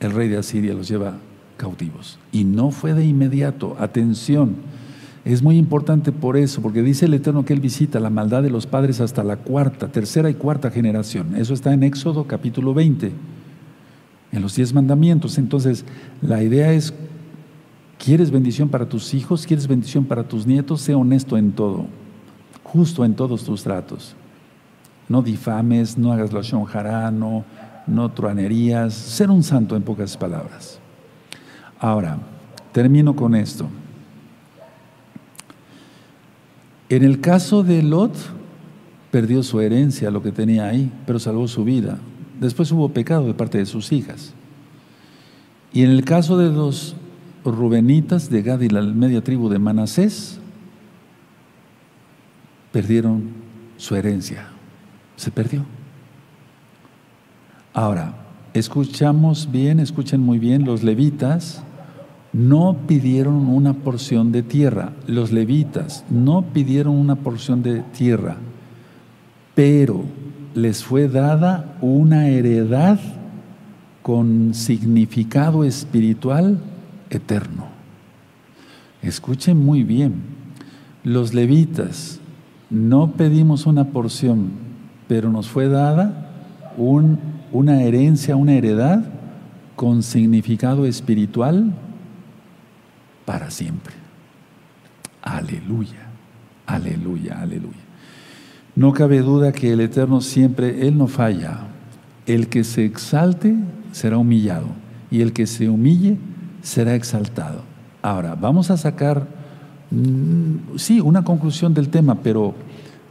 el 0.00 0.12
rey 0.12 0.28
de 0.28 0.38
Asiria 0.38 0.74
los 0.74 0.88
lleva 0.88 1.18
cautivos. 1.56 2.18
Y 2.32 2.44
no 2.44 2.70
fue 2.70 2.94
de 2.94 3.04
inmediato, 3.04 3.76
atención 3.78 4.56
es 5.32 5.42
muy 5.42 5.58
importante 5.58 6.10
por 6.10 6.38
eso, 6.38 6.62
porque 6.62 6.82
dice 6.82 7.04
el 7.04 7.12
Eterno 7.12 7.44
que 7.44 7.52
Él 7.52 7.60
visita 7.60 8.00
la 8.00 8.08
maldad 8.08 8.42
de 8.42 8.48
los 8.48 8.66
padres 8.66 8.98
hasta 9.02 9.22
la 9.22 9.36
cuarta, 9.36 9.88
tercera 9.88 10.30
y 10.30 10.34
cuarta 10.34 10.70
generación. 10.70 11.36
Eso 11.36 11.52
está 11.52 11.74
en 11.74 11.82
Éxodo 11.82 12.24
capítulo 12.24 12.72
20, 12.72 13.12
en 14.32 14.42
los 14.42 14.56
diez 14.56 14.72
mandamientos. 14.72 15.36
Entonces, 15.36 15.84
la 16.22 16.42
idea 16.42 16.72
es, 16.72 16.94
¿quieres 18.02 18.30
bendición 18.30 18.70
para 18.70 18.88
tus 18.88 19.12
hijos? 19.12 19.46
¿Quieres 19.46 19.68
bendición 19.68 20.06
para 20.06 20.26
tus 20.26 20.46
nietos? 20.46 20.80
Sé 20.80 20.94
honesto 20.94 21.36
en 21.36 21.52
todo, 21.52 21.84
justo 22.64 23.04
en 23.04 23.12
todos 23.12 23.44
tus 23.44 23.62
tratos. 23.62 24.16
No 25.10 25.20
difames, 25.20 25.98
no 25.98 26.10
hagas 26.10 26.32
la 26.32 26.40
shonjara, 26.40 27.10
no, 27.10 27.44
no 27.86 28.10
truanerías. 28.12 28.94
Ser 28.94 29.30
un 29.30 29.42
santo 29.42 29.76
en 29.76 29.82
pocas 29.82 30.16
palabras. 30.16 30.78
Ahora, 31.78 32.16
termino 32.72 33.14
con 33.14 33.34
esto. 33.34 33.68
En 36.88 37.04
el 37.04 37.20
caso 37.20 37.62
de 37.62 37.82
Lot, 37.82 38.14
perdió 39.10 39.42
su 39.42 39.60
herencia, 39.60 40.10
lo 40.10 40.22
que 40.22 40.32
tenía 40.32 40.66
ahí, 40.66 40.90
pero 41.06 41.18
salvó 41.18 41.48
su 41.48 41.64
vida. 41.64 41.98
Después 42.40 42.70
hubo 42.72 42.90
pecado 42.90 43.26
de 43.26 43.34
parte 43.34 43.58
de 43.58 43.66
sus 43.66 43.92
hijas. 43.92 44.32
Y 45.72 45.82
en 45.82 45.90
el 45.90 46.04
caso 46.04 46.38
de 46.38 46.50
los 46.50 46.96
Rubenitas 47.44 48.30
de 48.30 48.42
Gad 48.42 48.60
y 48.60 48.68
la 48.68 48.82
media 48.82 49.22
tribu 49.22 49.48
de 49.48 49.58
Manasés, 49.58 50.38
perdieron 52.72 53.32
su 53.76 53.94
herencia. 53.94 54.48
Se 55.16 55.30
perdió. 55.30 55.64
Ahora, 57.72 58.14
escuchamos 58.54 59.50
bien, 59.50 59.80
escuchen 59.80 60.20
muy 60.20 60.38
bien, 60.38 60.64
los 60.64 60.82
levitas 60.82 61.62
no 62.32 62.76
pidieron 62.86 63.48
una 63.48 63.72
porción 63.72 64.32
de 64.32 64.42
tierra. 64.42 64.92
Los 65.06 65.32
levitas 65.32 66.04
no 66.10 66.42
pidieron 66.42 66.94
una 66.94 67.16
porción 67.16 67.62
de 67.62 67.80
tierra, 67.80 68.36
pero 69.54 70.04
les 70.54 70.84
fue 70.84 71.08
dada 71.08 71.76
una 71.80 72.28
heredad 72.28 72.98
con 74.02 74.54
significado 74.54 75.64
espiritual 75.64 76.58
eterno. 77.10 77.66
Escuchen 79.02 79.56
muy 79.56 79.84
bien, 79.84 80.14
los 81.04 81.34
levitas 81.34 82.20
no 82.70 83.12
pedimos 83.12 83.66
una 83.66 83.84
porción, 83.84 84.50
pero 85.06 85.30
nos 85.30 85.48
fue 85.48 85.68
dada 85.68 86.30
una 86.76 87.82
herencia, 87.82 88.36
una 88.36 88.54
heredad 88.54 89.04
con 89.76 90.02
significado 90.02 90.84
espiritual 90.86 91.72
para 93.28 93.50
siempre. 93.50 93.92
Aleluya, 95.20 96.08
aleluya, 96.66 97.38
aleluya. 97.42 97.84
No 98.74 98.94
cabe 98.94 99.18
duda 99.18 99.52
que 99.52 99.70
el 99.70 99.82
Eterno 99.82 100.22
siempre, 100.22 100.88
Él 100.88 100.96
no 100.96 101.08
falla. 101.08 101.58
El 102.24 102.48
que 102.48 102.64
se 102.64 102.86
exalte 102.86 103.54
será 103.92 104.16
humillado 104.16 104.68
y 105.10 105.20
el 105.20 105.34
que 105.34 105.46
se 105.46 105.68
humille 105.68 106.16
será 106.62 106.94
exaltado. 106.94 107.64
Ahora, 108.00 108.34
vamos 108.34 108.70
a 108.70 108.78
sacar, 108.78 109.26
mm, 109.90 110.78
sí, 110.78 110.98
una 110.98 111.22
conclusión 111.22 111.74
del 111.74 111.90
tema, 111.90 112.22
pero 112.22 112.54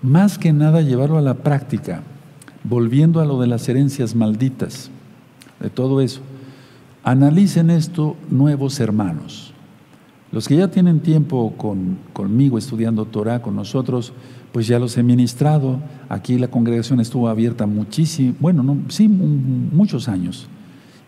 más 0.02 0.40
que 0.40 0.52
nada 0.52 0.82
llevarlo 0.82 1.20
a 1.20 1.22
la 1.22 1.36
práctica, 1.36 2.02
volviendo 2.64 3.22
a 3.22 3.26
lo 3.26 3.40
de 3.40 3.46
las 3.46 3.70
herencias 3.70 4.16
malditas, 4.16 4.90
de 5.60 5.70
todo 5.70 6.02
eso. 6.02 6.22
Analicen 7.04 7.70
esto, 7.70 8.18
nuevos 8.32 8.80
hermanos. 8.80 9.47
Los 10.32 10.48
que 10.48 10.58
ya 10.58 10.68
tienen 10.68 11.00
tiempo 11.00 11.54
con, 11.58 11.98
conmigo 12.14 12.58
estudiando 12.58 13.06
Torah, 13.06 13.42
con 13.42 13.56
nosotros, 13.56 14.14
pues 14.52 14.68
ya 14.68 14.80
los 14.80 14.98
he 14.98 15.04
ministrado. 15.04 15.80
Aquí 16.10 16.38
la 16.38 16.50
congregación 16.50 17.00
estuvo 17.00 17.30
abierta 17.30 17.66
muchísimo, 17.66 18.36
bueno, 18.40 18.64
no, 18.64 18.78
sí, 18.90 19.08
muchos 19.08 20.10
años. 20.10 20.48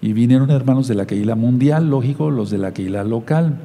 Y 0.01 0.13
vinieron 0.13 0.49
hermanos 0.49 0.87
de 0.87 0.95
la 0.95 1.05
Keila 1.05 1.35
mundial, 1.35 1.89
lógico, 1.89 2.31
los 2.31 2.49
de 2.49 2.57
la 2.57 2.73
Keila 2.73 3.03
local. 3.03 3.59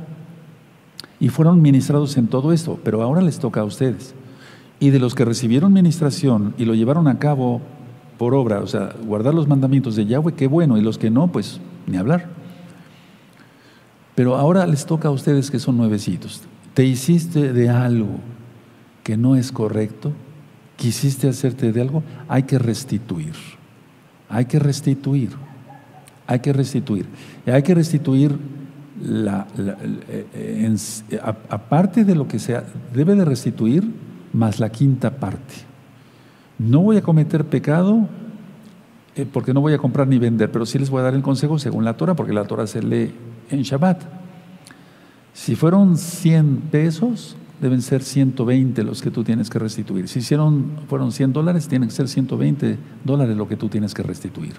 Y 1.20 1.28
fueron 1.28 1.62
ministrados 1.62 2.16
en 2.16 2.26
todo 2.26 2.52
esto, 2.52 2.80
pero 2.82 3.02
ahora 3.02 3.22
les 3.22 3.38
toca 3.38 3.60
a 3.60 3.64
ustedes. 3.64 4.14
Y 4.80 4.90
de 4.90 4.98
los 4.98 5.14
que 5.14 5.24
recibieron 5.24 5.72
ministración 5.72 6.54
y 6.58 6.64
lo 6.64 6.74
llevaron 6.74 7.06
a 7.06 7.20
cabo 7.20 7.60
por 8.18 8.34
obra, 8.34 8.60
o 8.60 8.66
sea, 8.66 8.92
guardar 9.06 9.34
los 9.34 9.46
mandamientos 9.48 9.94
de 9.96 10.06
Yahweh, 10.06 10.34
qué 10.34 10.48
bueno, 10.48 10.76
y 10.76 10.82
los 10.82 10.98
que 10.98 11.10
no, 11.10 11.28
pues 11.28 11.60
ni 11.86 11.96
hablar. 11.96 12.43
Pero 14.14 14.36
ahora 14.36 14.66
les 14.66 14.86
toca 14.86 15.08
a 15.08 15.10
ustedes 15.10 15.50
que 15.50 15.58
son 15.58 15.76
nuevecitos. 15.76 16.42
Te 16.74 16.84
hiciste 16.84 17.52
de 17.52 17.68
algo 17.68 18.20
que 19.02 19.16
no 19.16 19.36
es 19.36 19.52
correcto, 19.52 20.12
quisiste 20.76 21.28
hacerte 21.28 21.72
de 21.72 21.80
algo, 21.80 22.02
hay 22.28 22.44
que 22.44 22.58
restituir. 22.58 23.34
Hay 24.28 24.46
que 24.46 24.58
restituir. 24.58 25.30
Hay 26.26 26.40
que 26.40 26.52
restituir. 26.52 27.06
Y 27.46 27.50
hay 27.50 27.62
que 27.62 27.74
restituir 27.74 28.36
la, 29.02 29.46
eh, 30.34 30.76
aparte 31.50 32.04
de 32.04 32.14
lo 32.14 32.26
que 32.26 32.38
sea, 32.38 32.64
debe 32.92 33.14
de 33.14 33.24
restituir 33.24 33.84
más 34.32 34.60
la 34.60 34.70
quinta 34.70 35.10
parte. 35.16 35.54
No 36.58 36.80
voy 36.80 36.96
a 36.96 37.02
cometer 37.02 37.44
pecado 37.44 38.08
eh, 39.16 39.26
porque 39.30 39.52
no 39.52 39.60
voy 39.60 39.74
a 39.74 39.78
comprar 39.78 40.08
ni 40.08 40.18
vender, 40.18 40.50
pero 40.50 40.66
sí 40.66 40.78
les 40.78 40.90
voy 40.90 41.00
a 41.00 41.04
dar 41.04 41.14
el 41.14 41.22
consejo 41.22 41.58
según 41.58 41.84
la 41.84 41.96
Torah, 41.96 42.14
porque 42.14 42.32
la 42.32 42.44
Torah 42.44 42.66
se 42.66 42.82
lee 42.82 43.12
en 43.50 43.62
Shabbat. 43.62 44.02
Si 45.32 45.56
fueron 45.56 45.96
100 45.96 46.68
pesos, 46.70 47.36
deben 47.60 47.82
ser 47.82 48.02
120 48.02 48.82
los 48.84 49.02
que 49.02 49.10
tú 49.10 49.24
tienes 49.24 49.50
que 49.50 49.58
restituir. 49.58 50.08
Si 50.08 50.20
hicieron, 50.20 50.72
fueron 50.88 51.12
100 51.12 51.32
dólares, 51.32 51.66
tienen 51.68 51.88
que 51.88 51.94
ser 51.94 52.08
120 52.08 52.78
dólares 53.04 53.36
lo 53.36 53.48
que 53.48 53.56
tú 53.56 53.68
tienes 53.68 53.94
que 53.94 54.02
restituir. 54.02 54.54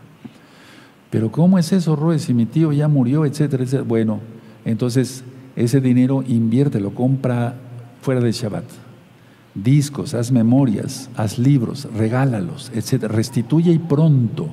Pero 1.09 1.31
¿cómo 1.31 1.57
es 1.57 1.71
eso, 1.71 1.95
Roe? 1.95 2.19
Si 2.19 2.33
mi 2.33 2.45
tío 2.45 2.71
ya 2.71 2.88
murió, 2.88 3.25
etcétera, 3.25 3.63
etcétera. 3.63 3.88
Bueno, 3.88 4.19
entonces 4.65 5.23
ese 5.55 5.79
dinero 5.79 6.23
inviértelo, 6.27 6.93
compra 6.93 7.55
fuera 8.01 8.19
de 8.19 8.31
Shabbat. 8.31 8.65
Discos, 9.53 10.13
haz 10.13 10.31
memorias, 10.31 11.09
haz 11.15 11.39
libros, 11.39 11.88
regálalos, 11.95 12.71
etcétera. 12.75 13.13
Restituye 13.13 13.71
y 13.71 13.79
pronto, 13.79 14.49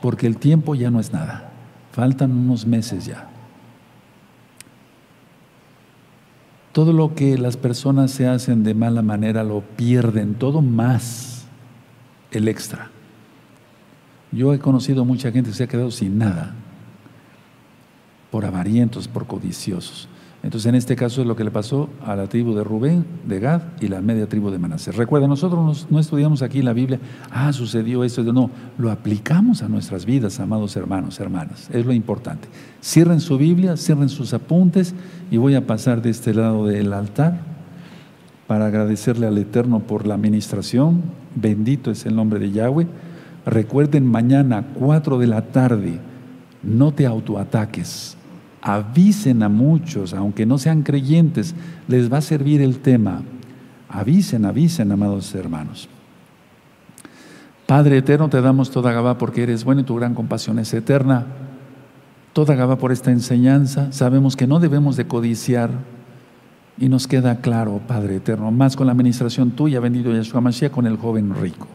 porque 0.00 0.26
el 0.26 0.38
tiempo 0.38 0.74
ya 0.74 0.90
no 0.90 1.00
es 1.00 1.12
nada. 1.12 1.52
Faltan 1.92 2.32
unos 2.32 2.66
meses 2.66 3.04
ya. 3.04 3.28
Todo 6.76 6.92
lo 6.92 7.14
que 7.14 7.38
las 7.38 7.56
personas 7.56 8.10
se 8.10 8.28
hacen 8.28 8.62
de 8.62 8.74
mala 8.74 9.00
manera 9.00 9.42
lo 9.42 9.62
pierden, 9.62 10.34
todo 10.34 10.60
más 10.60 11.46
el 12.32 12.48
extra. 12.48 12.90
Yo 14.30 14.52
he 14.52 14.58
conocido 14.58 15.06
mucha 15.06 15.32
gente 15.32 15.48
que 15.48 15.56
se 15.56 15.64
ha 15.64 15.68
quedado 15.68 15.90
sin 15.90 16.18
nada 16.18 16.54
por 18.30 18.44
avarientos, 18.44 19.08
por 19.08 19.26
codiciosos. 19.26 20.06
Entonces, 20.42 20.68
en 20.68 20.74
este 20.76 20.94
caso 20.94 21.22
es 21.22 21.26
lo 21.26 21.34
que 21.34 21.44
le 21.44 21.50
pasó 21.50 21.88
a 22.04 22.14
la 22.14 22.28
tribu 22.28 22.54
de 22.54 22.62
Rubén, 22.62 23.04
de 23.26 23.40
Gad 23.40 23.62
y 23.80 23.88
la 23.88 24.00
media 24.00 24.28
tribu 24.28 24.50
de 24.50 24.58
Manasés. 24.58 24.94
Recuerden, 24.94 25.28
nosotros 25.28 25.88
no 25.90 25.98
estudiamos 25.98 26.42
aquí 26.42 26.62
la 26.62 26.72
Biblia, 26.72 27.00
ah, 27.32 27.52
sucedió 27.52 28.04
esto, 28.04 28.22
no, 28.22 28.50
lo 28.78 28.90
aplicamos 28.90 29.62
a 29.62 29.68
nuestras 29.68 30.04
vidas, 30.04 30.38
amados 30.38 30.76
hermanos, 30.76 31.18
hermanas, 31.18 31.68
es 31.72 31.84
lo 31.84 31.92
importante. 31.92 32.48
Cierren 32.82 33.20
su 33.20 33.38
Biblia, 33.38 33.76
cierren 33.76 34.08
sus 34.08 34.34
apuntes 34.34 34.94
y 35.30 35.36
voy 35.36 35.56
a 35.56 35.66
pasar 35.66 36.00
de 36.00 36.10
este 36.10 36.32
lado 36.32 36.66
del 36.66 36.92
altar 36.92 37.40
para 38.46 38.66
agradecerle 38.66 39.26
al 39.26 39.38
Eterno 39.38 39.80
por 39.80 40.06
la 40.06 40.14
administración. 40.14 41.02
Bendito 41.34 41.90
es 41.90 42.06
el 42.06 42.14
nombre 42.14 42.38
de 42.38 42.52
Yahweh. 42.52 42.86
Recuerden 43.46 44.06
mañana, 44.06 44.64
4 44.74 45.18
de 45.18 45.26
la 45.26 45.42
tarde, 45.42 45.98
no 46.62 46.92
te 46.92 47.06
autoataques 47.06 48.16
avisen 48.66 49.44
a 49.44 49.48
muchos, 49.48 50.12
aunque 50.12 50.44
no 50.44 50.58
sean 50.58 50.82
creyentes, 50.82 51.54
les 51.86 52.12
va 52.12 52.18
a 52.18 52.20
servir 52.20 52.60
el 52.60 52.80
tema. 52.80 53.22
Avisen, 53.88 54.44
avisen, 54.44 54.90
amados 54.90 55.32
hermanos. 55.36 55.88
Padre 57.66 57.98
eterno, 57.98 58.28
te 58.28 58.40
damos 58.40 58.72
toda 58.72 58.92
Gabá 58.92 59.18
porque 59.18 59.44
eres 59.44 59.62
bueno 59.62 59.82
y 59.82 59.84
tu 59.84 59.94
gran 59.94 60.14
compasión 60.14 60.58
es 60.58 60.74
eterna. 60.74 61.26
Toda 62.32 62.56
Gabá 62.56 62.76
por 62.76 62.90
esta 62.90 63.12
enseñanza. 63.12 63.92
Sabemos 63.92 64.34
que 64.34 64.48
no 64.48 64.58
debemos 64.58 64.96
de 64.96 65.06
codiciar 65.06 65.70
y 66.76 66.88
nos 66.88 67.06
queda 67.06 67.36
claro, 67.36 67.80
Padre 67.86 68.16
eterno, 68.16 68.50
más 68.50 68.74
con 68.74 68.86
la 68.86 68.92
administración 68.92 69.52
tuya, 69.52 69.78
bendito 69.78 70.12
Yeshua 70.12 70.40
Mashiach, 70.40 70.72
con 70.72 70.88
el 70.88 70.96
joven 70.96 71.32
rico. 71.40 71.68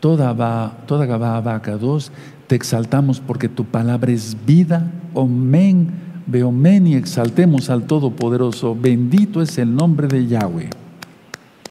Toda, 0.00 0.32
va, 0.32 0.78
toda 0.86 1.06
Gabá 1.06 1.36
Abaca 1.36 1.76
2 1.76 2.10
te 2.48 2.56
exaltamos 2.56 3.20
porque 3.20 3.48
tu 3.48 3.64
palabra 3.64 4.10
es 4.10 4.36
vida. 4.44 4.90
Omen, 5.14 5.88
veomen 6.26 6.86
y 6.86 6.94
exaltemos 6.94 7.70
al 7.70 7.84
Todopoderoso. 7.84 8.76
Bendito 8.78 9.42
es 9.42 9.58
el 9.58 9.74
nombre 9.74 10.08
de 10.08 10.26
Yahweh. 10.26 10.81